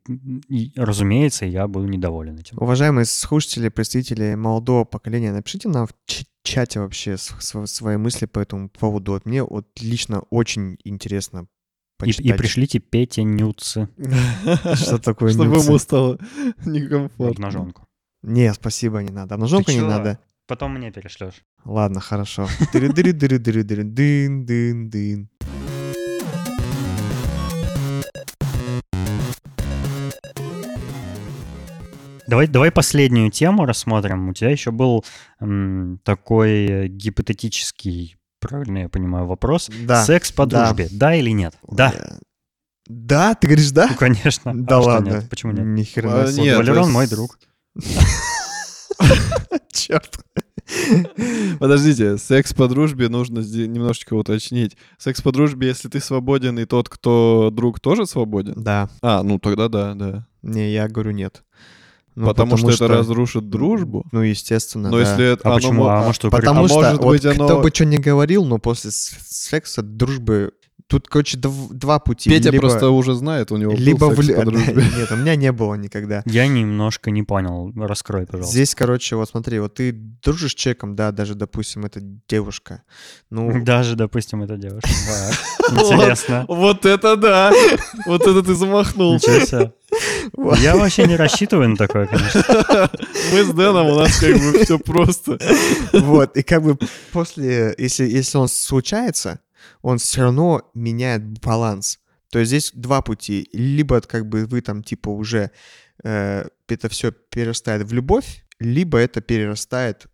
и, 0.49 0.73
разумеется, 0.77 1.47
я 1.47 1.67
буду 1.69 1.87
недоволен 1.87 2.39
этим. 2.39 2.59
Уважаемые 2.61 3.07
слушатели, 3.07 3.69
представители 3.69 4.35
молодого 4.35 4.85
поколения, 4.85 5.33
напишите 5.33 5.69
нам 5.69 5.87
в 5.87 5.93
чате 6.43 6.81
вообще 6.81 7.17
свои 7.17 7.97
мысли 7.97 8.27
по 8.27 8.41
этому 8.41 8.69
поводу. 8.69 9.13
Вот 9.13 9.27
мне 9.27 9.43
вот 9.43 9.67
лично 9.81 10.21
очень 10.31 10.77
интересно 10.85 11.47
почитать. 12.07 12.27
и 12.27 12.33
пришлите 12.33 12.79
Пете 12.79 13.23
нюцы 13.25 13.89
Что 14.75 14.99
такое 14.99 15.31
Чтобы 15.33 15.55
нюцы? 15.57 15.67
ему 15.69 15.79
стало 15.79 16.19
некомфортно. 16.65 17.29
обнаженку. 17.49 17.87
Не, 18.23 18.53
спасибо, 18.55 19.03
не 19.03 19.11
надо. 19.13 19.35
Обнаженку 19.35 19.71
не 19.71 19.81
надо. 19.81 20.19
Потом 20.47 20.75
мне 20.75 20.91
перешлешь. 20.93 21.43
Ладно, 21.65 22.01
хорошо. 22.01 22.49
Дыры-дыры-дыры-дыры-дыры, 22.73 23.83
дын-дын-дын. 23.85 25.29
Давай, 32.27 32.47
давай 32.47 32.71
последнюю 32.73 33.31
тему 33.31 33.67
рассмотрим. 33.67 34.31
У 34.31 34.33
тебя 34.35 34.51
еще 34.51 34.71
был 34.71 35.05
м, 35.41 36.01
такой 36.05 36.65
э, 36.67 36.87
гипотетический, 36.89 38.17
правильно 38.49 38.79
я 38.79 38.89
понимаю, 38.89 39.27
вопрос. 39.27 39.71
Да. 39.87 40.05
Секс 40.05 40.31
по 40.33 40.47
да. 40.47 40.67
дружбе, 40.67 40.89
да 40.93 41.15
или 41.15 41.31
нет? 41.31 41.55
Да, 41.69 41.93
Э, 41.97 42.19
Да, 42.87 43.35
ты 43.35 43.47
говоришь 43.49 43.71
да? 43.73 43.89
ну, 43.91 43.97
конечно. 43.97 44.53
Да 44.55 44.79
А 44.79 44.83
что 44.83 44.91
ладно. 44.91 45.09
нет? 45.15 45.31
Почему 45.31 45.53
нет? 45.53 45.65
Ни 45.65 45.83
А, 45.83 45.85
хрена 45.85 46.27
себе. 46.33 46.43
нет, 46.45 46.57
Валерон 46.59 46.85
то 46.87 46.91
мой 46.91 47.03
есть- 47.05 47.15
друг. 47.15 47.39
Черт. 49.73 50.19
Подождите, 51.59 52.17
секс 52.17 52.55
по 52.55 52.69
дружбе 52.69 53.09
нужно 53.09 53.41
немножечко 53.41 54.15
уточнить. 54.15 54.77
Секс 54.99 55.21
по 55.21 55.31
дружбе, 55.33 55.69
если 55.69 55.89
ты 55.89 56.01
свободен, 56.01 56.59
и 56.59 56.65
тот, 56.65 56.89
кто 56.89 57.51
друг, 57.53 57.81
тоже 57.81 58.07
свободен? 58.07 58.55
Да. 58.57 58.89
А, 59.03 59.23
ну 59.23 59.39
тогда 59.39 59.69
да, 59.69 59.95
да. 59.95 60.27
Не, 60.43 60.73
я 60.73 60.89
говорю 60.89 61.11
нет. 61.13 61.43
Ну, 62.15 62.27
потому, 62.27 62.57
что, 62.57 62.71
это 62.71 62.87
разрушит 62.89 63.51
дружбу. 63.51 64.05
Ну, 64.13 64.23
естественно, 64.23 64.89
Но 64.91 64.99
да. 64.99 65.03
если 65.11 65.33
это... 65.33 65.43
А 65.49 65.53
оно 65.53 65.57
почему? 65.57 65.87
А 65.87 66.03
может, 66.05 66.23
Потому 66.23 66.65
А 66.65 66.69
что 66.69 66.77
может 66.81 66.99
вот 67.01 67.09
быть, 67.11 67.23
кто 67.23 67.31
оно- 67.47 67.61
бы 67.61 67.71
что 67.75 67.85
ни 67.85 67.97
говорил, 67.97 68.45
но 68.45 68.59
после 68.59 68.91
секса, 68.93 69.83
дружбы... 69.83 70.53
Тут, 70.87 71.09
короче, 71.09 71.39
дв- 71.39 71.73
два 71.73 71.99
пути. 71.99 72.29
Петя 72.29 72.51
либо, 72.51 72.61
просто 72.69 72.91
уже 72.91 73.15
знает, 73.15 73.51
у 73.51 73.57
него 73.57 73.73
был 73.73 73.79
либо 73.79 74.05
секс 74.11 74.19
вли- 74.19 74.37
по 74.37 74.45
дружбе. 74.45 74.75
Нет, 74.97 75.11
у 75.11 75.17
меня 75.17 75.35
не 75.35 75.51
было 75.51 75.75
никогда. 75.77 76.23
Я 76.27 76.47
немножко 76.47 77.11
не 77.11 77.23
понял. 77.23 77.73
Раскрой, 77.75 78.27
пожалуйста. 78.27 78.53
Здесь, 78.53 78.75
короче, 78.75 79.17
вот 79.17 79.31
смотри, 79.31 79.59
вот 79.61 79.75
ты 79.75 79.93
дружишь 79.93 80.53
с 80.53 80.55
человеком, 80.55 80.95
да, 80.95 81.11
даже, 81.11 81.35
допустим, 81.35 81.87
это 81.87 82.01
девушка. 82.29 82.83
Ну, 83.31 83.51
Даже, 83.65 83.97
допустим, 83.97 84.43
это 84.43 84.59
девушка. 84.59 84.89
Интересно. 85.71 86.45
Вот 86.49 86.85
это 86.85 87.17
да! 87.17 87.51
Вот 88.07 88.21
это 88.27 88.43
ты 88.43 88.55
замахнулся. 88.55 89.31
Ничего 89.31 89.47
себе. 89.47 89.73
Я 90.37 90.77
вообще 90.77 91.07
не 91.07 91.17
рассчитываю 91.17 91.71
на 91.71 91.77
такое, 91.77 92.07
конечно. 92.07 92.43
Мы 93.33 93.45
с 93.45 93.53
Дэном, 93.53 93.87
у 93.87 93.95
нас 93.95 94.19
как 94.19 94.35
бы 94.35 94.65
все 94.65 94.79
просто. 94.79 95.39
вот, 95.93 96.37
и 96.37 96.43
как 96.43 96.63
бы 96.63 96.79
после, 97.13 97.75
если, 97.79 98.05
если 98.05 98.39
он 98.39 98.49
случается, 98.49 99.41
он 99.83 99.99
все 99.99 100.23
равно 100.23 100.71
меняет 100.75 101.23
баланс. 101.41 102.01
То 102.31 102.41
есть 102.41 102.49
здесь 102.49 102.73
два 102.75 103.01
пути. 103.01 103.49
Либо 103.53 104.01
как 104.01 104.29
бы 104.29 104.47
вы 104.47 104.61
там 104.61 104.83
типа 104.83 105.09
уже 105.09 105.51
э, 106.03 106.49
это 106.69 106.89
все 106.89 107.13
перерастает 107.13 107.87
в 107.87 107.93
любовь, 107.93 108.45
либо 108.59 108.99
это 108.99 109.21
перерастает 109.21 110.07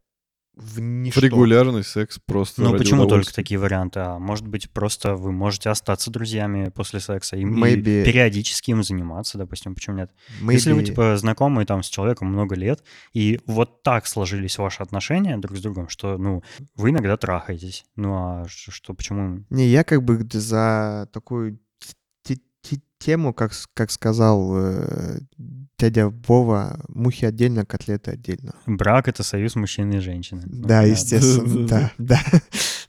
в 0.57 0.81
ничто. 0.81 1.21
В 1.21 1.25
регулярный 1.25 1.85
секс 1.85 2.19
просто 2.25 2.63
Ну 2.63 2.77
почему 2.77 3.07
только 3.07 3.33
такие 3.33 3.59
варианты? 3.59 4.01
А 4.01 4.19
может 4.19 4.47
быть, 4.47 4.71
просто 4.71 5.15
вы 5.15 5.33
можете 5.33 5.71
остаться 5.71 6.11
друзьями 6.11 6.71
после 6.71 7.01
секса 7.01 7.37
и, 7.37 7.41
и 7.43 7.45
Maybe- 7.45 8.05
периодически 8.05 8.73
им 8.73 8.83
заниматься, 8.83 9.39
допустим, 9.39 9.75
почему 9.75 9.97
нет? 9.97 10.11
Maybe- 10.43 10.53
Если 10.53 10.73
вы, 10.73 10.83
типа, 10.85 11.17
знакомы 11.17 11.65
там 11.65 11.83
с 11.83 11.89
человеком 11.89 12.29
много 12.29 12.57
лет, 12.57 12.83
и 13.15 13.41
вот 13.47 13.83
так 13.83 14.07
сложились 14.07 14.59
ваши 14.59 14.83
отношения 14.83 15.37
друг 15.39 15.57
с 15.57 15.61
другом, 15.63 15.89
что, 15.89 16.19
ну, 16.19 16.43
вы 16.75 16.91
иногда 16.91 17.17
трахаетесь. 17.17 17.85
Ну, 17.97 18.15
а 18.15 18.45
что, 18.49 18.93
почему? 18.95 19.45
Не, 19.51 19.67
я 19.69 19.85
как 19.85 20.03
бы 20.05 20.27
за 20.33 21.09
такую 21.13 21.59
те- 22.25 22.37
те- 22.63 22.83
тему, 22.99 23.33
как, 23.33 23.53
как 23.75 23.91
сказал 23.91 24.53
э, 24.59 25.21
дядя 25.81 26.09
Вова, 26.29 26.81
мухи 26.89 27.25
отдельно, 27.25 27.65
котлеты 27.65 28.13
отдельно. 28.13 28.53
Брак— 28.67 29.09
это 29.09 29.23
союз 29.23 29.57
мужчины 29.57 29.97
и 29.97 29.99
женщины. 30.01 30.43
Ну, 30.47 30.63
Да, 30.63 30.81
понятно. 30.81 30.91
естественно, 30.91 31.67
да, 31.69 31.93
да. 31.99 32.21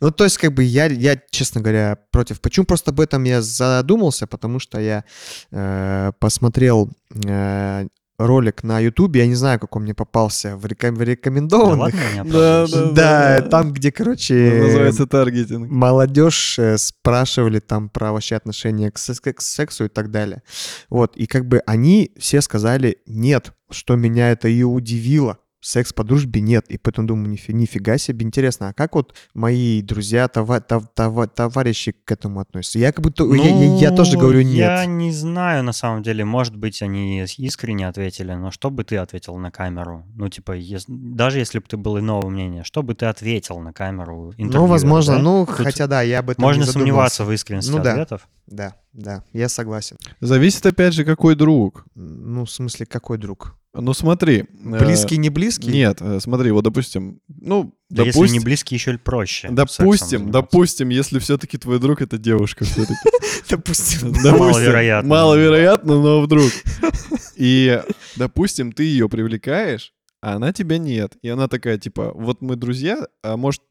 Ну, 0.01 0.11
то 0.11 0.23
есть, 0.25 0.37
как 0.37 0.53
бы 0.53 0.63
я, 0.63 0.85
я, 0.87 1.17
честно 1.31 1.61
говоря, 1.61 1.97
против. 2.11 2.41
Почему 2.41 2.65
просто 2.65 2.91
об 2.91 2.99
этом 2.99 3.23
я 3.23 3.41
задумался? 3.41 4.27
Потому 4.27 4.59
что 4.59 4.79
я 4.79 5.03
э, 5.51 6.11
посмотрел 6.19 6.89
э, 7.25 7.87
ролик 8.25 8.63
на 8.63 8.79
Ютубе, 8.79 9.21
я 9.21 9.27
не 9.27 9.35
знаю, 9.35 9.59
как 9.59 9.75
он 9.75 9.83
мне 9.83 9.93
попался 9.93 10.55
в, 10.57 10.65
реком- 10.65 10.95
в 10.95 10.97
Да 10.99 11.05
рекомендованных. 11.05 11.93
Да, 12.25 12.63
оправдываешь? 12.63 12.93
да. 12.95 13.39
Да, 13.39 13.41
там, 13.49 13.73
где, 13.73 13.91
короче, 13.91 14.61
Называется 14.63 15.07
таргетинг. 15.07 15.69
молодежь 15.69 16.57
э, 16.59 16.77
спрашивали 16.77 17.59
там 17.59 17.89
про 17.89 18.11
вообще 18.11 18.35
отношение 18.35 18.91
к, 18.91 18.95
к 18.97 19.41
сексу 19.41 19.85
и 19.85 19.89
так 19.89 20.11
далее. 20.11 20.41
Вот, 20.89 21.15
и 21.17 21.25
как 21.27 21.47
бы 21.47 21.61
они 21.65 22.11
все 22.17 22.41
сказали 22.41 22.97
нет, 23.05 23.53
что 23.69 23.95
меня 23.95 24.31
это 24.31 24.47
и 24.47 24.63
удивило. 24.63 25.37
Секс 25.61 25.93
по 25.93 26.03
дружбе 26.03 26.41
нет. 26.41 26.65
И 26.69 26.77
поэтому 26.79 27.07
думаю, 27.07 27.29
нифи- 27.35 27.53
нифига 27.53 27.97
себе, 27.99 28.25
интересно, 28.25 28.69
а 28.69 28.73
как 28.73 28.95
вот 28.95 29.13
мои 29.35 29.81
друзья, 29.83 30.27
това- 30.27 30.59
тов- 30.59 30.87
това- 30.95 31.27
товарищи 31.27 31.91
к 31.91 32.11
этому 32.11 32.39
относятся? 32.39 32.79
Я 32.79 32.91
как 32.91 33.03
будто, 33.03 33.25
я, 33.35 33.43
я- 33.49 33.75
я 33.77 33.91
тоже 33.91 34.13
Ну, 34.15 34.21
говорю 34.21 34.39
Я 34.39 34.85
нет. 34.85 34.89
не 34.89 35.11
знаю, 35.11 35.63
на 35.63 35.71
самом 35.71 36.01
деле. 36.01 36.25
Может 36.25 36.55
быть, 36.55 36.81
они 36.81 37.23
искренне 37.37 37.87
ответили, 37.87 38.33
но 38.33 38.49
что 38.49 38.71
бы 38.71 38.83
ты 38.83 38.97
ответил 38.97 39.37
на 39.37 39.51
камеру? 39.51 40.03
Ну, 40.15 40.29
типа, 40.29 40.53
ес- 40.53 40.85
даже 40.87 41.37
если 41.37 41.59
бы 41.59 41.65
ты 41.67 41.77
был 41.77 41.99
иного 41.99 42.27
мнения, 42.29 42.63
что 42.63 42.81
бы 42.81 42.95
ты 42.95 43.05
ответил 43.05 43.59
на 43.59 43.71
камеру 43.71 44.33
Ну, 44.39 44.65
возможно, 44.65 45.17
да? 45.17 45.21
ну, 45.21 45.45
Тут 45.45 45.55
хотя 45.57 45.85
да, 45.85 46.01
я 46.01 46.19
об 46.19 46.31
этом 46.31 46.41
Можно 46.43 46.65
сомневаться 46.65 47.23
в 47.23 47.31
искренности 47.31 47.69
Ну 47.71 47.83
да. 47.83 47.91
ответов. 47.91 48.27
Да, 48.47 48.75
да, 48.93 49.23
я 49.31 49.47
согласен. 49.47 49.97
Зависит, 50.19 50.65
опять 50.65 50.93
же, 50.93 51.05
какой 51.05 51.35
друг. 51.35 51.85
Ну, 51.95 52.45
в 52.45 52.51
смысле, 52.51 52.85
какой 52.87 53.17
друг? 53.19 53.55
Ну, 53.73 53.93
смотри. 53.93 54.39
э, 54.39 54.79
Близкий, 54.79 55.17
не 55.17 55.29
близкий? 55.29 55.69
Нет, 55.71 56.01
э, 56.01 56.19
смотри, 56.19 56.51
вот, 56.51 56.63
допустим, 56.63 57.21
ну, 57.27 57.73
Да 57.89 58.03
допустим, 58.03 58.23
если 58.23 58.37
не 58.37 58.43
близкий, 58.43 58.75
еще 58.75 58.97
проще. 58.97 59.47
допустим, 59.49 60.29
допустим, 60.29 60.89
если 60.89 61.19
все-таки 61.19 61.57
твой 61.57 61.79
друг 61.79 62.01
это 62.01 62.17
девушка 62.17 62.65
все-таки. 62.65 62.95
Допустим. 63.49 64.13
Маловероятно. 64.23 65.09
Маловероятно, 65.09 66.01
но 66.01 66.21
вдруг. 66.21 66.51
И, 67.35 67.81
допустим, 68.15 68.71
ты 68.71 68.83
ее 68.83 69.09
привлекаешь, 69.09 69.93
а 70.21 70.35
она 70.35 70.53
тебя 70.53 70.77
нет. 70.77 71.17
И 71.21 71.29
она 71.29 71.47
такая, 71.47 71.77
типа, 71.77 72.11
вот 72.13 72.41
мы 72.41 72.55
друзья, 72.55 73.07
а 73.23 73.35
может, 73.37 73.61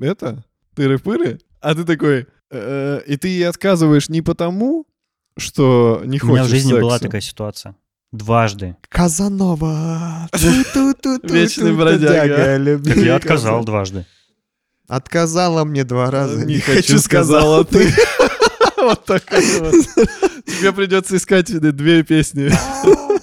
это, 0.00 0.44
тыры-пыры? 0.76 1.40
А 1.60 1.74
ты 1.74 1.84
такой, 1.84 2.26
«Э, 2.50 3.00
и 3.06 3.16
ты 3.16 3.28
ей 3.28 3.48
отказываешь 3.48 4.08
не 4.08 4.22
потому, 4.22 4.86
что 5.36 6.02
не 6.04 6.18
У 6.18 6.20
хочешь 6.20 6.32
меня 6.32 6.44
в 6.44 6.48
жизни 6.48 6.72
была 6.72 6.98
такая 6.98 7.20
ситуация. 7.20 7.76
Дважды. 8.12 8.76
Казанова. 8.88 10.28
Вечный 11.22 11.72
бродяга. 11.74 12.78
Так 12.84 12.96
я 12.96 13.16
отказал 13.16 13.64
дважды. 13.64 14.06
Отказала 14.88 15.64
мне 15.64 15.84
два 15.84 16.10
раза. 16.10 16.46
Не 16.46 16.60
хочу, 16.60 16.98
сказала 16.98 17.64
ты. 17.64 17.92
Вот 18.78 19.04
такая 19.04 19.60
вот. 19.60 19.74
Тебе 20.46 20.72
придется 20.72 21.16
искать 21.16 21.46
две 21.50 22.02
песни. 22.04 22.50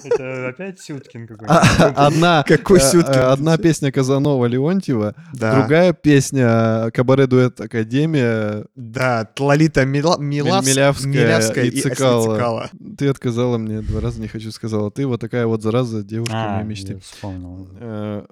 Это 0.05 0.49
опять 0.49 0.79
Сюткин 0.79 1.27
А, 1.47 2.07
Одна, 2.07 2.43
Какой 2.47 2.79
э, 2.79 2.81
э, 2.83 2.85
Сюткин? 2.91 3.19
одна 3.21 3.57
песня 3.57 3.91
Казанова 3.91 4.45
Леонтьева, 4.45 5.15
Да. 5.33 5.59
другая 5.59 5.93
песня 5.93 6.91
Кабаре 6.93 7.27
Дуэт 7.27 7.59
Академия. 7.61 8.65
Да, 8.75 9.29
Лолита 9.39 9.85
Милявская 9.85 11.05
Милявская 11.05 11.65
и. 11.65 11.81
Цикало. 11.81 12.69
Ты 12.97 13.07
отказала 13.09 13.57
мне 13.57 13.81
два 13.81 14.01
раза, 14.01 14.21
не 14.21 14.27
хочу 14.27 14.51
сказала. 14.51 14.91
Ты 14.91 15.05
вот 15.07 15.19
такая 15.21 15.45
вот 15.47 15.61
зараза, 15.61 16.03
девушка 16.03 16.35
А, 16.35 16.55
моей 16.57 16.67
мечты. 16.67 16.99
вспомнил. 16.99 17.67
Э, 17.79 18.25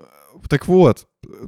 Так 0.50 0.68
вот, 0.68 1.06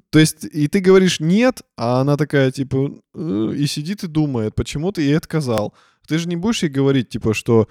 то 0.10 0.20
есть 0.20 0.46
и 0.46 0.68
ты 0.68 0.80
говоришь 0.80 1.20
нет, 1.20 1.62
а 1.78 2.02
она 2.02 2.16
такая 2.18 2.52
типа 2.52 2.92
«Э», 3.14 3.54
и 3.56 3.66
сидит 3.68 4.04
и 4.04 4.08
думает, 4.08 4.56
почему 4.56 4.92
ты 4.92 5.02
ей 5.02 5.18
отказал. 5.18 5.74
Ты 6.08 6.18
же 6.20 6.28
не 6.30 6.36
будешь 6.36 6.64
ей 6.64 6.70
говорить 6.70 7.10
типа, 7.10 7.34
что 7.34 7.68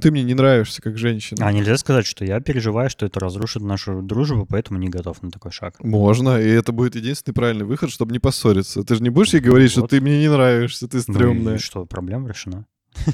ты 0.00 0.10
мне 0.10 0.22
не 0.22 0.34
нравишься 0.34 0.82
как 0.82 0.98
женщина. 0.98 1.46
А 1.46 1.52
нельзя 1.52 1.76
сказать, 1.78 2.06
что 2.06 2.24
я 2.24 2.40
переживаю, 2.40 2.90
что 2.90 3.06
это 3.06 3.18
разрушит 3.20 3.62
нашу 3.62 4.02
дружбу, 4.02 4.46
поэтому 4.48 4.78
не 4.78 4.88
готов 4.88 5.22
на 5.22 5.30
такой 5.30 5.52
шаг. 5.52 5.82
Можно, 5.82 6.40
и 6.40 6.48
это 6.48 6.72
будет 6.72 6.96
единственный 6.96 7.34
правильный 7.34 7.64
выход, 7.64 7.90
чтобы 7.90 8.12
не 8.12 8.18
поссориться. 8.18 8.82
Ты 8.82 8.94
же 8.96 9.02
не 9.02 9.10
будешь 9.10 9.32
ей 9.32 9.40
говорить, 9.40 9.70
что 9.70 9.82
Вот. 9.82 9.90
ты 9.90 10.00
мне 10.00 10.20
не 10.20 10.28
нравишься, 10.30 10.86
ты 10.88 10.96
Ну 10.98 11.00
и 11.00 11.16
стрёмная. 11.16 11.58
что, 11.58 11.86
проблема 11.86 12.28
решена. 12.28 12.66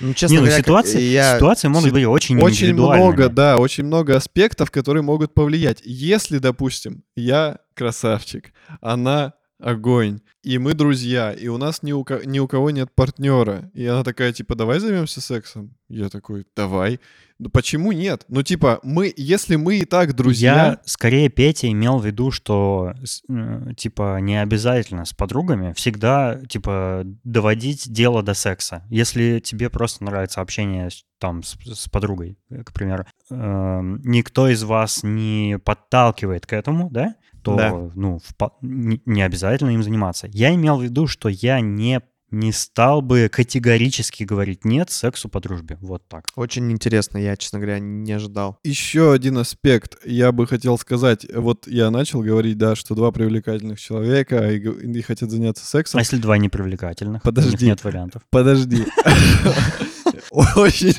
Ну, 0.00 0.12
честно 0.12 0.34
не, 0.34 0.38
ну 0.40 0.46
говоря, 0.46 0.60
ситуации, 0.60 1.00
я... 1.02 1.36
ситуации 1.36 1.68
могут 1.68 1.90
Си- 1.90 1.94
быть 1.94 2.04
очень 2.04 2.40
Очень 2.42 2.72
много, 2.72 3.28
да, 3.28 3.58
очень 3.58 3.84
много 3.84 4.16
аспектов, 4.16 4.72
которые 4.72 5.04
могут 5.04 5.34
повлиять. 5.34 5.82
Если, 5.84 6.38
допустим, 6.38 7.04
я 7.14 7.58
красавчик, 7.74 8.52
она 8.80 9.34
огонь, 9.64 10.20
и 10.42 10.58
мы 10.58 10.74
друзья, 10.74 11.32
и 11.32 11.48
у 11.48 11.56
нас 11.56 11.82
ни 11.82 11.92
у, 11.92 12.04
ко- 12.04 12.20
ни 12.24 12.38
у 12.38 12.46
кого 12.46 12.70
нет 12.70 12.90
партнера, 12.94 13.70
и 13.74 13.86
она 13.86 14.04
такая, 14.04 14.32
типа, 14.32 14.54
давай 14.54 14.78
займемся 14.78 15.20
сексом. 15.20 15.74
Я 15.88 16.08
такой, 16.08 16.46
давай. 16.54 17.00
Ну 17.38 17.50
почему 17.50 17.90
нет? 17.92 18.24
Ну, 18.28 18.42
типа, 18.42 18.78
мы, 18.84 19.12
если 19.16 19.56
мы 19.56 19.78
и 19.78 19.84
так 19.84 20.14
друзья, 20.14 20.54
Я 20.54 20.80
скорее 20.84 21.28
Петя 21.28 21.68
имел 21.68 21.98
в 21.98 22.06
виду, 22.06 22.30
что 22.30 22.92
э, 23.28 23.74
типа 23.76 24.18
не 24.20 24.40
обязательно 24.40 25.04
с 25.04 25.12
подругами 25.12 25.72
всегда 25.72 26.40
типа 26.48 27.02
доводить 27.24 27.90
дело 27.92 28.22
до 28.22 28.34
секса. 28.34 28.84
Если 28.88 29.40
тебе 29.40 29.68
просто 29.68 30.04
нравится 30.04 30.40
общение 30.40 30.90
там 31.18 31.42
с, 31.42 31.56
с 31.64 31.88
подругой, 31.88 32.38
э, 32.50 32.62
к 32.62 32.72
примеру, 32.72 33.04
эм, 33.30 34.00
никто 34.04 34.48
из 34.48 34.62
вас 34.62 35.02
не 35.02 35.58
подталкивает 35.58 36.46
к 36.46 36.52
этому, 36.52 36.88
да? 36.90 37.16
То 37.44 37.56
Да. 37.56 37.90
ну 37.94 38.18
впо- 38.18 38.52
не, 38.62 39.00
не 39.06 39.22
обязательно 39.22 39.70
им 39.70 39.82
заниматься. 39.82 40.26
Я 40.32 40.54
имел 40.54 40.78
в 40.78 40.82
виду, 40.82 41.06
что 41.06 41.28
я 41.28 41.60
не 41.60 42.00
не 42.30 42.50
стал 42.50 43.00
бы 43.00 43.28
категорически 43.32 44.24
говорить 44.24 44.64
нет 44.64 44.90
сексу 44.90 45.28
по 45.28 45.38
дружбе. 45.40 45.78
Вот 45.80 46.08
так. 46.08 46.24
Очень 46.34 46.72
интересно, 46.72 47.18
я, 47.18 47.36
честно 47.36 47.60
говоря, 47.60 47.78
не 47.78 48.10
ожидал. 48.10 48.58
Еще 48.64 49.12
один 49.12 49.38
аспект 49.38 49.98
я 50.04 50.32
бы 50.32 50.48
хотел 50.48 50.76
сказать. 50.76 51.24
Вот 51.32 51.68
я 51.68 51.90
начал 51.92 52.22
говорить, 52.22 52.58
да, 52.58 52.74
что 52.74 52.96
два 52.96 53.12
привлекательных 53.12 53.78
человека 53.78 54.50
и, 54.50 54.58
и 54.58 55.02
хотят 55.02 55.30
заняться 55.30 55.62
А 55.64 55.68
сексом. 55.68 56.00
если 56.00 56.16
два 56.16 56.36
непривлекательных? 56.36 57.22
У 57.24 57.28
них 57.28 57.34
Подожди. 57.36 57.66
нет 57.66 57.84
вариантов. 57.84 58.22
Подожди. 58.30 58.84
Очень. 60.30 60.94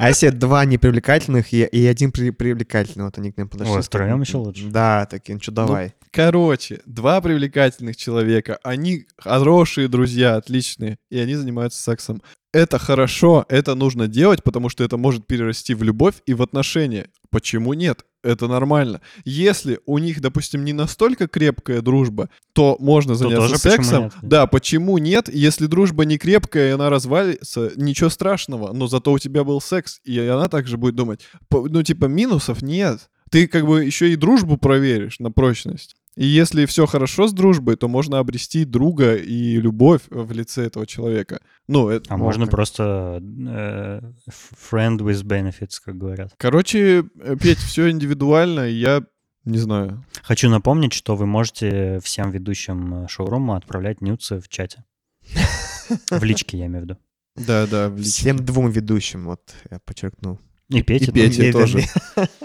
А 0.00 0.08
если 0.08 0.30
два 0.30 0.64
непривлекательных 0.64 1.52
и, 1.52 1.64
и 1.64 1.86
один 1.86 2.12
при- 2.12 2.30
привлекательный, 2.30 3.04
вот 3.04 3.18
они 3.18 3.32
к 3.32 3.36
нам 3.36 3.48
подошли. 3.48 3.72
Сказали, 3.72 3.86
втроем 3.86 4.20
еще 4.22 4.36
лучше. 4.38 4.66
Да, 4.68 5.06
такие, 5.06 5.34
ну 5.34 5.42
что, 5.42 5.52
давай. 5.52 5.94
Короче, 6.10 6.80
два 6.86 7.20
привлекательных 7.20 7.96
человека, 7.96 8.58
они 8.62 9.06
хорошие 9.18 9.88
друзья, 9.88 10.36
отличные, 10.36 10.98
и 11.10 11.18
они 11.18 11.34
занимаются 11.34 11.82
сексом. 11.82 12.22
Это 12.52 12.78
хорошо, 12.78 13.44
это 13.48 13.74
нужно 13.76 14.08
делать, 14.08 14.42
потому 14.42 14.68
что 14.70 14.82
это 14.82 14.96
может 14.96 15.26
перерасти 15.26 15.74
в 15.74 15.82
любовь 15.84 16.14
и 16.26 16.34
в 16.34 16.42
отношения. 16.42 17.08
Почему 17.30 17.74
нет? 17.74 18.04
Это 18.22 18.48
нормально. 18.48 19.00
Если 19.24 19.80
у 19.86 19.98
них, 19.98 20.20
допустим, 20.20 20.64
не 20.64 20.72
настолько 20.72 21.26
крепкая 21.26 21.80
дружба, 21.80 22.28
то 22.52 22.76
можно 22.78 23.14
заняться 23.14 23.52
почему 23.52 23.58
сексом. 23.58 24.02
нет? 24.04 24.12
Да, 24.22 24.46
почему 24.46 24.98
нет? 24.98 25.28
Если 25.32 25.66
дружба 25.66 26.04
не 26.04 26.18
крепкая 26.18 26.70
и 26.70 26.72
она 26.72 26.90
развалится, 26.90 27.72
ничего 27.76 28.10
страшного. 28.10 28.72
Но 28.72 28.88
зато 28.88 29.12
у 29.12 29.18
тебя 29.18 29.44
был 29.44 29.60
секс, 29.60 30.00
и 30.04 30.18
она 30.18 30.48
также 30.48 30.76
будет 30.76 30.96
думать. 30.96 31.20
Ну, 31.50 31.82
типа, 31.82 32.06
минусов 32.06 32.60
нет. 32.62 33.08
Ты 33.30 33.46
как 33.46 33.66
бы 33.66 33.84
еще 33.84 34.12
и 34.12 34.16
дружбу 34.16 34.56
проверишь 34.56 35.18
на 35.20 35.30
прочность. 35.30 35.96
И 36.16 36.26
если 36.26 36.66
все 36.66 36.86
хорошо 36.86 37.28
с 37.28 37.32
дружбой, 37.32 37.76
то 37.76 37.88
можно 37.88 38.18
обрести 38.18 38.64
друга 38.64 39.14
и 39.14 39.56
любовь 39.60 40.02
в 40.10 40.32
лице 40.32 40.66
этого 40.66 40.86
человека. 40.86 41.40
Ну, 41.68 41.88
это... 41.88 42.12
А 42.12 42.16
можно 42.16 42.46
как. 42.46 42.52
просто 42.52 43.22
э, 43.22 44.00
friend 44.30 44.98
with 44.98 45.22
benefits, 45.24 45.76
как 45.82 45.96
говорят. 45.96 46.34
Короче, 46.36 47.04
э, 47.20 47.36
Петь, 47.40 47.58
все 47.58 47.90
индивидуально, 47.90 48.68
я 48.68 49.04
не 49.44 49.58
знаю. 49.58 50.04
Хочу 50.22 50.50
напомнить, 50.50 50.92
что 50.92 51.16
вы 51.16 51.26
можете 51.26 52.00
всем 52.00 52.30
ведущим 52.30 53.04
э, 53.04 53.08
шоурума 53.08 53.56
отправлять 53.56 54.00
нюцы 54.00 54.40
в 54.40 54.48
чате. 54.48 54.84
В 56.10 56.22
личке, 56.24 56.58
я 56.58 56.66
имею 56.66 56.82
в 56.82 56.84
виду. 56.84 56.98
Да, 57.36 57.66
да, 57.66 57.88
в 57.88 57.96
личке. 57.96 58.10
Всем 58.10 58.36
двум 58.36 58.70
ведущим, 58.70 59.26
вот 59.26 59.54
я 59.70 59.78
подчеркну. 59.80 60.38
И 60.68 60.82
Петя. 60.82 61.10
И 61.10 61.14
Петя. 61.14 61.52
тоже. 61.52 61.84
тоже. 62.14 62.28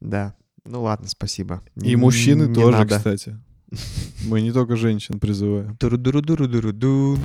Да. 0.00 0.34
Ну 0.64 0.82
ладно, 0.82 1.08
спасибо. 1.08 1.62
И 1.74 1.96
мужчины 1.96 2.44
не 2.44 2.54
тоже, 2.54 2.78
надо. 2.78 2.96
кстати. 2.96 3.36
Мы 4.26 4.42
не 4.42 4.52
только 4.52 4.76
женщин 4.76 5.18
призываем. 5.18 5.76
Туру-дуру-дуру-дуру-ду. 5.76 7.18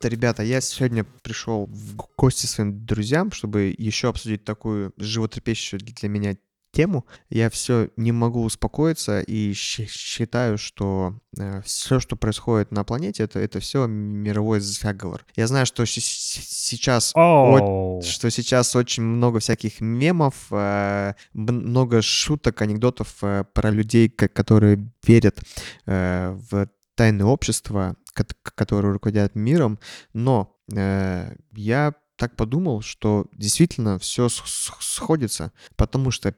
Да, 0.00 0.08
Ребята, 0.08 0.42
я 0.42 0.60
сегодня 0.60 1.04
пришел 1.22 1.66
в 1.66 1.96
гости 2.16 2.46
своим 2.46 2.86
друзьям, 2.86 3.32
чтобы 3.32 3.74
еще 3.76 4.08
обсудить 4.08 4.44
такую 4.44 4.92
животрепещущую 4.96 5.80
для 5.80 6.08
меня 6.08 6.36
тему. 6.76 7.06
Я 7.30 7.48
все 7.50 7.88
не 7.96 8.12
могу 8.12 8.42
успокоиться 8.44 9.20
и 9.20 9.52
считаю, 9.54 10.58
что 10.58 11.18
все, 11.64 12.00
что 12.00 12.16
происходит 12.16 12.70
на 12.72 12.84
планете, 12.84 13.24
это, 13.24 13.38
это 13.40 13.60
все 13.60 13.86
мировой 13.86 14.60
заговор. 14.60 15.24
Я 15.36 15.46
знаю, 15.46 15.66
что 15.66 15.84
сейчас 15.86 17.12
Оу. 17.14 18.02
что 18.02 18.30
сейчас 18.30 18.76
очень 18.76 19.02
много 19.02 19.38
всяких 19.40 19.80
мемов, 19.80 20.34
э, 20.50 21.14
много 21.34 22.02
шуток, 22.02 22.62
анекдотов 22.62 23.16
э, 23.22 23.44
про 23.52 23.70
людей, 23.70 24.08
ко- 24.08 24.28
которые 24.28 24.90
верят 25.06 25.40
э, 25.86 26.38
в 26.50 26.68
тайные 26.94 27.26
общества, 27.26 27.96
кот- 28.14 28.36
которые 28.42 28.92
руководят 28.92 29.34
миром. 29.34 29.78
Но 30.14 30.56
э, 30.74 31.36
я 31.52 31.94
так 32.16 32.34
подумал, 32.36 32.80
что 32.80 33.26
действительно 33.32 33.98
все 33.98 34.28
сходится, 34.30 35.52
потому 35.76 36.10
что 36.10 36.34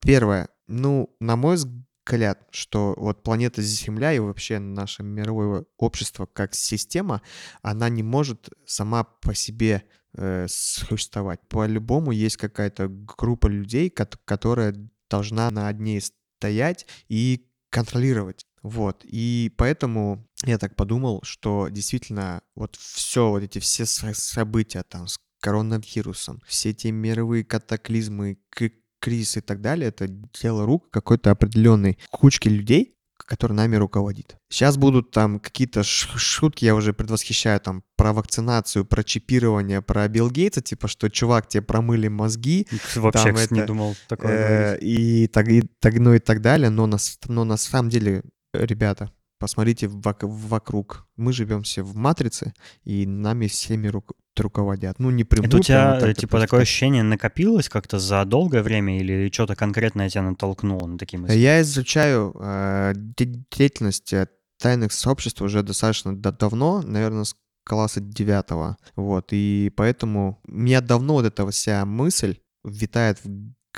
первое, 0.00 0.48
ну, 0.66 1.14
на 1.20 1.36
мой 1.36 1.56
взгляд, 1.56 2.46
что 2.50 2.94
вот 2.96 3.22
планета 3.22 3.62
Земля 3.62 4.12
и 4.12 4.18
вообще 4.18 4.58
наше 4.58 5.02
мировое 5.02 5.64
общество 5.76 6.26
как 6.26 6.54
система, 6.54 7.22
она 7.62 7.88
не 7.88 8.02
может 8.02 8.48
сама 8.66 9.04
по 9.04 9.34
себе 9.34 9.84
э, 10.14 10.46
существовать. 10.48 11.40
По-любому 11.48 12.12
есть 12.12 12.36
какая-то 12.36 12.88
группа 12.88 13.48
людей, 13.48 13.90
кот- 13.90 14.18
которая 14.24 14.74
должна 15.10 15.50
на 15.50 15.72
ней 15.72 16.00
стоять 16.00 16.86
и 17.08 17.48
контролировать. 17.70 18.46
Вот. 18.62 19.02
И 19.04 19.52
поэтому 19.56 20.26
я 20.44 20.58
так 20.58 20.74
подумал, 20.76 21.20
что 21.22 21.68
действительно 21.68 22.42
вот 22.54 22.76
все, 22.76 23.30
вот 23.30 23.42
эти 23.42 23.58
все 23.58 23.86
со- 23.86 24.14
события 24.14 24.82
там 24.82 25.06
с 25.06 25.18
коронавирусом, 25.40 26.40
все 26.46 26.70
эти 26.70 26.88
мировые 26.88 27.44
катаклизмы, 27.44 28.38
кризис 29.00 29.36
и 29.36 29.40
так 29.40 29.60
далее, 29.60 29.88
это 29.88 30.08
дело 30.08 30.66
рук 30.66 30.90
какой-то 30.90 31.30
определенной 31.30 31.98
кучки 32.10 32.48
людей, 32.48 32.96
который 33.16 33.52
нами 33.54 33.76
руководит. 33.76 34.36
Сейчас 34.48 34.76
будут 34.76 35.10
там 35.10 35.40
какие-то 35.40 35.82
шутки, 35.82 36.64
я 36.64 36.74
уже 36.74 36.92
предвосхищаю 36.92 37.58
там 37.60 37.82
про 37.96 38.12
вакцинацию, 38.12 38.84
про 38.84 39.02
чипирование, 39.02 39.82
про 39.82 40.06
Билл 40.08 40.30
Гейтса, 40.30 40.60
типа, 40.60 40.86
что 40.88 41.08
чувак, 41.08 41.48
тебе 41.48 41.62
промыли 41.62 42.08
мозги, 42.08 42.68
Вообще, 42.94 43.24
там 43.24 43.34
кстати, 43.34 43.52
не 43.54 43.60
это, 43.60 43.66
думал 43.66 43.96
такое 44.08 44.76
э, 44.76 44.78
и, 44.80 45.26
так, 45.28 45.48
и, 45.48 45.62
так, 45.80 45.94
ну 45.98 46.14
и 46.14 46.18
так 46.18 46.40
далее, 46.40 46.70
но 46.70 46.86
на, 46.86 46.98
но 47.26 47.44
на 47.44 47.56
самом 47.56 47.88
деле, 47.90 48.22
ребята, 48.52 49.10
посмотрите 49.38 49.86
вок- 49.86 50.26
вокруг. 50.26 51.06
Мы 51.16 51.32
живем 51.32 51.62
все 51.62 51.82
в 51.82 51.96
матрице, 51.96 52.54
и 52.84 53.06
нами 53.06 53.48
всеми 53.48 53.88
рук- 53.88 54.14
руководят. 54.40 54.98
Ну, 54.98 55.10
не 55.10 55.24
прямую, 55.24 55.48
Это 55.48 55.56
у 55.56 55.60
тебя, 55.60 55.82
прямо 55.92 56.00
так, 56.00 56.16
типа, 56.16 56.30
просто 56.32 56.46
такое 56.46 56.60
так. 56.60 56.62
ощущение 56.68 57.02
накопилось 57.02 57.68
как-то 57.68 57.98
за 57.98 58.24
долгое 58.24 58.62
время 58.62 58.98
или 58.98 59.30
что-то 59.32 59.56
конкретное 59.56 60.08
тебя 60.08 60.22
натолкнуло 60.22 60.86
на 60.86 60.98
такие 60.98 61.18
мысли? 61.18 61.36
Я 61.36 61.60
изучаю 61.62 62.34
э, 62.38 62.92
де- 62.96 63.44
деятельность 63.50 64.12
э, 64.12 64.28
тайных 64.60 64.92
сообществ 64.92 65.42
уже 65.42 65.62
достаточно 65.62 66.16
да- 66.16 66.32
давно, 66.32 66.82
наверное, 66.82 67.24
с 67.24 67.34
класса 67.64 68.00
девятого. 68.00 68.76
Вот, 68.94 69.28
и 69.32 69.72
поэтому 69.76 70.40
у 70.46 70.52
меня 70.52 70.80
давно 70.80 71.14
вот 71.14 71.24
эта 71.26 71.48
вся 71.50 71.84
мысль 71.84 72.36
витает 72.64 73.18
в 73.24 73.28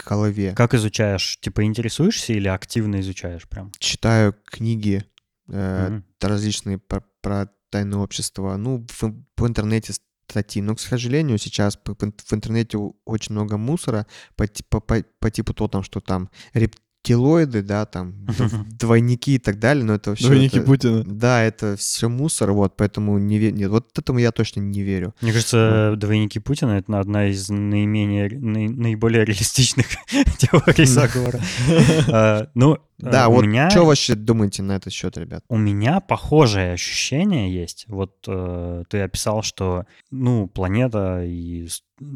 голове. 0.09 0.53
Как 0.55 0.75
изучаешь? 0.75 1.39
Типа, 1.41 1.65
интересуешься 1.65 2.33
или 2.33 2.49
активно 2.49 3.01
изучаешь 3.01 3.49
прям? 3.49 3.73
Читаю 3.79 4.35
книги 4.45 5.05
э, 5.49 5.89
Мгм. 5.89 6.05
различные 6.21 6.79
про, 6.79 7.03
про 7.23 7.49
тайное 7.71 7.99
общество, 7.99 8.57
ну, 8.57 8.87
в, 8.91 9.03
в 9.37 9.47
интернете 9.47 9.93
статьи. 10.29 10.62
Но, 10.62 10.74
к 10.74 10.81
сожалению, 10.81 11.39
сейчас 11.39 11.79
в 11.85 12.33
интернете 12.35 12.79
очень 13.05 13.33
много 13.35 13.57
мусора 13.57 14.07
по, 14.37 14.47
по, 14.68 14.81
по- 14.81 15.05
по 15.20 15.31
типу 15.31 15.55
то, 15.55 15.68
там, 15.68 15.83
что 15.83 16.01
там 16.01 16.29
рептилоиды, 16.55 17.62
да, 17.62 17.87
там, 17.87 18.12
дв- 18.26 18.64
двойники 18.79 19.35
и 19.35 19.39
так 19.39 19.59
далее, 19.59 19.85
но 19.85 19.95
это 19.95 20.14
все... 20.14 20.26
Двойники 20.26 20.61
Путина. 20.61 21.05
Да, 21.05 21.43
это 21.43 21.76
все 21.76 22.09
мусор, 22.09 22.53
вот, 22.53 22.76
поэтому 22.76 23.18
не 23.18 23.39
ве- 23.39 23.51
Нет, 23.53 23.70
вот 23.70 23.97
этому 23.99 24.18
я 24.18 24.31
точно 24.33 24.61
не 24.61 24.83
верю. 24.83 25.14
Мне 25.22 25.33
кажется, 25.33 25.95
двойники 25.97 26.39
Путина— 26.41 26.72
это 26.79 26.99
одна 27.01 27.29
из 27.29 27.49
наименее, 27.49 28.29
наи- 28.29 28.68
наиболее 28.68 29.24
реалистичных 29.24 29.87
теорий 30.39 30.85
заговора. 30.87 31.41
А, 32.09 32.49
Ну, 32.55 32.79
Да, 32.99 33.24
э, 33.24 33.28
у 33.28 33.32
вот 33.32 33.46
меня... 33.46 33.70
что 33.70 33.84
вообще 33.84 34.14
думаете 34.14 34.62
на 34.62 34.72
этот 34.72 34.92
счет, 34.92 35.16
ребят? 35.16 35.44
У 35.49 35.57
меня 35.57 36.01
похожее 36.01 36.72
ощущение 36.72 37.53
есть. 37.53 37.84
Вот 37.88 38.24
э, 38.26 38.84
ты 38.88 39.01
описал, 39.01 39.42
что, 39.42 39.86
ну, 40.11 40.49
планета 40.49 41.22
и 41.24 41.68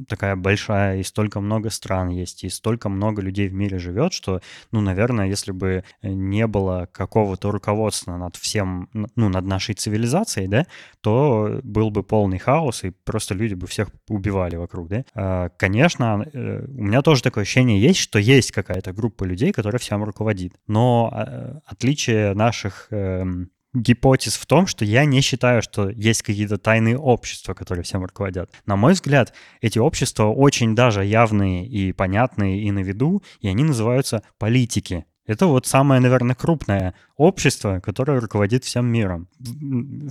такая 0.09 0.37
большая, 0.37 0.99
и 0.99 1.03
столько 1.03 1.41
много 1.41 1.71
стран 1.71 2.09
есть, 2.09 2.45
и 2.45 2.49
столько 2.49 2.89
много 2.89 3.23
людей 3.23 3.49
в 3.49 3.55
мире 3.55 3.79
живет, 3.79 4.13
что, 4.13 4.41
ну, 4.71 4.81
наверное, 4.81 5.29
если 5.29 5.53
бы 5.53 5.85
не 6.03 6.47
было 6.47 6.89
какого-то 6.93 7.51
руководства 7.51 8.17
над 8.17 8.37
всем, 8.37 8.89
ну, 8.93 9.29
над 9.29 9.45
нашей 9.45 9.75
цивилизацией, 9.75 10.49
да, 10.49 10.67
то 11.01 11.61
был 11.63 11.91
бы 11.91 12.03
полный 12.03 12.39
хаос, 12.39 12.85
и 12.85 12.91
просто 12.91 13.35
люди 13.35 13.55
бы 13.55 13.67
всех 13.67 13.89
убивали 14.09 14.57
вокруг, 14.57 14.89
да. 14.89 15.05
А, 15.15 15.49
Конечно, 15.57 16.27
э, 16.33 16.65
у 16.67 16.83
меня 16.83 17.03
тоже 17.03 17.23
такое 17.23 17.43
ощущение 17.43 17.81
есть, 17.81 17.99
что 17.99 18.19
есть 18.19 18.53
какая-то 18.53 18.93
группа 18.93 19.25
людей, 19.25 19.53
которая 19.53 19.79
всем 19.79 20.05
руководит. 20.05 20.55
Но 20.73 21.13
э, 21.13 21.59
отличие 21.67 22.33
наших 22.33 22.87
эм, 22.93 23.51
гипотез 23.75 24.37
в 24.37 24.47
том, 24.47 24.67
что 24.67 24.87
я 24.87 25.05
не 25.05 25.21
считаю, 25.21 25.61
что 25.61 25.91
есть 25.91 26.23
какие-то 26.23 26.57
тайные 26.57 26.97
общества, 26.97 27.53
которые 27.53 27.85
всем 27.85 28.03
руководят. 28.03 28.51
На 28.65 28.77
мой 28.77 28.95
взгляд, 28.95 29.35
эти 29.61 29.79
общества 29.79 30.29
очень 30.29 30.75
даже 30.75 31.05
явные 31.05 31.67
и 31.67 31.93
понятные 31.93 32.63
и 32.63 32.71
на 32.71 32.79
виду, 32.79 33.23
и 33.43 33.49
они 33.49 33.65
называются 33.65 34.23
политики. 34.39 35.05
Это 35.27 35.47
вот 35.47 35.67
самое, 35.67 36.01
наверное, 36.01 36.35
крупное 36.35 36.95
общество, 37.17 37.81
которое 37.81 38.21
руководит 38.21 38.65
всем 38.65 38.87
миром. 38.87 39.29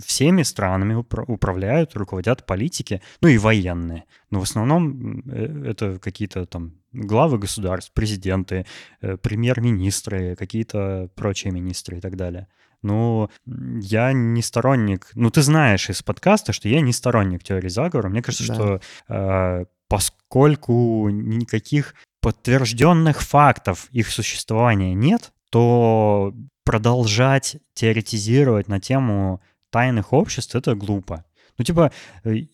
Всеми 0.05 0.43
странами 0.43 0.93
упра- 0.93 1.25
управляют, 1.27 1.95
руководят 1.95 2.45
политики, 2.45 3.01
ну 3.21 3.27
и 3.27 3.37
военные. 3.37 4.05
Но 4.29 4.39
в 4.39 4.43
основном 4.43 5.19
э, 5.29 5.65
это 5.67 5.99
какие-то 5.99 6.45
там 6.45 6.73
главы 6.93 7.39
государств, 7.39 7.91
президенты, 7.93 8.65
э, 9.01 9.17
премьер-министры, 9.17 10.35
какие-то 10.35 11.09
прочие 11.15 11.51
министры 11.51 11.97
и 11.97 12.01
так 12.01 12.15
далее. 12.15 12.47
Ну, 12.81 13.29
я 13.45 14.11
не 14.13 14.41
сторонник... 14.41 15.11
Ну, 15.13 15.29
ты 15.29 15.41
знаешь 15.43 15.89
из 15.89 16.01
подкаста, 16.01 16.51
что 16.51 16.67
я 16.69 16.81
не 16.81 16.93
сторонник 16.93 17.43
теории 17.43 17.69
заговора. 17.69 18.09
Мне 18.09 18.21
кажется, 18.23 18.47
Да. 18.47 18.53
что 18.55 18.81
э, 19.09 19.65
поскольку 19.87 21.09
никаких 21.09 21.93
подтвержденных 22.21 23.21
фактов 23.21 23.87
их 23.91 24.09
существования 24.09 24.93
нет, 24.93 25.31
то 25.49 26.33
продолжать 26.63 27.57
теоретизировать 27.73 28.67
на 28.67 28.79
тему 28.79 29.41
тайных 29.69 30.13
обществ— 30.13 30.55
это 30.55 30.75
глупо. 30.75 31.25
Ну, 31.57 31.65
типа, 31.65 31.91
э, 32.23 32.45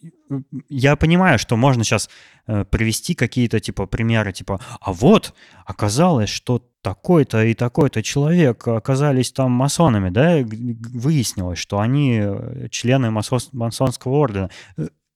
я 0.70 0.96
понимаю, 0.96 1.40
что 1.40 1.56
можно 1.56 1.84
сейчас 1.84 2.10
привести 2.72 3.14
какие-то, 3.14 3.60
типа, 3.60 3.88
примеры, 3.88 4.32
типа, 4.32 4.62
а 4.80 4.94
вот, 4.94 5.34
оказалось, 5.66 6.30
что 6.30 6.64
такой-то 6.82 7.44
и 7.44 7.54
такой-то 7.54 8.02
человек 8.02 8.66
оказались 8.68 9.34
там 9.34 9.52
масонами, 9.52 10.10
да, 10.10 10.38
выяснилось, 10.42 11.60
что 11.60 11.80
они 11.80 12.20
э, 12.22 12.70
члены 12.72 13.12
масонского 13.12 14.14
ордена. 14.14 14.50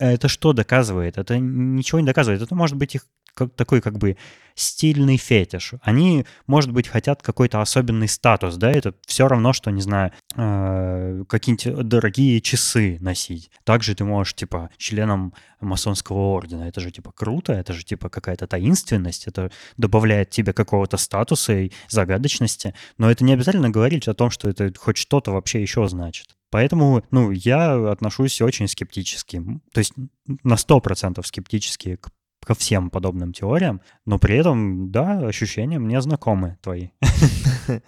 Это 0.01 0.27
что 0.27 0.51
доказывает? 0.51 1.19
Это 1.19 1.37
ничего 1.37 1.99
не 1.99 2.07
доказывает. 2.07 2.41
Это 2.41 2.55
может 2.55 2.75
быть 2.75 2.95
их 2.95 3.05
как, 3.35 3.53
такой 3.53 3.81
как 3.81 3.99
бы 3.99 4.17
стильный 4.55 5.17
фетиш. 5.17 5.73
Они, 5.83 6.25
может 6.47 6.71
быть, 6.71 6.87
хотят 6.87 7.21
какой-то 7.21 7.61
особенный 7.61 8.07
статус, 8.07 8.55
да, 8.57 8.71
это 8.71 8.95
все 9.05 9.27
равно, 9.27 9.53
что, 9.53 9.69
не 9.69 9.81
знаю, 9.81 10.11
э, 10.35 11.23
какие-нибудь 11.29 11.87
дорогие 11.87 12.41
часы 12.41 12.97
носить. 12.99 13.51
Также 13.63 13.93
ты 13.93 14.03
можешь, 14.03 14.33
типа, 14.33 14.71
членом 14.77 15.33
масонского 15.59 16.17
ордена. 16.35 16.63
Это 16.63 16.81
же, 16.81 16.91
типа, 16.91 17.11
круто, 17.11 17.53
это 17.53 17.71
же, 17.73 17.85
типа, 17.85 18.09
какая-то 18.09 18.47
таинственность, 18.47 19.27
это 19.27 19.51
добавляет 19.77 20.31
тебе 20.31 20.51
какого-то 20.51 20.97
статуса 20.97 21.53
и 21.53 21.71
загадочности. 21.87 22.73
Но 22.97 23.11
это 23.11 23.23
не 23.23 23.33
обязательно 23.33 23.69
говорить 23.69 24.07
о 24.07 24.15
том, 24.15 24.31
что 24.31 24.49
это 24.49 24.73
хоть 24.77 24.97
что-то 24.97 25.31
вообще 25.31 25.61
еще 25.61 25.87
значит. 25.87 26.35
Поэтому, 26.51 27.03
ну, 27.09 27.31
я 27.31 27.89
отношусь 27.89 28.41
очень 28.41 28.67
скептически. 28.67 29.43
То 29.73 29.79
есть 29.79 29.93
на 30.43 30.55
100% 30.55 31.25
скептически 31.25 31.95
к 31.95 32.09
ко 32.45 32.55
всем 32.55 32.89
подобным 32.89 33.33
теориям, 33.33 33.81
но 34.05 34.17
при 34.17 34.35
этом, 34.35 34.91
да, 34.91 35.27
ощущения 35.27 35.79
мне 35.79 36.01
знакомы 36.01 36.57
твои. 36.61 36.89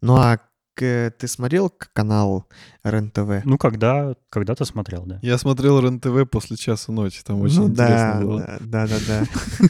Ну 0.00 0.16
а 0.16 0.38
ты 0.74 1.12
смотрел 1.26 1.70
канал 1.92 2.48
РЕН-ТВ? 2.84 3.44
Ну, 3.44 3.58
когда, 3.58 4.14
когда 4.30 4.54
ты 4.54 4.64
смотрел, 4.64 5.04
да. 5.04 5.18
Я 5.20 5.36
смотрел 5.36 5.78
РЕН-ТВ 5.78 6.30
после 6.30 6.56
часа 6.56 6.90
ночи, 6.90 7.22
там 7.22 7.42
очень 7.42 7.60
ну 7.60 7.68
интересно 7.68 8.14
да, 8.14 8.20
было. 8.20 8.40
да, 8.60 8.86
да, 8.86 8.86
да, 8.86 8.96
да. 9.06 9.66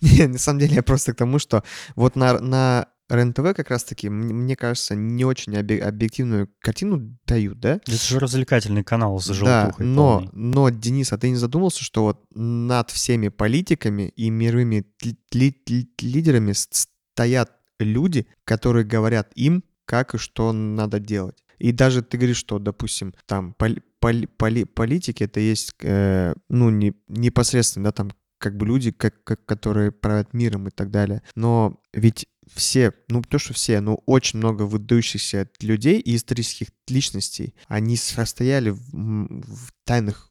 Не, 0.00 0.26
на 0.26 0.38
самом 0.38 0.58
деле 0.58 0.74
я 0.74 0.82
просто 0.82 1.12
к 1.12 1.16
тому, 1.16 1.38
что 1.38 1.62
вот 1.94 2.16
на, 2.16 2.88
на 3.08 3.16
РЕН-ТВ 3.16 3.54
как 3.56 3.70
раз-таки, 3.70 4.08
мне 4.08 4.54
кажется, 4.56 4.94
не 4.94 5.24
очень 5.24 5.56
объективную 5.56 6.48
картину 6.60 7.16
дают, 7.26 7.58
да? 7.60 7.74
Это 7.86 7.96
же 7.96 8.18
развлекательный 8.18 8.84
канал 8.84 9.20
Да, 9.26 9.32
желтухой 9.34 9.86
но, 9.86 10.18
полной. 10.18 10.30
но, 10.32 10.68
Денис, 10.70 11.12
а 11.12 11.18
ты 11.18 11.30
не 11.30 11.36
задумался, 11.36 11.82
что 11.82 12.02
вот 12.04 12.24
над 12.34 12.90
всеми 12.90 13.28
политиками 13.28 14.12
и 14.16 14.30
мировыми 14.30 14.84
ли- 15.02 15.16
ли- 15.32 15.54
ли- 15.68 15.90
лидерами 16.00 16.52
стоят 16.52 17.52
люди, 17.78 18.26
которые 18.44 18.84
говорят 18.84 19.30
им, 19.34 19.64
как 19.84 20.14
и 20.14 20.18
что 20.18 20.52
надо 20.52 21.00
делать. 21.00 21.42
И 21.58 21.72
даже 21.72 22.02
ты 22.02 22.18
говоришь, 22.18 22.36
что, 22.36 22.58
допустим, 22.58 23.14
там 23.26 23.54
поли- 23.58 23.82
поли- 24.00 24.28
поли- 24.36 24.64
политики 24.64 25.24
это 25.24 25.40
есть, 25.40 25.72
э, 25.82 26.34
ну, 26.48 26.70
не, 26.70 26.92
непосредственно, 27.08 27.84
да, 27.86 27.92
там 27.92 28.10
как 28.38 28.56
бы 28.56 28.66
люди, 28.66 28.92
как, 28.92 29.24
как- 29.24 29.44
которые 29.46 29.90
правят 29.90 30.32
миром 30.34 30.68
и 30.68 30.70
так 30.70 30.90
далее. 30.90 31.22
Но 31.34 31.80
ведь 31.92 32.26
все, 32.54 32.92
ну 33.08 33.22
то, 33.22 33.38
что 33.38 33.54
все, 33.54 33.80
но 33.80 33.96
очень 34.06 34.38
много 34.38 34.62
выдающихся 34.62 35.48
людей 35.60 36.00
и 36.00 36.16
исторических 36.16 36.68
личностей, 36.88 37.54
они 37.66 37.96
состояли 37.96 38.70
в, 38.70 38.80
в 38.92 39.72
тайных 39.84 40.27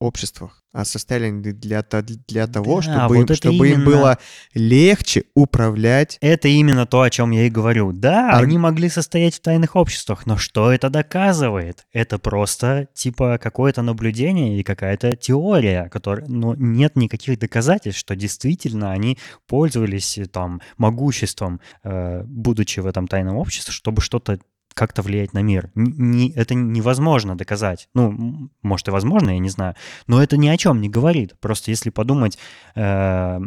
обществах, 0.00 0.62
а 0.72 0.84
состояли 0.84 1.26
они 1.26 1.40
для, 1.52 1.84
для 2.28 2.46
того, 2.46 2.76
Да, 2.76 2.82
чтобы, 2.82 3.16
вот 3.16 3.30
им, 3.30 3.36
чтобы 3.36 3.68
им 3.68 3.74
именно. 3.74 3.84
было 3.84 4.18
легче 4.54 5.24
управлять. 5.34 6.18
Это 6.20 6.48
именно 6.48 6.86
то, 6.86 7.02
о 7.02 7.10
чем 7.10 7.30
я 7.32 7.46
и 7.46 7.50
говорю. 7.50 7.92
Да, 7.92 8.30
Ар- 8.32 8.44
они 8.44 8.58
могли 8.58 8.88
состоять 8.88 9.34
в 9.34 9.40
тайных 9.40 9.74
обществах, 9.76 10.26
но 10.26 10.36
что 10.36 10.70
это 10.70 10.88
доказывает? 10.90 11.86
Это 11.92 12.18
просто 12.18 12.88
типа 12.94 13.38
какое-то 13.42 13.82
наблюдение 13.82 14.58
и 14.58 14.62
какая-то 14.62 15.16
теория, 15.16 15.88
которая, 15.88 16.26
но 16.28 16.54
нет 16.54 16.94
никаких 16.96 17.38
доказательств, 17.38 17.98
что 18.00 18.14
действительно 18.14 18.92
они 18.92 19.18
пользовались 19.46 20.18
там 20.32 20.60
могуществом, 20.76 21.60
э, 21.82 22.22
будучи 22.24 22.80
в 22.80 22.86
этом 22.86 23.08
тайном 23.08 23.36
обществе, 23.36 23.72
чтобы 23.72 24.00
что-то 24.00 24.38
как-то 24.78 25.02
влиять 25.02 25.32
на 25.34 25.42
мир. 25.42 25.70
Не- 25.74 26.32
это 26.32 26.54
невозможно 26.54 27.36
доказать. 27.36 27.88
Ну, 27.94 28.48
может 28.62 28.86
и 28.86 28.92
возможно, 28.92 29.30
я 29.30 29.38
не 29.40 29.48
знаю. 29.50 29.74
Но 30.06 30.22
это 30.22 30.36
ни 30.36 30.46
о 30.48 30.56
чем 30.56 30.80
не 30.80 30.88
говорит. 30.88 31.34
Просто 31.40 31.72
если 31.72 31.90
подумать, 31.90 32.38
э, 32.76 33.40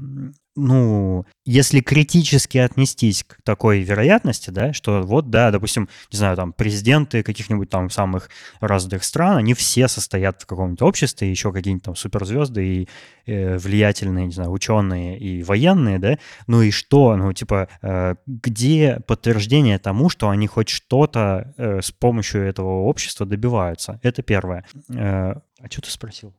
ну, 0.55 1.25
если 1.45 1.79
критически 1.79 2.57
отнестись 2.57 3.23
к 3.23 3.41
такой 3.43 3.81
вероятности, 3.81 4.49
да, 4.49 4.73
что 4.73 5.01
вот, 5.01 5.29
да, 5.29 5.49
допустим, 5.49 5.87
не 6.11 6.17
знаю, 6.17 6.35
там, 6.35 6.51
президенты 6.51 7.23
каких-нибудь 7.23 7.69
там 7.69 7.89
самых 7.89 8.29
разных 8.59 9.03
стран, 9.03 9.37
они 9.37 9.53
все 9.53 9.87
состоят 9.87 10.41
в 10.41 10.45
каком-нибудь 10.45 10.81
обществе, 10.81 11.29
еще 11.29 11.53
какие-нибудь 11.53 11.85
там 11.85 11.95
суперзвезды 11.95 12.65
и 12.65 12.89
э, 13.25 13.57
влиятельные, 13.57 14.25
не 14.25 14.33
знаю, 14.33 14.51
ученые 14.51 15.17
и 15.17 15.41
военные, 15.43 15.99
да, 15.99 16.17
ну 16.47 16.61
и 16.61 16.71
что, 16.71 17.15
ну, 17.15 17.31
типа, 17.31 17.69
э, 17.81 18.15
где 18.25 18.99
подтверждение 19.07 19.79
тому, 19.79 20.09
что 20.09 20.29
они 20.29 20.47
хоть 20.47 20.69
что-то 20.69 21.53
э, 21.57 21.81
с 21.81 21.91
помощью 21.91 22.41
этого 22.41 22.83
общества 22.83 23.25
добиваются? 23.25 23.99
Это 24.03 24.21
первое. 24.21 24.65
Э, 24.89 25.35
а 25.59 25.67
что 25.69 25.81
ты 25.81 25.91
спросил? 25.91 26.33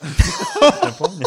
Я 0.02 0.94
помню. 0.98 1.26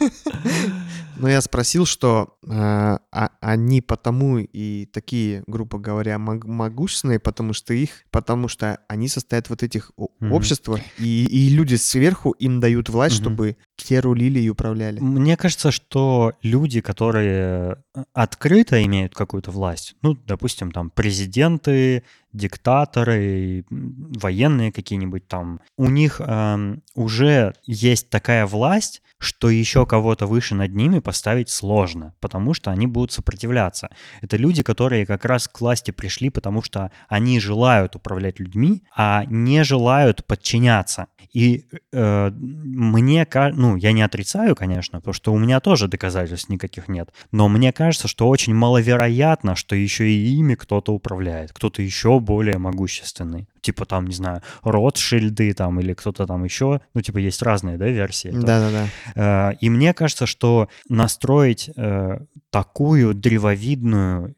Но 1.18 1.28
я 1.28 1.40
спросил, 1.40 1.86
что 1.86 2.36
э, 2.44 2.48
а- 2.50 3.30
они 3.40 3.80
потому 3.80 4.38
и 4.38 4.86
такие, 4.92 5.42
грубо 5.46 5.78
говоря, 5.78 6.18
мог- 6.18 6.44
могущественные, 6.44 7.18
потому 7.20 7.54
что 7.54 7.72
их, 7.72 8.04
потому 8.10 8.48
что 8.48 8.80
они 8.88 9.08
состоят 9.08 9.48
вот 9.48 9.62
этих 9.62 9.92
обществах, 10.20 10.80
и, 10.98 11.24
и 11.24 11.48
люди 11.48 11.76
сверху 11.76 12.32
им 12.32 12.60
дают 12.60 12.88
власть, 12.90 13.16
чтобы 13.16 13.56
те 13.76 14.00
рулили 14.00 14.40
и 14.40 14.50
управляли. 14.50 15.00
Мне 15.00 15.36
кажется, 15.36 15.70
что 15.70 16.34
люди, 16.42 16.80
которые 16.82 17.78
э, 17.94 18.04
открыто 18.12 18.82
имеют 18.84 19.14
какую-то 19.14 19.50
власть, 19.50 19.94
ну, 20.02 20.14
допустим, 20.14 20.70
там 20.70 20.90
президенты, 20.90 22.02
диктаторы, 22.32 23.64
военные 23.70 24.72
какие-нибудь 24.72 25.26
там, 25.28 25.60
у 25.76 25.88
них 25.88 26.20
эм, 26.20 26.82
уже 26.94 27.54
есть 27.64 28.10
такая 28.10 28.46
власть, 28.46 29.02
что 29.18 29.48
еще 29.48 29.86
кого-то 29.86 30.26
выше 30.26 30.54
над 30.54 30.74
ними 30.74 30.98
поставить 30.98 31.48
сложно, 31.48 32.14
потому 32.20 32.52
что 32.52 32.70
они 32.70 32.86
будут 32.86 33.12
сопротивляться. 33.12 33.88
Это 34.20 34.36
люди, 34.36 34.62
которые 34.62 35.06
как 35.06 35.24
раз 35.24 35.48
к 35.48 35.60
власти 35.60 35.90
пришли, 35.90 36.28
потому 36.28 36.62
что 36.62 36.90
они 37.08 37.40
желают 37.40 37.96
управлять 37.96 38.38
людьми, 38.38 38.82
а 38.94 39.24
не 39.26 39.64
желают 39.64 40.24
подчиняться. 40.26 41.06
И 41.32 41.64
э, 41.92 42.30
мне, 42.30 43.24
ка- 43.26 43.52
ну, 43.54 43.76
я 43.76 43.92
не 43.92 44.02
отрицаю, 44.02 44.54
конечно, 44.54 44.98
потому 44.98 45.14
что 45.14 45.32
у 45.32 45.38
меня 45.38 45.60
тоже 45.60 45.88
доказательств 45.88 46.48
никаких 46.50 46.88
нет, 46.88 47.10
но 47.32 47.48
мне 47.48 47.72
кажется, 47.72 48.08
что 48.08 48.28
очень 48.28 48.54
маловероятно, 48.54 49.54
что 49.54 49.74
еще 49.74 50.10
и 50.10 50.36
ими 50.36 50.54
кто-то 50.54 50.92
управляет, 50.92 51.52
кто-то 51.52 51.82
еще 51.82 52.15
более 52.20 52.58
могущественный. 52.58 53.48
Типа 53.60 53.84
там, 53.84 54.06
не 54.06 54.14
знаю, 54.14 54.42
Ротшильды 54.62 55.52
там 55.54 55.80
или 55.80 55.94
кто-то 55.94 56.26
там 56.26 56.44
еще, 56.44 56.80
ну, 56.94 57.00
типа 57.00 57.18
есть 57.18 57.42
разные, 57.42 57.78
да, 57.78 57.88
версии. 57.88 58.28
Да-да-да. 58.28 58.88
Э, 59.14 59.56
И 59.60 59.70
мне 59.70 59.92
кажется, 59.94 60.26
что 60.26 60.68
настроить 60.88 61.70
э, 61.76 62.18
такую 62.50 63.14
древовидную, 63.14 64.34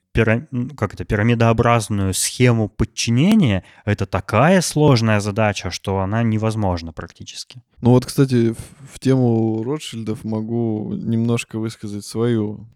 ну, 0.51 0.71
как 0.71 0.95
это, 0.95 1.05
пирамидообразную 1.05 2.13
схему 2.13 2.69
подчинения, 2.69 3.63
это 3.85 4.05
такая 4.07 4.61
сложная 4.63 5.21
задача, 5.21 5.71
что 5.71 6.01
она 6.01 6.23
невозможна 6.23 6.93
практически. 6.93 7.63
Ну 7.81 7.91
вот, 7.91 8.05
кстати, 8.05 8.53
в, 8.53 8.95
в 8.95 8.99
тему 8.99 9.63
Ротшильдов 9.63 10.25
могу 10.25 10.93
немножко 10.95 11.59
высказать 11.59 12.05
свою 12.05 12.67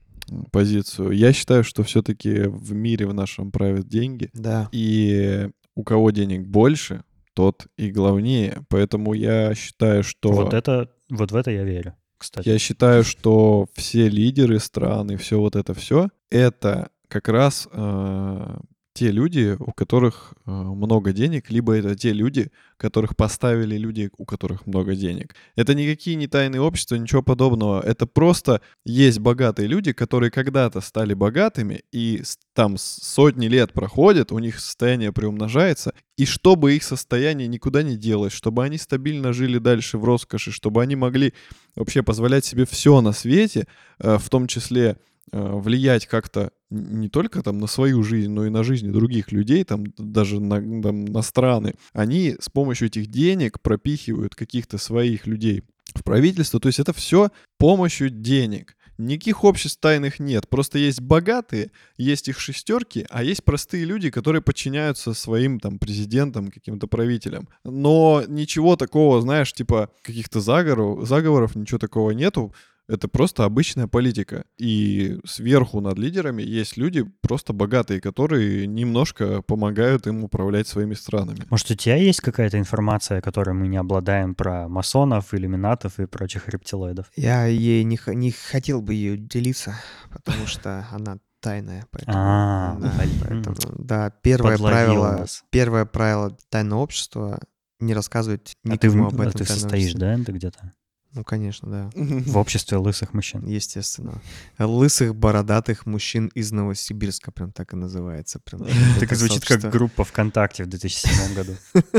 позицию. 0.50 1.10
Я 1.12 1.32
считаю, 1.32 1.64
что 1.64 1.82
все-таки 1.82 2.42
в 2.46 2.72
мире 2.72 3.06
в 3.06 3.14
нашем 3.14 3.50
правят 3.50 3.88
деньги, 3.88 4.30
Да. 4.34 4.68
и 4.72 5.48
у 5.74 5.84
кого 5.84 6.10
денег 6.10 6.46
больше, 6.46 7.02
тот 7.34 7.66
и 7.76 7.90
главнее. 7.90 8.62
Поэтому 8.68 9.14
я 9.14 9.54
считаю, 9.54 10.02
что... 10.02 10.32
Вот 10.32 10.54
это, 10.54 10.90
вот 11.10 11.32
в 11.32 11.36
это 11.36 11.50
я 11.50 11.64
верю, 11.64 11.94
кстати. 12.18 12.48
Я 12.48 12.58
считаю, 12.58 13.04
что 13.04 13.66
все 13.74 14.08
лидеры 14.08 14.58
стран 14.58 15.10
и 15.12 15.16
все 15.16 15.38
вот 15.40 15.56
это 15.56 15.72
все, 15.74 16.08
это 16.30 16.90
как 17.08 17.28
раз 17.28 17.68
э, 17.72 18.56
те 18.94 19.10
люди, 19.10 19.56
у 19.58 19.72
которых 19.72 20.34
э, 20.44 20.50
много 20.50 21.12
денег, 21.12 21.50
либо 21.50 21.74
это 21.74 21.96
те 21.96 22.12
люди, 22.12 22.50
которых 22.76 23.16
поставили 23.16 23.76
люди, 23.78 24.10
у 24.18 24.24
которых 24.24 24.66
много 24.66 24.94
денег. 24.94 25.34
Это 25.56 25.74
никакие 25.74 26.16
не 26.16 26.26
тайные 26.26 26.60
общества, 26.60 26.96
ничего 26.96 27.22
подобного. 27.22 27.80
Это 27.80 28.06
просто 28.06 28.60
есть 28.84 29.18
богатые 29.18 29.66
люди, 29.66 29.92
которые 29.92 30.30
когда-то 30.30 30.80
стали 30.80 31.14
богатыми, 31.14 31.84
и 31.90 32.22
там 32.54 32.76
сотни 32.76 33.46
лет 33.46 33.72
проходят, 33.72 34.30
у 34.30 34.38
них 34.38 34.60
состояние 34.60 35.12
приумножается, 35.12 35.94
и 36.18 36.26
чтобы 36.26 36.74
их 36.74 36.82
состояние 36.82 37.48
никуда 37.48 37.82
не 37.82 37.96
делось, 37.96 38.32
чтобы 38.32 38.62
они 38.62 38.76
стабильно 38.76 39.32
жили 39.32 39.58
дальше 39.58 39.96
в 39.96 40.04
роскоши, 40.04 40.52
чтобы 40.52 40.82
они 40.82 40.96
могли 40.96 41.32
вообще 41.76 42.02
позволять 42.02 42.44
себе 42.44 42.66
все 42.66 43.00
на 43.00 43.12
свете, 43.12 43.66
э, 44.00 44.18
в 44.18 44.28
том 44.28 44.46
числе 44.46 44.98
влиять 45.30 46.06
как-то 46.06 46.50
не 46.70 47.08
только 47.08 47.42
там 47.42 47.58
на 47.58 47.66
свою 47.66 48.02
жизнь, 48.02 48.30
но 48.30 48.46
и 48.46 48.50
на 48.50 48.64
жизни 48.64 48.90
других 48.90 49.30
людей, 49.30 49.62
там 49.64 49.84
даже 49.96 50.40
на, 50.40 50.56
там, 50.82 51.04
на 51.04 51.22
страны, 51.22 51.74
они 51.92 52.36
с 52.40 52.48
помощью 52.48 52.88
этих 52.88 53.08
денег 53.08 53.60
пропихивают 53.60 54.34
каких-то 54.34 54.78
своих 54.78 55.26
людей 55.26 55.62
в 55.94 56.02
правительство. 56.02 56.60
То 56.60 56.68
есть 56.68 56.80
это 56.80 56.92
все 56.92 57.30
помощью 57.58 58.10
денег. 58.10 58.76
Никаких 58.98 59.42
обществ 59.42 59.80
тайных 59.80 60.20
нет. 60.20 60.48
Просто 60.48 60.78
есть 60.78 61.00
богатые, 61.00 61.72
есть 61.96 62.28
их 62.28 62.38
шестерки, 62.38 63.06
а 63.10 63.24
есть 63.24 63.42
простые 63.42 63.84
люди, 63.84 64.10
которые 64.10 64.42
подчиняются 64.42 65.14
своим 65.14 65.58
там 65.60 65.78
президентам, 65.78 66.50
каким-то 66.50 66.86
правителям. 66.86 67.48
Но 67.64 68.22
ничего 68.28 68.76
такого, 68.76 69.20
знаешь, 69.20 69.52
типа 69.52 69.90
каких-то 70.02 70.40
заговоров, 70.40 71.08
заговоров, 71.08 71.56
ничего 71.56 71.78
такого 71.78 72.10
нету. 72.10 72.54
Это 72.92 73.08
просто 73.08 73.44
обычная 73.44 73.86
политика. 73.86 74.44
И 74.58 75.18
сверху 75.24 75.80
над 75.80 75.98
лидерами 75.98 76.42
есть 76.42 76.76
люди 76.76 77.04
просто 77.22 77.54
богатые, 77.54 78.00
которые 78.02 78.66
немножко 78.66 79.40
помогают 79.40 80.06
им 80.06 80.24
управлять 80.24 80.68
своими 80.68 80.92
странами. 80.92 81.46
Может, 81.48 81.70
у 81.70 81.74
тебя 81.74 81.96
есть 81.96 82.20
какая-то 82.20 82.58
информация, 82.58 83.22
которой 83.22 83.54
мы 83.54 83.66
не 83.68 83.78
обладаем 83.78 84.34
про 84.34 84.68
масонов, 84.68 85.32
иллюминатов 85.32 85.98
и 86.00 86.06
прочих 86.06 86.48
рептилоидов? 86.50 87.10
Я 87.16 87.46
ей 87.46 87.82
не, 87.84 87.96
х- 87.96 88.12
не 88.12 88.30
хотел 88.30 88.82
бы 88.82 88.92
ее 88.92 89.16
делиться, 89.16 89.74
потому 90.10 90.46
что 90.46 90.86
она 90.92 91.16
тайная. 91.40 91.86
Поэтому, 91.90 92.16
А, 92.18 92.76
да, 92.78 92.92
блин. 92.98 93.42
поэтому, 93.42 93.84
да, 93.84 94.10
первое 94.22 94.58
правило, 94.58 95.16
нас. 95.20 95.44
первое 95.50 95.86
правило 95.86 96.36
тайного 96.50 96.80
общества— 96.80 97.40
не 97.80 97.94
рассказывать 97.94 98.54
А 98.64 98.76
ты, 98.76 98.86
никому 98.88 99.06
об 99.08 99.20
а 99.20 99.24
этом 99.24 99.32
ты 99.38 99.44
тайном 99.46 99.60
состоишь, 99.62 99.94
да, 99.94 100.16
ты 100.18 100.32
где-то? 100.32 100.72
Ну, 101.14 101.24
конечно, 101.24 101.68
да. 101.70 101.90
в 101.94 102.38
обществе 102.38 102.78
лысых 102.78 103.12
мужчин. 103.12 103.44
Естественно. 103.46 104.22
Лысых, 104.58 105.14
бородатых 105.14 105.84
мужчин 105.84 106.28
из 106.28 106.52
Новосибирска, 106.52 107.30
прям 107.32 107.52
так 107.52 107.74
и 107.74 107.76
называется. 107.76 108.38
Прям, 108.38 108.62
Так 108.98 109.04
это 109.04 109.16
звучит 109.16 109.44
как 109.44 109.60
группа 109.70 110.04
ВКонтакте 110.04 110.64
в 110.64 110.68
2007 110.68 111.34
году. 111.34 111.56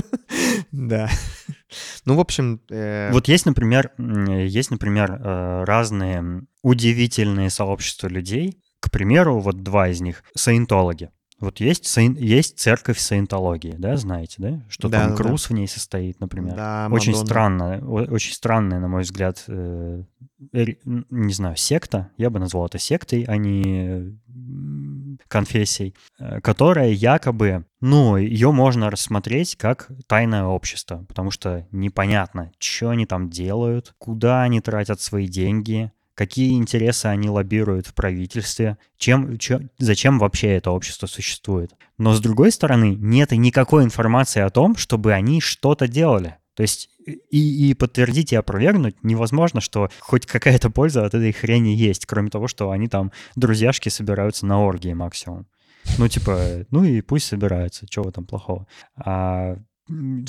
Да. 0.72 1.09
Ну, 2.05 2.16
в 2.16 2.20
общем... 2.20 2.59
э, 2.70 3.11
Вот 3.11 3.28
есть, 3.28 3.45
например, 3.45 3.91
есть, 3.97 4.72
например, 4.72 5.11
э, 5.11 5.64
разные 5.64 6.43
удивительные 6.64 7.49
сообщества 7.49 8.07
людей. 8.07 8.59
К 8.80 8.91
примеру, 8.91 9.39
вот 9.39 9.64
два 9.64 9.89
из 9.89 10.01
них— 10.01 10.24
саентологи. 10.36 11.09
Вот 11.44 11.60
есть, 11.60 11.86
саин- 11.86 12.16
есть 12.18 12.58
церковь 12.58 12.98
саентологии, 13.00 13.76
да, 13.78 13.98
знаете, 13.98 14.36
да? 14.38 14.62
Что 14.70 14.88
Да, 14.88 15.02
Том 15.02 15.10
да, 15.12 15.18
да. 15.18 15.24
Круз 15.24 15.50
в 15.50 15.54
ней 15.54 15.68
состоит, 15.68 16.22
например. 16.22 16.56
Да, 16.56 16.88
Очень 16.89 17.12
Мадонна. 17.12 17.28
странно, 17.28 17.80
очень 17.86 18.34
странная, 18.34 18.80
на 18.80 18.88
мой 18.88 19.02
взгляд, 19.02 19.44
э, 19.50 20.04
не 20.54 21.34
знаю, 21.34 21.58
секта, 21.58 22.12
я 22.18 22.30
бы 22.30 22.39
назвал 22.39 22.68
это 22.68 22.78
сектой, 22.78 23.26
а 23.28 23.36
не 23.36 24.18
конфессией, 25.28 25.94
э, 26.20 26.39
которая 26.39 26.89
якобы, 26.91 27.66
ну, 27.82 28.16
ее 28.16 28.52
можно 28.54 28.89
рассмотреть 28.89 29.58
как 29.58 29.89
тайное 30.08 30.46
общество, 30.46 31.04
потому 31.10 31.30
что 31.30 31.68
непонятно, 31.72 32.52
что 32.58 32.89
они 32.89 33.06
там 33.06 33.30
делают, 33.30 33.94
куда 33.98 34.44
они 34.44 34.62
тратят 34.62 35.02
свои 35.02 35.28
деньги, 35.28 35.91
какие 36.16 36.53
интересы 36.53 37.07
они 37.07 37.30
лоббируют 37.30 37.88
в 37.88 37.93
правительстве, 37.93 38.78
чем, 38.97 39.38
чё- 39.38 39.61
зачем 39.80 40.20
вообще 40.20 40.49
это 40.55 40.72
общество 40.72 41.07
существует. 41.07 41.72
Но 41.97 42.14
с 42.14 42.22
другой 42.22 42.51
стороны, 42.51 42.95
нет 42.95 43.34
и 43.34 43.38
никакой 43.38 43.84
информации 43.84 44.41
о 44.41 44.49
том, 44.49 44.76
чтобы 44.76 45.14
они 45.14 45.41
что-то 45.41 45.88
делали. 45.88 46.38
То 46.55 46.61
есть 46.61 46.89
и, 47.05 47.70
и 47.70 47.74
подтвердить 47.74 48.32
и 48.32 48.36
опровергнуть 48.36 49.03
невозможно, 49.03 49.59
что 49.59 49.89
хоть 49.99 50.26
какая-то 50.26 50.70
польза 50.70 51.05
от 51.05 51.14
этой 51.14 51.32
хрени 51.32 51.70
есть, 51.70 52.05
кроме 52.05 52.30
того, 52.30 52.47
что 52.47 52.72
они 52.72 52.88
там 52.88 53.11
друзьяшки 53.36 53.89
собираются 53.89 54.45
на 54.45 54.61
оргии 54.61 54.93
максимум. 54.93 55.47
Ну, 55.97 56.07
типа, 56.07 56.66
ну 56.72 56.84
и 56.84 57.01
пусть 57.01 57.26
собираются, 57.26 57.88
чего 57.89 58.07
этом 58.07 58.26
плохого. 58.26 58.68
А 58.95 59.57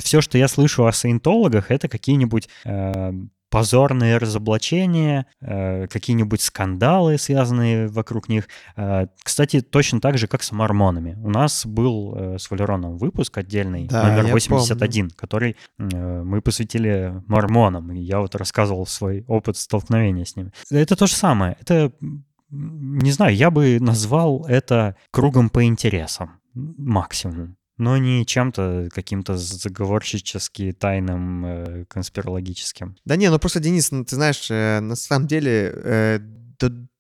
все, 0.02 0.20
что 0.20 0.36
я 0.36 0.48
слышу 0.48 0.84
о 0.86 0.92
саентологах, 0.92 1.70
это 1.70 1.88
какие-нибудь 1.88 2.48
э, 2.64 3.12
позорные 3.54 4.18
разоблачения, 4.18 5.26
э, 5.40 5.86
какие-нибудь 5.86 6.40
скандалы, 6.40 7.18
связанные 7.18 7.86
вокруг 7.86 8.28
них. 8.28 8.48
Э, 8.76 9.06
кстати, 9.22 9.60
точно 9.60 10.00
так 10.00 10.18
же, 10.18 10.26
как 10.26 10.42
с 10.42 10.50
мормонами. 10.50 11.16
У 11.22 11.30
нас 11.30 11.64
был 11.64 12.14
э, 12.16 12.38
с 12.40 12.50
Валероном 12.50 12.98
выпуск 12.98 13.38
отдельный, 13.38 13.86
Да, 13.86 14.08
номер 14.08 14.26
я 14.26 14.32
81, 14.32 15.10
который 15.10 15.56
э, 15.78 16.22
мы 16.24 16.42
посвятили 16.42 17.22
мормонам. 17.28 17.92
И 17.92 18.00
я 18.00 18.18
вот 18.18 18.34
рассказывал 18.34 18.86
свой 18.86 19.24
опыт 19.28 19.56
столкновения 19.56 20.24
с 20.24 20.34
ними. 20.34 20.50
Это 20.72 20.96
то 20.96 21.06
же 21.06 21.14
самое. 21.14 21.56
Это, 21.60 21.92
не 22.50 23.12
знаю, 23.12 23.36
я 23.36 23.52
бы 23.52 23.78
назвал 23.80 24.46
это 24.48 24.96
кругом 25.12 25.48
по 25.48 25.62
интересам 25.64 26.40
максимум. 26.54 27.56
Но 27.76 27.96
не 27.96 28.24
чем-то 28.24 28.88
каким-то 28.92 29.36
заговорщически 29.36 30.72
тайным, 30.72 31.44
э, 31.44 31.84
конспирологическим. 31.86 32.96
Да 33.04 33.16
не, 33.16 33.30
ну 33.30 33.38
просто, 33.38 33.60
Денис, 33.60 33.90
ну, 33.90 34.04
ты 34.04 34.14
знаешь, 34.14 34.48
э, 34.50 34.80
на 34.80 34.94
самом 34.94 35.26
деле 35.26 35.72
э, 35.74 36.20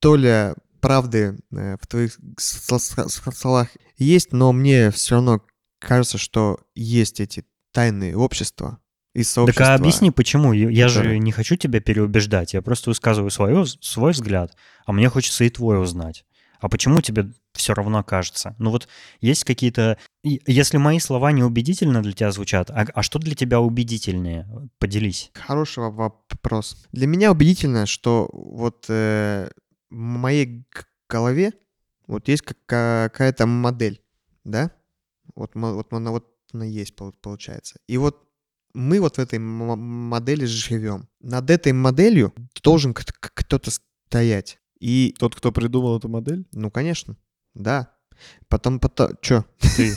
доля 0.02 0.54
правды 0.80 1.38
э, 1.52 1.76
в 1.80 1.86
твоих 1.86 2.18
словах 2.38 3.68
есть, 3.96 4.32
но 4.32 4.52
мне 4.52 4.90
все 4.90 5.14
равно 5.14 5.40
кажется, 5.78 6.18
что 6.18 6.58
есть 6.74 7.20
эти 7.20 7.44
тайные 7.72 8.16
общества 8.16 8.80
и 9.14 9.20
Так 9.20 9.26
сообщества. 9.26 9.66
а 9.72 9.74
объясни, 9.76 10.10
почему? 10.10 10.52
Я 10.52 10.68
я 10.70 10.88
же 10.88 11.18
не 11.18 11.32
хочу 11.32 11.56
тебя 11.56 11.80
переубеждать, 11.80 12.52
я 12.52 12.62
просто 12.62 12.90
высказываю 12.90 13.30
свое, 13.30 13.64
свой 13.80 14.12
взгляд, 14.12 14.56
а 14.84 14.92
мне 14.92 15.08
хочется 15.08 15.44
и 15.44 15.50
твой 15.50 15.80
узнать. 15.80 16.24
А 16.60 16.68
почему 16.68 17.00
тебе 17.00 17.30
все 17.52 17.74
равно 17.74 18.02
кажется? 18.02 18.54
Ну 18.58 18.70
вот 18.70 18.88
есть 19.20 19.44
какие-то... 19.44 19.98
Если 20.22 20.76
мои 20.78 20.98
слова 20.98 21.32
неубедительно 21.32 22.02
для 22.02 22.12
тебя 22.12 22.32
звучат, 22.32 22.70
а, 22.70 22.86
а 22.94 23.02
что 23.02 23.18
для 23.18 23.34
тебя 23.34 23.60
убедительнее? 23.60 24.48
Поделись. 24.78 25.30
Хороший 25.34 25.84
во- 25.90 25.90
вопрос. 26.30 26.86
Для 26.92 27.06
меня 27.06 27.32
убедительно, 27.32 27.86
что 27.86 28.28
вот 28.32 28.86
э, 28.88 29.50
в 29.90 29.94
моей 29.94 30.64
голове 31.08 31.52
вот 32.06 32.28
есть 32.28 32.42
кака- 32.42 33.10
какая-то 33.12 33.46
модель, 33.46 34.00
да? 34.44 34.70
Вот, 35.34 35.52
вот 35.54 35.92
она 35.92 36.10
вот 36.10 36.30
она 36.52 36.64
есть, 36.64 36.94
пол- 36.96 37.14
получается. 37.20 37.78
И 37.88 37.98
вот 37.98 38.28
мы 38.74 39.00
вот 39.00 39.16
в 39.16 39.18
этой 39.20 39.38
модели 39.38 40.44
живем. 40.44 41.08
Над 41.20 41.50
этой 41.50 41.72
моделью 41.72 42.32
должен 42.62 42.94
кто-то 42.94 43.70
стоять. 44.08 44.58
И, 44.80 45.14
Тот, 45.18 45.34
кто 45.34 45.52
придумал 45.52 45.98
эту 45.98 46.08
модель? 46.08 46.46
ну, 46.52 46.70
конечно, 46.70 47.16
да. 47.54 47.90
Потом, 48.48 48.78
потом, 48.80 49.10
чё? 49.20 49.44
Ты. 49.76 49.94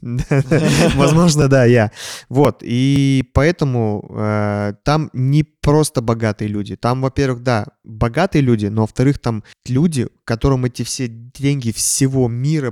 Возможно, 0.94 1.48
да, 1.48 1.64
я. 1.64 1.90
Вот, 2.28 2.62
и 2.62 3.28
поэтому 3.34 4.08
э, 4.16 4.74
там 4.84 5.10
не 5.12 5.42
просто 5.42 6.00
богатые 6.02 6.48
люди. 6.48 6.76
Там, 6.76 7.02
во-первых, 7.02 7.42
да, 7.42 7.66
богатые 7.84 8.42
люди, 8.42 8.66
но, 8.66 8.82
во-вторых, 8.82 9.18
там 9.18 9.42
люди, 9.66 10.08
которым 10.24 10.64
эти 10.64 10.82
все 10.84 11.08
деньги 11.08 11.72
всего 11.72 12.28
мира 12.28 12.70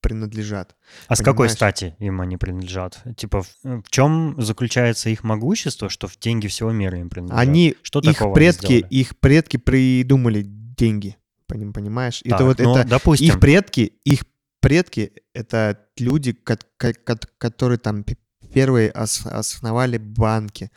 принадлежат. 0.00 0.76
А 1.08 1.16
с 1.16 1.18
какой 1.18 1.32
Понимаешь? 1.48 1.52
стати 1.52 1.96
им 1.98 2.20
они 2.20 2.36
принадлежат? 2.36 3.02
Типа, 3.16 3.42
в, 3.42 3.48
в 3.64 3.90
чем 3.90 4.36
заключается 4.38 5.10
их 5.10 5.24
могущество, 5.24 5.88
что 5.88 6.06
в 6.06 6.18
деньги 6.18 6.46
всего 6.46 6.70
мира 6.70 6.98
им 6.98 7.08
принадлежат? 7.10 7.40
Они, 7.40 7.74
Что 7.82 7.98
их 8.00 8.12
такого 8.12 8.30
они 8.30 8.34
предки, 8.34 8.66
сделали? 8.78 8.86
их 8.94 9.18
предки 9.18 9.56
придумали 9.56 10.46
деньги. 10.76 11.16
Поним- 11.46 11.72
Понимаешь? 11.72 12.20
Так, 12.24 12.32
это 12.34 12.44
вот 12.44 12.58
ну, 12.58 12.76
это 12.76 12.88
допустим. 12.88 13.28
их 13.28 13.40
предки, 13.40 13.92
их 14.04 14.24
предки 14.60 15.12
это 15.34 15.78
люди, 15.98 16.32
ко- 16.32 16.58
ко- 16.76 16.94
ко- 16.94 17.18
которые 17.38 17.78
там 17.78 18.04
первые 18.52 18.90
ос- 18.92 19.26
основали 19.26 19.98
банки. 19.98 20.70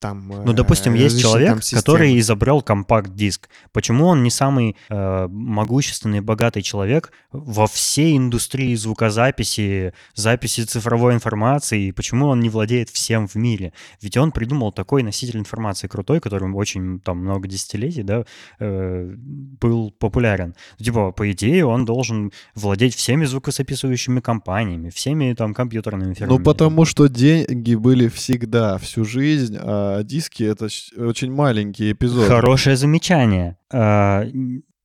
Там, 0.00 0.28
Ну, 0.28 0.52
допустим, 0.52 0.94
э, 0.94 0.98
есть 0.98 1.20
человек, 1.20 1.58
который 1.72 2.16
изобрел 2.20 2.62
компакт-диск. 2.62 3.48
Почему 3.72 4.06
он 4.06 4.22
не 4.22 4.30
самый 4.30 4.76
э, 4.88 5.28
могущественный, 5.28 6.20
богатый 6.20 6.62
человек 6.62 7.10
во 7.32 7.66
всей 7.66 8.16
индустрии 8.16 8.76
звукозаписи, 8.76 9.92
записи 10.14 10.62
цифровой 10.62 11.14
информации? 11.14 11.88
И 11.88 11.92
почему 11.92 12.26
он 12.26 12.38
не 12.38 12.48
владеет 12.48 12.90
всем 12.90 13.26
в 13.26 13.34
мире? 13.34 13.72
Ведь 14.00 14.16
он 14.16 14.30
придумал 14.30 14.70
такой 14.70 15.02
носитель 15.02 15.38
информации 15.38 15.88
крутой, 15.88 16.20
который 16.20 16.48
очень 16.48 17.00
там 17.00 17.18
много 17.18 17.48
десятилетий, 17.48 18.04
да, 18.04 18.24
э, 18.60 19.14
был 19.60 19.90
популярен. 19.98 20.54
Типа, 20.78 21.10
по 21.10 21.28
идее, 21.32 21.66
он 21.66 21.84
должен 21.84 22.30
владеть 22.54 22.94
всеми 22.94 23.24
звукозаписывающими 23.24 24.20
компаниями, 24.20 24.90
всеми 24.90 25.34
там 25.34 25.54
компьютерными 25.54 26.14
фирмами. 26.14 26.38
Ну, 26.38 26.44
потому 26.44 26.84
что 26.84 27.08
деньги 27.08 27.74
были 27.74 28.06
всегда, 28.06 28.78
всю 28.78 29.04
жизнь, 29.04 29.56
а 29.58 29.87
диски— 30.02 30.42
это 30.44 30.68
очень 30.96 31.32
маленький 31.32 31.92
эпизод. 31.92 32.28
Хорошее 32.28 32.76
замечание. 32.76 33.56
А, 33.72 34.24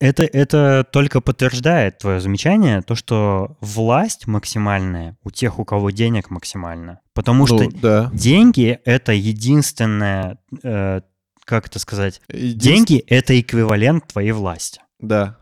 Это, 0.00 0.24
это 0.24 0.84
только 0.92 1.20
подтверждает 1.20 1.98
твое 1.98 2.20
замечание, 2.20 2.82
то, 2.82 2.94
что 2.94 3.56
власть 3.60 4.26
максимальная 4.26 5.16
у 5.24 5.30
тех, 5.30 5.58
у 5.58 5.64
кого 5.64 5.90
денег 5.90 6.30
максимально. 6.30 6.98
Потому 7.14 7.46
Ну, 7.46 7.46
что 7.46 7.70
да. 7.80 8.10
деньги— 8.12 8.78
это 8.84 9.12
единственное, 9.12 10.38
э, 10.62 11.00
как 11.44 11.66
это 11.68 11.78
сказать, 11.78 12.20
Един- 12.28 12.58
деньги— 12.58 12.96
это 13.06 13.38
эквивалент 13.40 14.06
твоей 14.08 14.32
власти. 14.32 14.80
Да. 15.00 15.38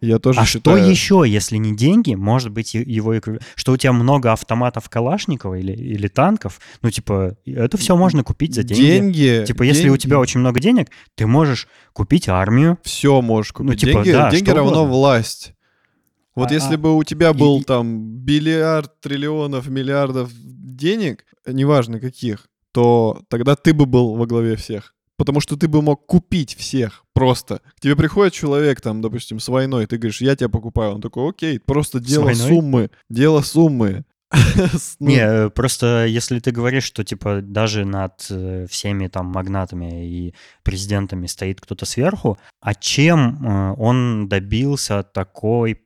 Я 0.00 0.18
тоже 0.18 0.40
А 0.40 0.44
считаю... 0.44 0.78
что 0.78 0.90
еще, 0.90 1.24
если 1.26 1.56
не 1.56 1.74
деньги, 1.74 2.14
может 2.14 2.52
быть 2.52 2.74
его? 2.74 3.14
Что 3.54 3.72
у 3.72 3.76
тебя 3.76 3.92
много 3.92 4.32
автоматов 4.32 4.88
Калашникова 4.88 5.54
или, 5.54 5.72
или 5.72 6.08
танков, 6.08 6.60
ну, 6.82 6.90
типа, 6.90 7.36
это 7.46 7.76
все 7.78 7.96
можно 7.96 8.22
купить 8.22 8.54
за 8.54 8.62
деньги. 8.62 8.82
Деньги... 8.82 9.44
Типа, 9.46 9.62
если 9.62 9.88
у 9.88 9.96
тебя 9.96 10.18
очень 10.18 10.40
много 10.40 10.60
денег, 10.60 10.88
ты 11.14 11.26
можешь 11.26 11.66
купить 11.92 12.28
армию. 12.28 12.78
Все 12.82 13.20
можешь 13.22 13.52
купить. 13.52 13.70
Ну, 13.70 13.76
типа, 13.76 14.04
деньги 14.04 14.12
да, 14.12 14.30
деньги 14.30 14.50
равно 14.50 14.82
угодно. 14.82 14.92
власть. 14.92 15.54
Вот 16.34 16.50
А- 16.50 16.54
если 16.54 16.74
а- 16.74 16.78
бы 16.78 16.96
у 16.96 17.02
тебя 17.02 17.32
был 17.32 17.60
и- 17.60 17.64
там 17.64 18.18
бильярд, 18.18 19.00
триллионов, 19.00 19.68
миллиардов 19.68 20.30
денег, 20.34 21.24
неважно 21.46 22.00
каких, 22.00 22.48
то 22.72 23.22
тогда 23.28 23.56
ты 23.56 23.72
бы 23.72 23.86
был 23.86 24.16
во 24.16 24.26
главе 24.26 24.56
всех. 24.56 24.94
Потому 25.16 25.40
что 25.40 25.56
ты 25.56 25.68
бы 25.68 25.82
мог 25.82 26.06
купить 26.06 26.54
всех 26.54 27.04
просто. 27.12 27.60
К 27.76 27.80
тебе 27.80 27.96
приходит 27.96 28.34
человек, 28.34 28.80
там, 28.80 29.00
допустим, 29.00 29.40
с 29.40 29.48
войной, 29.48 29.86
ты 29.86 29.96
говоришь, 29.96 30.20
я 30.20 30.36
тебя 30.36 30.48
покупаю. 30.48 30.94
Он 30.94 31.00
такой, 31.00 31.30
окей, 31.30 31.58
просто 31.58 32.00
дело 32.00 32.32
суммы. 32.34 32.90
Дело 33.08 33.40
суммы. 33.40 34.04
Ну, 34.98 35.08
Не, 35.08 35.18
э, 35.18 35.50
просто 35.50 36.06
если 36.06 36.40
ты 36.40 36.50
говоришь, 36.50 36.84
что 36.84 37.04
типа 37.04 37.40
даже 37.42 37.84
над 37.84 38.26
э, 38.30 38.66
всеми 38.68 39.06
там 39.08 39.26
магнатами 39.26 40.06
и 40.06 40.34
президентами 40.62 41.26
стоит 41.26 41.60
кто-то 41.60 41.86
сверху, 41.86 42.38
а 42.60 42.74
чем 42.74 43.46
э, 43.46 43.74
он 43.78 44.28
добился 44.28 45.02
такой 45.02 45.82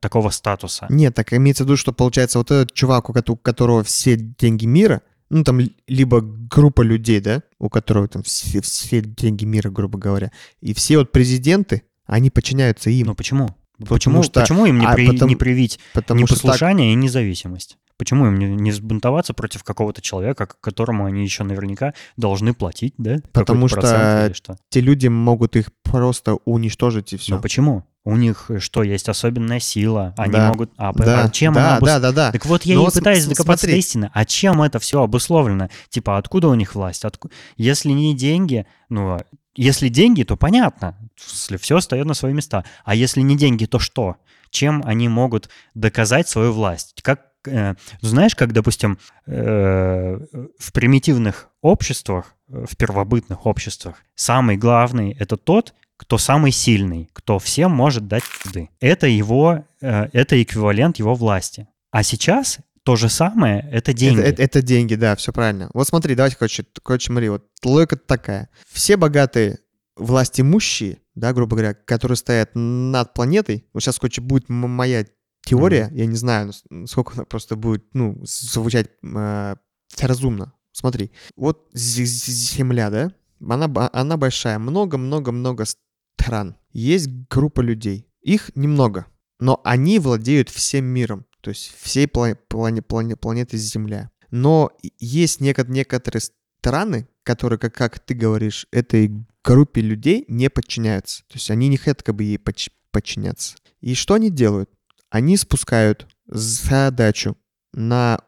такого 0.00 0.30
статуса? 0.30 0.86
Нет, 0.88 1.14
так 1.14 1.32
имеется 1.32 1.64
в 1.64 1.66
виду, 1.66 1.76
что 1.76 1.92
получается 1.92 2.38
вот 2.38 2.50
этот 2.50 2.72
чувак, 2.74 3.10
у 3.10 3.36
которого 3.36 3.82
все 3.82 4.16
деньги 4.16 4.66
мира, 4.66 5.02
ну, 5.30 5.44
там, 5.44 5.60
либо 5.86 6.20
группа 6.22 6.82
людей, 6.82 7.20
да, 7.20 7.42
у 7.58 7.68
которых 7.68 8.10
там 8.10 8.22
все, 8.22 8.60
все 8.60 9.00
деньги 9.02 9.44
мира, 9.44 9.70
грубо 9.70 9.98
говоря, 9.98 10.30
и 10.60 10.72
все 10.74 10.98
вот 10.98 11.12
президенты, 11.12 11.82
они 12.06 12.30
подчиняются 12.30 12.90
им. 12.90 13.08
Ну 13.08 13.14
почему? 13.14 13.48
Потому 13.78 13.88
Почему, 13.96 14.22
что- 14.24 14.40
почему 14.40 14.66
им 14.66 14.78
не, 14.80 14.86
а, 14.86 14.94
при- 14.94 15.06
потому- 15.06 15.28
не 15.28 15.36
привить 15.36 15.78
потому 15.92 16.26
что 16.26 16.34
так, 16.34 16.44
непослушание 16.44 16.92
и 16.92 16.96
независимость? 16.96 17.78
Почему 17.98 18.26
им 18.28 18.38
не, 18.38 18.46
не 18.46 18.70
сбунтоваться 18.72 19.34
против 19.34 19.64
какого-то 19.64 20.00
человека, 20.00 20.46
которому 20.46 21.04
они 21.04 21.22
еще 21.24 21.42
наверняка 21.44 21.94
должны 22.16 22.54
платить, 22.54 22.94
да? 22.96 23.16
Потому 23.32 23.68
что 23.68 24.30
что? 24.34 24.56
те 24.70 24.80
люди 24.80 25.08
могут 25.08 25.56
их 25.56 25.70
просто 25.82 26.36
уничтожить 26.44 27.12
и 27.12 27.16
все. 27.16 27.34
Ну 27.34 27.42
почему? 27.42 27.84
У 28.04 28.16
них 28.16 28.46
э, 28.50 28.58
что, 28.60 28.82
есть 28.84 29.08
особенная 29.08 29.58
сила? 29.60 30.14
Они 30.16 30.32
Да. 30.32 30.48
могут... 30.48 30.70
А, 30.76 30.92
п- 30.92 31.04
да, 31.04 31.24
а 31.24 31.28
чем 31.28 31.52
да, 31.54 31.60
она 31.70 31.78
обус- 31.78 31.86
да, 31.86 31.98
да, 32.00 32.12
да. 32.12 32.32
Так 32.32 32.46
вот 32.46 32.62
я 32.62 32.76
Ну 32.76 32.82
и 32.82 32.84
вот 32.84 32.94
пытаюсь 32.94 33.26
докопаться 33.26 33.66
смотри. 33.66 33.72
до 33.72 33.78
истины. 33.78 34.10
А 34.14 34.24
чем 34.24 34.62
это 34.62 34.78
все 34.78 35.02
обусловлено? 35.02 35.68
Типа, 35.90 36.16
откуда 36.16 36.48
у 36.48 36.54
них 36.54 36.74
власть? 36.76 37.04
Отку- 37.04 37.30
Если 37.56 37.90
не 37.90 38.14
деньги, 38.16 38.64
ну, 38.88 39.10
а 39.14 39.24
если 39.56 39.88
деньги, 39.88 40.22
то 40.22 40.36
понятно. 40.36 40.96
Все 41.16 41.78
встает 41.78 42.06
на 42.06 42.14
свои 42.14 42.32
места. 42.32 42.64
А 42.84 42.94
если 42.94 43.20
не 43.22 43.36
деньги, 43.36 43.66
то 43.66 43.80
что? 43.80 44.16
Чем 44.50 44.82
они 44.86 45.08
могут 45.08 45.50
доказать 45.74 46.28
свою 46.28 46.52
власть? 46.52 46.94
Как, 47.02 47.27
э, 47.46 47.74
знаешь, 48.00 48.34
как, 48.34 48.52
допустим, 48.52 48.98
э, 49.26 50.18
в 50.58 50.72
примитивных 50.72 51.48
обществах, 51.62 52.34
э, 52.48 52.64
в 52.68 52.76
первобытных 52.76 53.46
обществах, 53.46 53.96
самый 54.14 54.56
главный— 54.56 55.12
это 55.20 55.36
тот, 55.36 55.74
кто 55.96 56.18
самый 56.18 56.52
сильный, 56.52 57.10
кто 57.12 57.38
всем 57.38 57.72
может 57.72 58.06
дать 58.06 58.22
пизды. 58.42 58.70
Это 58.80 59.06
его, 59.06 59.64
э, 59.80 60.08
это 60.12 60.40
эквивалент 60.42 60.98
его 60.98 61.14
власти. 61.14 61.66
А 61.90 62.02
сейчас 62.02 62.58
то 62.84 62.96
же 62.96 63.08
самое— 63.08 63.68
это 63.72 63.92
деньги. 63.92 64.20
Это, 64.20 64.28
это- 64.30 64.42
это 64.42 64.62
деньги, 64.62 64.94
да, 64.94 65.14
все 65.16 65.32
правильно. 65.32 65.70
Вот 65.74 65.86
смотри, 65.88 66.14
давайте, 66.14 66.36
короче, 66.36 66.64
короче, 66.82 67.06
смотри, 67.06 67.28
вот 67.28 67.44
логика 67.64 67.96
такая. 67.96 68.48
Все 68.70 68.96
богатые 68.96 69.58
власть 69.96 70.40
имущие, 70.40 70.98
да, 71.16 71.32
грубо 71.32 71.56
говоря, 71.56 71.74
которые 71.74 72.16
стоят 72.16 72.50
над 72.54 73.12
планетой, 73.14 73.66
вот 73.74 73.82
сейчас, 73.82 73.98
короче, 73.98 74.20
будет 74.20 74.48
моя 74.48 75.04
теория, 75.48 75.90
я 75.92 76.06
не 76.06 76.16
знаю, 76.16 76.52
сколько 76.86 77.14
она 77.14 77.24
просто 77.24 77.56
будет, 77.56 77.84
ну, 77.94 78.20
звучать 78.24 78.90
э, 79.02 79.56
разумно. 80.00 80.52
Смотри, 80.72 81.10
вот 81.36 81.68
Земля, 81.74 82.90
да, 82.90 83.12
она, 83.40 83.90
она 83.92 84.16
большая, 84.16 84.58
много-много-много 84.58 85.64
стран. 85.64 86.56
Есть 86.72 87.08
группа 87.30 87.60
людей, 87.60 88.06
их 88.20 88.50
немного, 88.54 89.06
но 89.40 89.60
они 89.64 89.98
владеют 89.98 90.50
всем 90.50 90.84
миром, 90.84 91.24
то 91.40 91.50
есть 91.50 91.72
всей 91.80 92.06
пла- 92.06 92.36
плане- 92.48 92.82
плане- 92.82 93.16
планеты 93.16 93.56
Земля. 93.56 94.10
Но 94.30 94.70
есть 94.98 95.40
неко- 95.40 95.66
некоторые 95.68 96.22
страны, 96.60 97.08
которые, 97.22 97.58
как, 97.58 97.74
как 97.74 97.98
ты 97.98 98.14
говоришь, 98.14 98.66
этой 98.70 99.26
группе 99.42 99.80
людей 99.80 100.24
не 100.28 100.50
подчиняются. 100.50 101.22
То 101.28 101.34
есть 101.34 101.50
они 101.50 101.68
не 101.68 101.76
хотят 101.78 102.02
как 102.02 102.14
бы 102.14 102.24
ей 102.24 102.36
подч- 102.36 102.70
подчиняться. 102.90 103.56
И 103.80 103.94
что 103.94 104.14
они 104.14 104.30
делают? 104.30 104.70
Они 105.10 105.36
спускают 105.36 106.06
задачу 106.26 107.36
на 107.72 108.20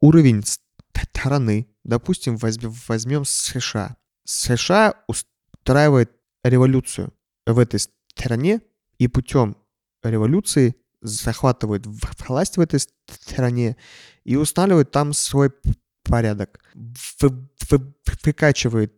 уровень 0.00 0.44
страны. 1.18 1.68
Допустим, 1.84 2.36
возьмем, 2.36 3.24
США. 3.24 3.96
США 4.24 4.94
устраивает 5.08 6.12
революцию 6.44 7.12
в 7.46 7.58
этой 7.58 7.80
стране 7.80 8.60
и 8.98 9.08
путем 9.08 9.56
революции 10.02 10.76
захватывает 11.00 11.86
власть 11.86 12.56
в 12.56 12.60
этой 12.60 12.80
стране 13.08 13.76
и 14.24 14.36
устанавливает 14.36 14.90
там 14.90 15.12
свой 15.12 15.52
порядок. 16.04 16.60
Вы- 16.74 17.48
вы- 17.70 17.94
выкачивает 18.24 18.92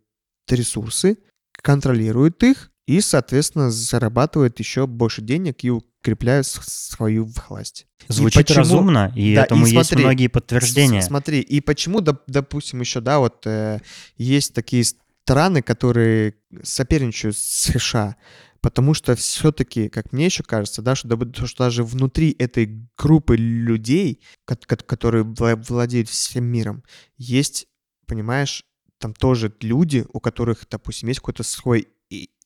ресурсы, 0.48 1.18
контролирует 1.52 2.42
их 2.42 2.69
и, 2.96 3.00
соответственно, 3.00 3.70
зарабатывает 3.70 4.58
еще 4.58 4.86
больше 4.86 5.22
денег 5.22 5.62
и 5.64 5.70
укрепляет 5.70 6.46
с- 6.46 6.88
свою 6.90 7.30
власть. 7.48 7.86
И 8.08 8.12
Звучит 8.12 8.46
почему- 8.46 8.58
разумно, 8.58 9.12
и 9.14 9.34
Да, 9.34 9.42
и 9.42 9.44
этому 9.44 9.66
есть 9.66 9.88
смотри, 9.88 10.04
многие 10.04 10.26
подтверждения. 10.28 11.02
Смотри, 11.02 11.40
и 11.40 11.60
почему, 11.60 12.00
доп- 12.00 12.22
допустим, 12.26 12.80
еще, 12.80 13.00
да, 13.00 13.18
вот 13.18 13.46
э, 13.46 13.80
есть 14.16 14.54
такие 14.54 14.84
страны, 14.84 15.62
которые 15.62 16.34
соперничают 16.62 17.36
с 17.36 17.40
США, 17.72 18.16
потому 18.60 18.94
что 18.94 19.14
все-таки, 19.14 19.88
как 19.88 20.12
мне 20.12 20.26
еще 20.26 20.42
кажется, 20.42 20.82
да, 20.82 20.94
что, 20.96 21.46
что 21.46 21.64
даже 21.64 21.84
внутри 21.84 22.34
этой 22.38 22.88
группы 22.98 23.36
людей, 23.36 24.20
ко- 24.44 24.56
ко- 24.56 24.76
которые 24.76 25.24
вла- 25.24 25.62
владеют 25.68 26.08
всем 26.08 26.44
миром, 26.44 26.82
есть, 27.16 27.66
понимаешь, 28.06 28.64
там 28.98 29.14
тоже 29.14 29.52
люди, 29.60 30.04
у 30.12 30.20
которых, 30.20 30.66
допустим, 30.70 31.08
есть 31.08 31.20
какой-то 31.20 31.42
свой 31.42 31.80
и- 31.80 31.88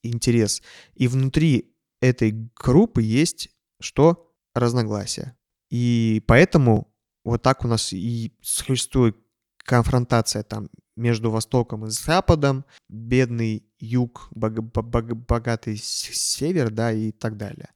интерес, 0.06 0.62
и 0.94 1.08
внутри 1.08 1.74
этой 2.00 2.50
группы 2.56 3.02
есть 3.02 3.50
что? 3.80 4.30
Разногласия. 4.54 5.36
И 5.70 6.22
поэтому 6.26 6.92
вот 7.24 7.42
так 7.42 7.64
у 7.64 7.68
нас 7.68 7.92
и 7.92 8.32
существует 8.42 9.16
конфронтация 9.58 10.42
там 10.42 10.68
между 10.96 11.30
Востоком 11.30 11.86
и 11.86 11.90
Западом, 11.90 12.64
бедный 12.88 13.64
юг, 13.80 14.28
бог- 14.30 14.60
бог- 14.60 15.14
богатый 15.26 15.76
север, 15.76 16.70
да, 16.70 16.92
и 16.92 17.10
так 17.10 17.36
далее. 17.36 17.70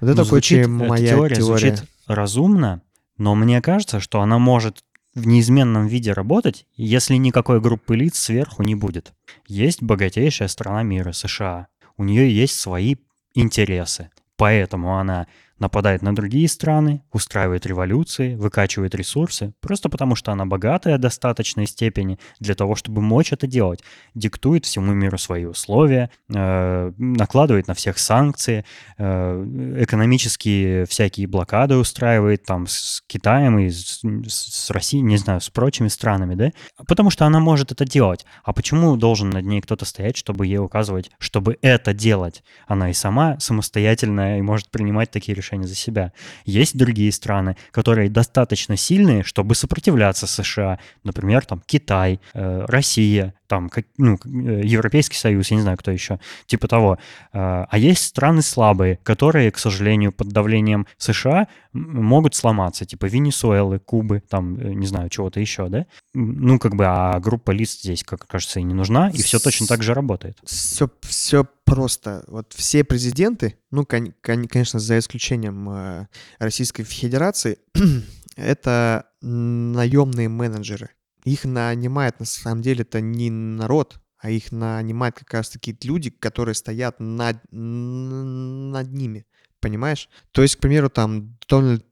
Вот 0.00 0.08
это, 0.10 0.22
Ну, 0.22 0.24
эта 0.24 0.68
моя 0.88 1.08
теория, 1.14 1.36
теория. 1.36 1.58
звучит 1.76 1.84
разумно, 2.06 2.82
но 3.18 3.34
мне 3.34 3.62
кажется, 3.62 4.00
что 4.00 4.20
она 4.20 4.38
может 4.38 4.82
в 5.16 5.26
неизменном 5.26 5.86
виде 5.86 6.12
работать, 6.12 6.66
если 6.76 7.14
никакой 7.16 7.60
группы 7.60 7.96
лиц 7.96 8.18
сверху 8.18 8.62
не 8.62 8.74
будет. 8.74 9.14
Есть 9.48 9.82
богатейшая 9.82 10.46
страна 10.46 10.82
мира, 10.82 11.12
США. 11.12 11.68
У 11.96 12.04
нее 12.04 12.30
есть 12.30 12.60
свои 12.60 12.96
интересы. 13.34 14.10
Поэтому 14.36 14.98
она 14.98 15.26
нападает 15.58 16.02
на 16.02 16.14
другие 16.14 16.48
страны, 16.48 17.02
устраивает 17.12 17.66
революции, 17.66 18.34
выкачивает 18.34 18.94
ресурсы, 18.94 19.54
просто 19.60 19.88
потому 19.88 20.14
что 20.14 20.32
она 20.32 20.44
богатая 20.44 20.98
в 20.98 21.00
достаточной 21.00 21.66
степени 21.66 22.18
для 22.40 22.54
того, 22.54 22.74
чтобы 22.74 23.00
мочь 23.00 23.32
это 23.32 23.46
делать. 23.46 23.82
Диктует 24.14 24.66
всему 24.66 24.92
миру 24.92 25.18
свои 25.18 25.46
условия, 25.46 26.10
э, 26.32 26.92
накладывает 26.98 27.68
на 27.68 27.74
всех 27.74 27.98
санкции, 27.98 28.64
э, 28.98 29.76
экономические 29.80 30.84
всякие 30.86 31.26
блокады 31.26 31.76
устраивает 31.76 32.44
там 32.44 32.66
с 32.66 33.02
Китаем 33.06 33.58
и 33.58 33.70
с, 33.70 34.70
Россией, 34.70 35.02
не 35.02 35.16
знаю, 35.16 35.40
с 35.40 35.48
прочими 35.48 35.88
странами, 35.88 36.34
да? 36.34 36.50
Потому 36.86 37.10
что 37.10 37.24
она 37.24 37.40
может 37.40 37.72
это 37.72 37.84
делать. 37.84 38.26
А 38.44 38.52
почему 38.52 38.96
должен 38.96 39.30
над 39.30 39.44
ней 39.44 39.60
кто-то 39.60 39.84
стоять, 39.84 40.16
чтобы 40.16 40.46
ей 40.46 40.58
указывать, 40.58 41.10
чтобы 41.18 41.56
это 41.62 41.94
делать? 41.94 42.42
Она 42.66 42.90
и 42.90 42.92
сама 42.92 43.38
самостоятельная 43.40 44.38
и 44.38 44.42
может 44.42 44.70
принимать 44.70 45.10
такие 45.10 45.34
решения 45.34 45.45
за 45.66 45.74
себя. 45.74 46.12
Есть 46.44 46.76
другие 46.76 47.12
страны, 47.12 47.56
которые 47.70 48.10
достаточно 48.10 48.76
сильные, 48.76 49.22
чтобы 49.22 49.54
сопротивляться 49.54 50.26
США. 50.26 50.78
Например, 51.04 51.44
там 51.44 51.62
Китай, 51.66 52.20
э, 52.34 52.64
Россия, 52.68 53.34
там, 53.46 53.68
как- 53.68 53.86
ну, 53.98 54.18
э, 54.24 54.62
Европейский 54.64 55.16
Союз, 55.16 55.50
я 55.50 55.56
не 55.56 55.62
знаю, 55.62 55.76
кто 55.78 55.90
еще, 55.90 56.18
типа 56.46 56.68
того. 56.68 56.98
Э, 57.32 57.64
А 57.68 57.78
есть 57.78 58.04
страны 58.04 58.42
слабые, 58.42 58.98
которые, 59.02 59.50
к 59.50 59.58
сожалению, 59.58 60.12
под 60.12 60.28
давлением 60.28 60.86
США 60.98 61.48
могут 61.72 62.34
сломаться, 62.34 62.84
типа 62.86 63.06
Венесуэлы, 63.06 63.78
Кубы, 63.78 64.20
там, 64.20 64.56
э, 64.58 64.72
не 64.74 64.86
знаю, 64.86 65.08
чего-то 65.10 65.40
еще, 65.40 65.68
да? 65.68 65.86
Ну, 66.14 66.58
как 66.58 66.74
бы, 66.74 66.84
а 66.86 67.18
группа 67.20 67.50
лиц 67.50 67.78
здесь, 67.80 68.02
как 68.02 68.26
кажется, 68.26 68.60
и 68.60 68.62
не 68.62 68.74
нужна, 68.74 69.10
и 69.10 69.22
все 69.22 69.38
точно 69.38 69.66
так 69.66 69.82
же 69.82 69.94
работает. 69.94 70.38
Все, 70.44 70.88
все 71.02 71.44
просто. 71.64 72.24
Вот 72.28 72.52
все 72.54 72.84
президенты, 72.84 73.56
ну, 73.70 73.84
кон- 73.84 74.14
кон- 74.22 74.46
конечно, 74.48 74.78
за 74.80 74.98
исключением 74.98 75.68
э, 75.70 76.06
Российской 76.38 76.84
Федерации, 76.84 77.58
это 78.36 79.06
наемные 79.22 80.28
менеджеры. 80.28 80.90
Их 81.26 81.44
нанимает, 81.44 82.20
на 82.20 82.24
самом 82.24 82.62
деле, 82.62 82.82
это 82.82 83.00
не 83.00 83.30
народ, 83.30 84.00
а 84.18 84.30
их 84.30 84.52
нанимают 84.52 85.16
как 85.16 85.34
раз-таки 85.34 85.76
люди, 85.82 86.10
которые 86.10 86.54
стоят 86.54 87.00
над, 87.00 87.38
над 87.50 88.92
ними. 88.92 89.26
Понимаешь? 89.60 90.08
То 90.30 90.42
есть, 90.42 90.54
к 90.56 90.60
примеру, 90.60 90.88
там 90.88 91.36
Дональд 91.48 91.84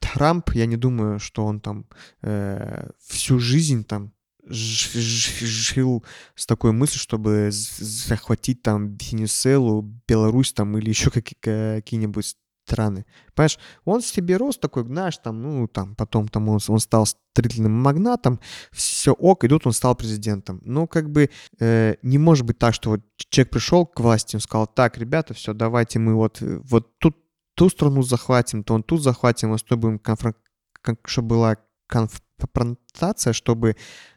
Трамп, 0.00 0.50
я 0.54 0.66
не 0.66 0.76
думаю, 0.76 1.20
что 1.20 1.46
он 1.46 1.60
там 1.60 1.86
э, 2.22 2.90
всю 2.98 3.38
жизнь 3.38 3.84
там 3.84 4.12
жил 4.48 6.04
с 6.34 6.46
такой 6.46 6.72
мыслью, 6.72 6.98
чтобы 6.98 7.50
захватить 7.52 8.62
там 8.62 8.96
Венесуэлу, 8.96 9.82
Беларусь 10.08 10.52
там 10.52 10.76
или 10.76 10.88
еще 10.88 11.10
какие- 11.10 11.38
какие-нибудь 11.40 12.36
страны. 12.70 13.04
Понимаешь, 13.34 13.58
он 13.84 14.00
себе 14.00 14.36
рос 14.36 14.58
такой, 14.58 14.84
знаешь, 14.84 15.18
там, 15.18 15.42
ну, 15.42 15.66
там, 15.68 15.94
потом 15.94 16.28
там 16.28 16.48
он, 16.48 16.60
он 16.68 16.78
стал 16.78 17.06
строительным 17.06 17.72
магнатом, 17.72 18.38
все 18.72 19.12
ок, 19.12 19.44
и 19.44 19.48
тут 19.48 19.66
он 19.66 19.72
стал 19.72 19.94
президентом. 19.94 20.60
Ну, 20.64 20.86
как 20.86 21.10
бы 21.10 21.30
э, 21.60 21.96
не 22.02 22.18
может 22.18 22.46
быть 22.46 22.58
так, 22.58 22.74
что 22.74 22.90
вот 22.90 23.00
человек 23.16 23.50
пришел 23.50 23.86
к 23.86 24.00
власти, 24.00 24.36
он 24.36 24.40
сказал, 24.40 24.66
так, 24.66 24.98
ребята, 24.98 25.34
все, 25.34 25.52
давайте 25.52 25.98
мы 25.98 26.14
вот, 26.14 26.38
вот 26.40 26.98
тут 26.98 27.16
ту 27.54 27.68
страну 27.68 28.02
захватим, 28.02 28.62
то 28.62 28.74
он 28.74 28.82
тут 28.82 29.02
захватим, 29.02 29.52
а 29.52 29.58
с 29.58 29.62
тобой 29.62 29.92
будем 29.92 30.02
конфрон- 30.02 30.34
кон- 30.82 30.98
чтобы 31.04 31.28
была 31.28 31.56
конфронтация, 31.88 33.32
чтобы 33.32 33.76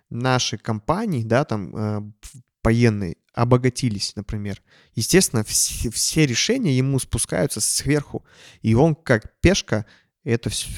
наши 0.10 0.58
компании, 0.58 1.24
да, 1.24 1.44
там 1.44 1.76
э, 1.76 2.02
военные 2.64 3.18
обогатились, 3.34 4.16
например. 4.16 4.62
Естественно, 4.96 5.44
все, 5.44 5.90
все 5.90 6.26
решения 6.26 6.76
ему 6.78 7.00
спускаются 7.00 7.62
сверху, 7.62 8.26
и 8.62 8.74
он 8.76 8.96
как 8.96 9.40
пешка 9.42 9.86
это 10.24 10.50
все, 10.50 10.70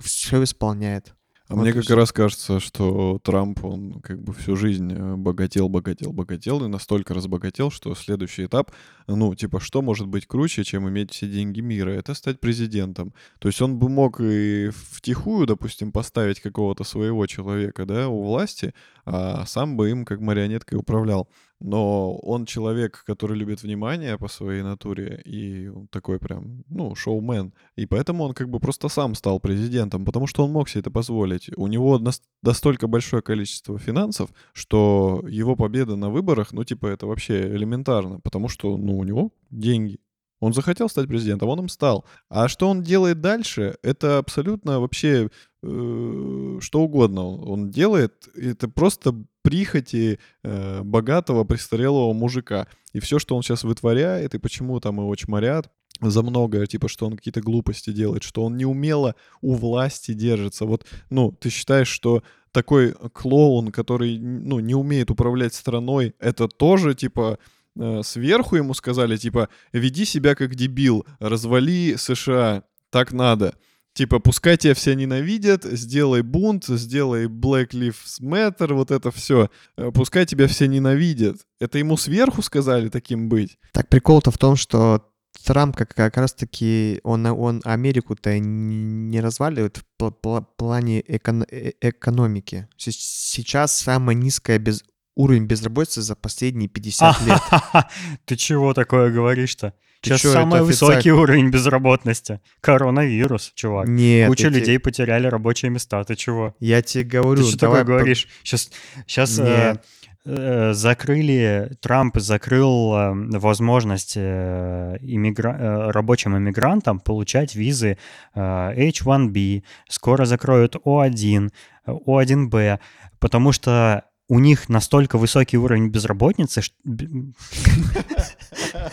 все 0.00 0.42
исполняет. 0.42 1.14
А 1.52 1.54
вот 1.54 1.62
мне 1.62 1.72
как 1.74 1.88
раз 1.90 2.12
кажется, 2.12 2.60
что 2.60 3.20
Трамп, 3.22 3.62
он 3.62 4.00
как 4.00 4.22
бы 4.22 4.32
всю 4.32 4.56
жизнь 4.56 4.90
э, 4.90 5.16
богател, 5.16 5.68
богател, 5.68 6.12
богател, 6.12 6.64
и 6.64 6.68
настолько 6.68 7.12
разбогател, 7.12 7.70
что 7.70 7.94
следующий 7.94 8.46
этап, 8.46 8.72
ну, 9.06 9.34
типа, 9.34 9.60
что 9.60 9.82
может 9.82 10.06
быть 10.08 10.26
круче, 10.26 10.64
чем 10.64 10.88
иметь 10.88 11.12
все 11.12 11.28
деньги 11.28 11.60
мира? 11.60 11.90
Это 11.90 12.14
стать 12.14 12.40
президентом. 12.40 13.12
То 13.38 13.48
есть 13.48 13.60
он 13.60 13.78
бы 13.78 13.90
мог 13.90 14.18
и 14.20 14.70
втихую, 14.70 15.46
допустим, 15.46 15.92
поставить 15.92 16.40
какого-то 16.40 16.84
своего 16.84 17.26
человека, 17.26 17.84
да, 17.84 18.08
у 18.08 18.22
власти, 18.22 18.72
а 19.04 19.44
сам 19.44 19.76
бы 19.76 19.90
им 19.90 20.06
как 20.06 20.20
марионеткой 20.20 20.78
управлял 20.78 21.28
но 21.62 22.16
он 22.16 22.44
человек, 22.44 23.04
который 23.06 23.36
любит 23.36 23.62
внимание 23.62 24.18
по 24.18 24.28
своей 24.28 24.62
натуре, 24.62 25.22
и 25.24 25.68
он 25.68 25.86
такой 25.88 26.18
прям, 26.18 26.64
ну, 26.68 26.94
шоумен. 26.94 27.52
И 27.76 27.86
поэтому 27.86 28.24
он 28.24 28.34
как 28.34 28.48
бы 28.48 28.60
просто 28.60 28.88
сам 28.88 29.14
стал 29.14 29.40
президентом, 29.40 30.04
потому 30.04 30.26
что 30.26 30.44
он 30.44 30.52
мог 30.52 30.68
себе 30.68 30.80
это 30.80 30.90
позволить. 30.90 31.50
У 31.56 31.66
него 31.68 32.00
настолько 32.42 32.86
большое 32.88 33.22
количество 33.22 33.78
финансов, 33.78 34.30
что 34.52 35.24
его 35.28 35.56
победа 35.56 35.96
на 35.96 36.10
выборах, 36.10 36.52
ну, 36.52 36.64
типа, 36.64 36.86
это 36.86 37.06
вообще 37.06 37.54
элементарно, 37.54 38.20
потому 38.20 38.48
что, 38.48 38.76
ну, 38.76 38.98
у 38.98 39.04
него 39.04 39.30
деньги. 39.50 39.98
Он 40.40 40.52
захотел 40.52 40.88
стать 40.88 41.06
президентом, 41.06 41.48
он 41.50 41.60
им 41.60 41.68
стал. 41.68 42.04
А 42.28 42.48
что 42.48 42.68
он 42.68 42.82
делает 42.82 43.20
дальше, 43.20 43.76
это 43.82 44.18
абсолютно 44.18 44.80
вообще 44.80 45.30
что 45.62 46.80
угодно 46.80 47.24
он 47.24 47.70
делает. 47.70 48.28
Это 48.34 48.68
просто 48.68 49.14
прихоти 49.42 50.18
э, 50.42 50.82
богатого 50.82 51.44
престарелого 51.44 52.12
мужика. 52.12 52.66
И 52.92 53.00
все, 53.00 53.18
что 53.18 53.36
он 53.36 53.42
сейчас 53.42 53.64
вытворяет, 53.64 54.34
и 54.34 54.38
почему 54.38 54.80
там 54.80 54.98
его 54.98 55.14
чморят, 55.14 55.70
за 56.00 56.22
многое, 56.22 56.66
типа, 56.66 56.88
что 56.88 57.06
он 57.06 57.16
какие-то 57.16 57.40
глупости 57.40 57.92
делает, 57.92 58.24
что 58.24 58.44
он 58.44 58.56
неумело 58.56 59.14
у 59.40 59.54
власти 59.54 60.14
держится. 60.14 60.64
Вот, 60.64 60.84
ну, 61.10 61.30
ты 61.32 61.48
считаешь, 61.48 61.88
что 61.88 62.22
такой 62.50 62.92
клоун, 63.12 63.70
который, 63.70 64.18
ну, 64.18 64.58
не 64.58 64.74
умеет 64.74 65.10
управлять 65.10 65.54
страной, 65.54 66.14
это 66.18 66.48
тоже, 66.48 66.94
типа, 66.94 67.38
Э, 67.76 68.02
сверху 68.04 68.56
ему 68.56 68.74
сказали, 68.74 69.16
типа, 69.16 69.48
веди 69.72 70.04
себя 70.04 70.34
как 70.34 70.54
дебил, 70.54 71.06
развали 71.18 71.96
США, 71.96 72.64
так 72.90 73.12
надо. 73.12 73.54
Типа, 73.94 74.20
пускай 74.20 74.56
тебя 74.56 74.74
все 74.74 74.94
ненавидят, 74.94 75.64
сделай 75.64 76.22
бунт, 76.22 76.64
сделай 76.66 77.26
Black 77.26 77.70
Lives 77.70 78.20
Matter, 78.22 78.72
вот 78.72 78.90
это 78.90 79.10
все. 79.10 79.50
Э, 79.76 79.90
пускай 79.92 80.24
тебя 80.24 80.46
все 80.46 80.66
ненавидят. 80.66 81.36
Это 81.60 81.78
ему 81.78 81.98
сверху 81.98 82.40
сказали 82.40 82.88
таким 82.88 83.28
быть. 83.28 83.58
Так 83.72 83.88
прикол-то 83.88 84.30
в 84.30 84.38
том, 84.38 84.56
что 84.56 85.06
Трамп 85.44 85.76
как, 85.76 85.94
как 85.94 86.16
раз-таки, 86.16 87.00
он, 87.02 87.26
он 87.26 87.60
Америку-то 87.64 88.38
не 88.38 89.20
разваливает 89.20 89.82
в 89.98 90.10
плане 90.56 91.00
экон, 91.00 91.44
э, 91.50 91.72
экономики. 91.80 92.68
Сейчас 92.76 93.78
самая 93.78 94.16
низкая 94.16 94.58
без, 94.58 94.84
уровень 95.16 95.44
безработицы 95.44 96.02
за 96.02 96.16
последние 96.16 96.68
50 96.68 97.20
лет. 97.22 97.40
Ты 98.24 98.36
чего 98.36 98.72
такое 98.72 99.10
говоришь-то? 99.10 99.74
Сейчас 100.02 100.20
чё, 100.20 100.32
самый 100.32 100.62
высокий 100.62 101.12
уровень 101.12 101.50
безработности. 101.50 102.40
Коронавирус, 102.60 103.52
чувак. 103.54 103.86
Нет. 103.86 104.28
Куча 104.28 104.48
людей 104.48 104.76
те... 104.76 104.80
потеряли 104.80 105.28
рабочие 105.28 105.70
места. 105.70 106.02
Ты 106.02 106.16
чего? 106.16 106.56
Я 106.58 106.82
тебе 106.82 107.04
говорю. 107.04 107.42
Ты 107.42 107.48
что 107.48 107.58
такое 107.58 107.84
говоришь? 107.84 108.28
Сейчас, 108.42 108.70
сейчас 109.06 109.38
э, 109.38 109.76
э, 110.24 110.72
закрыли, 110.72 111.76
Трамп 111.80 112.18
закрыл 112.18 112.94
э, 112.94 113.12
возможность 113.38 114.14
э, 114.16 114.96
иммигра... 115.00 115.56
э, 115.56 115.90
рабочим 115.92 116.36
иммигрантам 116.36 116.98
получать 116.98 117.54
визы 117.54 117.96
э, 118.34 118.40
H1B. 118.40 119.62
Скоро 119.88 120.24
закроют 120.24 120.74
O1, 120.84 121.50
O1B, 121.86 122.80
потому 123.20 123.52
что 123.52 124.04
у 124.28 124.38
них 124.38 124.68
настолько 124.68 125.18
высокий 125.18 125.58
уровень 125.58 125.88
безработицы, 125.90 126.62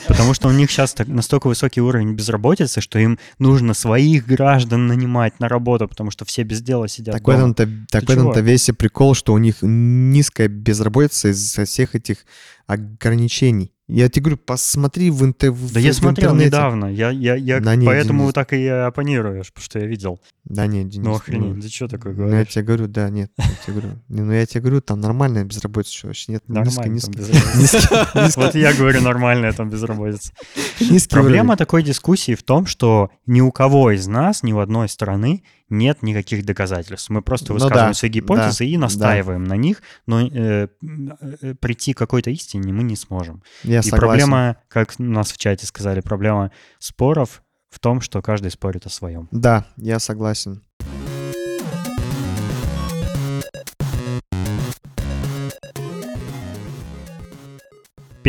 потому 0.08 0.34
что 0.34 0.48
у 0.48 0.52
них 0.52 0.70
сейчас 0.72 0.96
настолько 1.06 1.48
высокий 1.48 1.82
уровень 1.82 2.14
безработицы, 2.14 2.82
что 2.82 3.00
им 3.00 3.20
нужно 3.38 3.74
своих 3.74 4.26
граждан 4.26 4.88
нанимать 4.88 5.40
на 5.40 5.48
работу, 5.48 5.88
потому 5.88 6.12
что 6.12 6.26
все 6.26 6.44
без 6.44 6.62
дела 6.62 6.88
сидят 6.88 7.16
Так 7.16 7.28
в 7.28 7.30
этом-то, 7.30 7.70
так 7.90 8.04
этом-то 8.04 8.42
весь 8.42 8.70
прикол, 8.78 9.16
что 9.16 9.34
у 9.34 9.38
них 9.38 9.58
низкая 9.62 10.48
безработица 10.48 11.30
из-за 11.30 11.66
всех 11.66 11.96
этих 11.96 12.26
ограничений. 12.68 13.74
Я 13.90 14.08
тебе 14.08 14.26
говорю, 14.26 14.38
посмотри 14.38 15.10
в, 15.10 15.26
интер... 15.26 15.52
Да 15.74 15.80
я 15.80 15.94
смотрел 15.94 16.30
интернете. 16.30 16.46
недавно, 16.46 16.86
я, 16.86 17.10
я, 17.10 17.34
я 17.34 17.60
да 17.60 17.74
поэтому 17.84 18.26
нет, 18.26 18.36
так 18.36 18.54
и 18.54 18.68
оппонируешь, 18.68 19.52
потому 19.52 19.66
что 19.66 19.80
я 19.80 19.88
видел. 19.88 20.22
Да 20.46 20.68
нет, 20.68 20.90
Денис. 20.90 21.08
Ну 21.08 21.16
охренеть, 21.16 21.56
ну, 21.56 21.62
ты 21.62 21.70
что 21.70 21.88
такое 21.88 22.14
говоришь? 22.14 22.32
Ну 22.32 22.38
я 22.38 22.46
тебе 22.46 22.64
говорю, 22.66 22.88
да, 22.88 23.10
нет, 23.10 23.32
я 23.38 23.46
тебе 23.66 23.74
говорю. 23.74 23.90
Ну 24.08 24.32
я 24.32 24.46
тебе 24.46 24.62
говорю, 24.62 24.82
там 24.82 25.02
нормальная 25.02 25.44
безработица 25.44 26.06
вообще 26.06 26.34
нет. 26.34 26.44
Нормально 26.48 26.94
низкая. 26.94 28.32
Вот 28.36 28.54
я 28.54 28.74
говорю, 28.74 29.02
нормальная 29.02 29.54
там 29.54 29.72
безработица. 29.72 30.34
Проблема 31.10 31.58
такой 31.58 31.82
дискуссии 31.82 32.36
в 32.36 32.44
том, 32.44 32.68
что 32.68 33.10
ни 33.26 33.42
у 33.42 33.52
кого 33.52 33.90
из 33.90 34.06
нас, 34.06 34.44
ни 34.44 34.54
у 34.54 34.60
одной 34.60 34.88
страны 34.88 35.44
нет 35.70 36.04
никаких 36.04 36.46
доказательств. 36.46 37.10
Мы 37.10 37.22
просто 37.22 37.54
высказываем 37.54 37.88
ну, 37.88 37.92
да, 37.92 37.94
свои 37.94 38.12
гипотезы 38.12 38.60
да, 38.60 38.66
и 38.66 38.78
настаиваем 38.78 39.44
да. 39.44 39.50
на 39.50 39.58
них, 39.58 39.82
но 40.06 40.22
э, 40.22 40.68
э, 40.82 41.56
прийти 41.56 41.94
к 41.94 41.98
какой-то 41.98 42.30
истине 42.30 42.74
мы 42.74 42.84
не 42.84 42.96
сможем. 42.96 43.44
Я 43.64 43.80
и 43.80 43.82
согласен. 43.82 44.00
проблема, 44.00 44.58
как 44.68 44.98
нас 45.00 45.32
в 45.32 45.38
чате 45.38 45.66
сказали, 45.66 46.02
проблема 46.02 46.52
споров 46.80 47.44
в 47.70 47.80
том, 47.80 48.02
что 48.02 48.22
каждый 48.22 48.52
спорит 48.52 48.86
о 48.86 48.90
своем. 48.90 49.28
Да, 49.32 49.66
я 49.78 50.00
согласен. 50.00 50.64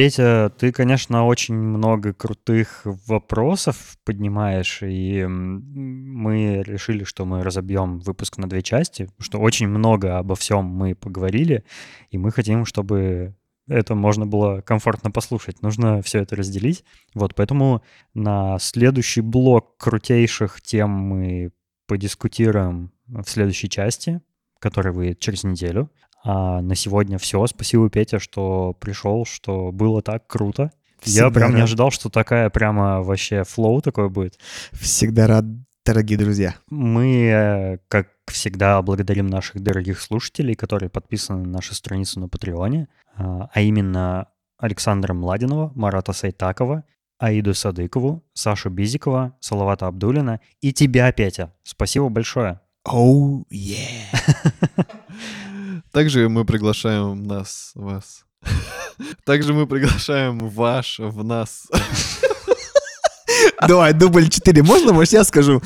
Петя, 0.01 0.51
ты, 0.57 0.73
конечно, 0.73 1.27
очень 1.27 1.55
много 1.55 2.15
крутых 2.15 2.81
вопросов 3.07 3.99
поднимаешь, 4.03 4.83
и 4.83 5.27
мы 5.27 6.63
решили, 6.63 7.05
что 7.05 7.27
мы 7.27 7.43
разобьем 7.43 7.99
выпуск 7.99 8.39
на 8.39 8.49
две 8.49 8.63
части, 8.63 9.11
что 9.19 9.39
очень 9.39 9.69
много 9.69 10.17
обо 10.17 10.37
всем 10.37 10.65
мы 10.65 10.95
поговорили, 10.95 11.65
и 12.11 12.17
мы 12.17 12.33
хотим, 12.33 12.65
чтобы 12.65 13.35
это 13.69 13.95
можно 13.95 14.25
было 14.25 14.63
комфортно 14.63 15.11
послушать. 15.11 15.61
Нужно 15.61 16.01
все 16.01 16.21
это 16.21 16.35
разделить. 16.35 16.83
Вот, 17.13 17.35
поэтому 17.35 17.83
на 18.15 18.59
следующий 18.59 19.21
блок 19.21 19.77
крутейших 19.77 20.63
тем 20.63 20.89
мы 20.89 21.53
подискутируем 21.87 22.91
в 23.07 23.29
следующей 23.29 23.69
части, 23.69 24.23
который 24.61 24.93
выйдет 24.93 25.19
через 25.19 25.45
неделю. 25.45 25.91
А 26.23 26.61
на 26.61 26.75
сегодня 26.75 27.19
все. 27.19 27.47
Спасибо, 27.47 27.89
Петя, 27.89 28.19
что 28.19 28.77
пришел, 28.79 29.25
что 29.25 29.73
было 29.73 30.03
так 30.03 30.27
круто. 30.27 30.71
Всегда 31.01 31.27
Я 31.27 31.31
прям 31.31 31.49
рад. 31.51 31.57
не 31.57 31.63
ожидал, 31.63 31.91
что 31.91 32.11
такая 32.11 32.51
прямо 32.51 33.03
вообще 33.03 33.45
флоу 33.45 33.81
такой 33.81 34.11
будет. 34.11 34.39
Всегда 34.73 35.27
рад, 35.27 35.45
дорогие 35.85 36.19
друзья. 36.19 36.57
Мы, 36.69 37.25
э, 37.25 37.79
как 37.89 38.09
всегда, 38.27 38.81
благодарим 38.83 39.27
наших 39.27 39.63
дорогих 39.63 40.01
слушателей, 40.01 40.55
которые 40.55 40.91
подписаны 40.91 41.45
на 41.45 41.49
нашу 41.49 41.75
страницу 41.75 42.21
на 42.21 42.29
Патреоне, 42.29 42.89
а, 43.17 43.49
а 43.53 43.61
именно 43.63 44.29
Александра 44.59 45.15
Младинова, 45.15 45.73
Марата 45.75 46.13
Сайтакова, 46.13 46.85
Аиду 47.19 47.55
Садыкову, 47.55 48.23
Сашу 48.35 48.71
Бизикова, 48.71 49.37
Салавата 49.41 49.87
Абдулина 49.87 50.41
и 50.61 50.73
тебя, 50.73 51.11
Петя. 51.13 51.53
Спасибо 51.63 52.09
большое. 52.09 52.61
Оу, 52.85 53.43
oh, 53.43 53.45
yeah. 53.51 54.87
Также 55.93 56.29
мы 56.29 56.45
приглашаем 56.45 57.25
нас, 57.25 57.73
вас. 57.75 58.25
Также 59.25 59.53
мы 59.53 59.67
приглашаем 59.67 60.39
ваш 60.39 60.99
в 60.99 61.25
нас. 61.25 61.69
Давай, 63.67 63.93
дубль 63.93 64.29
4. 64.29 64.63
Можно, 64.63 64.93
может, 64.93 65.13
я 65.13 65.25
скажу? 65.25 65.61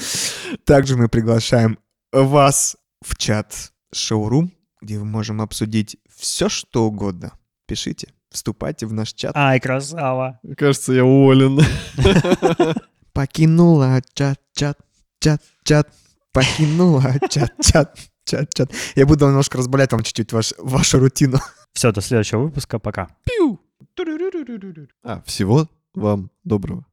Также 0.65 0.97
мы 0.97 1.09
приглашаем 1.09 1.79
вас 2.13 2.77
в 3.03 3.17
чат 3.17 3.73
шоурум, 3.93 4.53
где 4.81 4.99
мы 4.99 5.05
можем 5.05 5.41
обсудить 5.41 5.97
все, 6.17 6.49
что 6.49 6.85
угодно. 6.85 7.33
Пишите, 7.67 8.09
вступайте 8.31 8.87
в 8.87 8.93
наш 8.93 9.13
чат. 9.13 9.33
Ай, 9.37 9.61
красава. 9.61 10.41
Кажется, 10.57 10.93
я 10.93 11.05
уволен. 11.05 11.61
Покинула 13.13 14.03
чат, 14.15 14.41
чат, 14.55 14.79
чат, 15.21 15.41
чат. 15.65 15.89
Покинула 16.33 17.15
чат, 17.31 17.53
чат 17.63 17.97
чат-чат. 18.25 18.73
Я 18.95 19.07
буду 19.07 19.27
немножко 19.27 19.59
разбавлять 19.59 19.93
вам 19.93 20.03
чуть-чуть 20.03 20.33
ваш, 20.33 20.55
вашу 20.59 20.99
рутину. 20.99 21.39
Все, 21.73 21.93
до 21.93 22.01
следующего 22.01 22.43
выпуска. 22.43 22.79
Пока. 22.79 23.09
Пиу. 23.25 23.61
А, 25.03 25.23
всего 25.23 25.69
вам 25.95 26.31
доброго. 26.45 26.85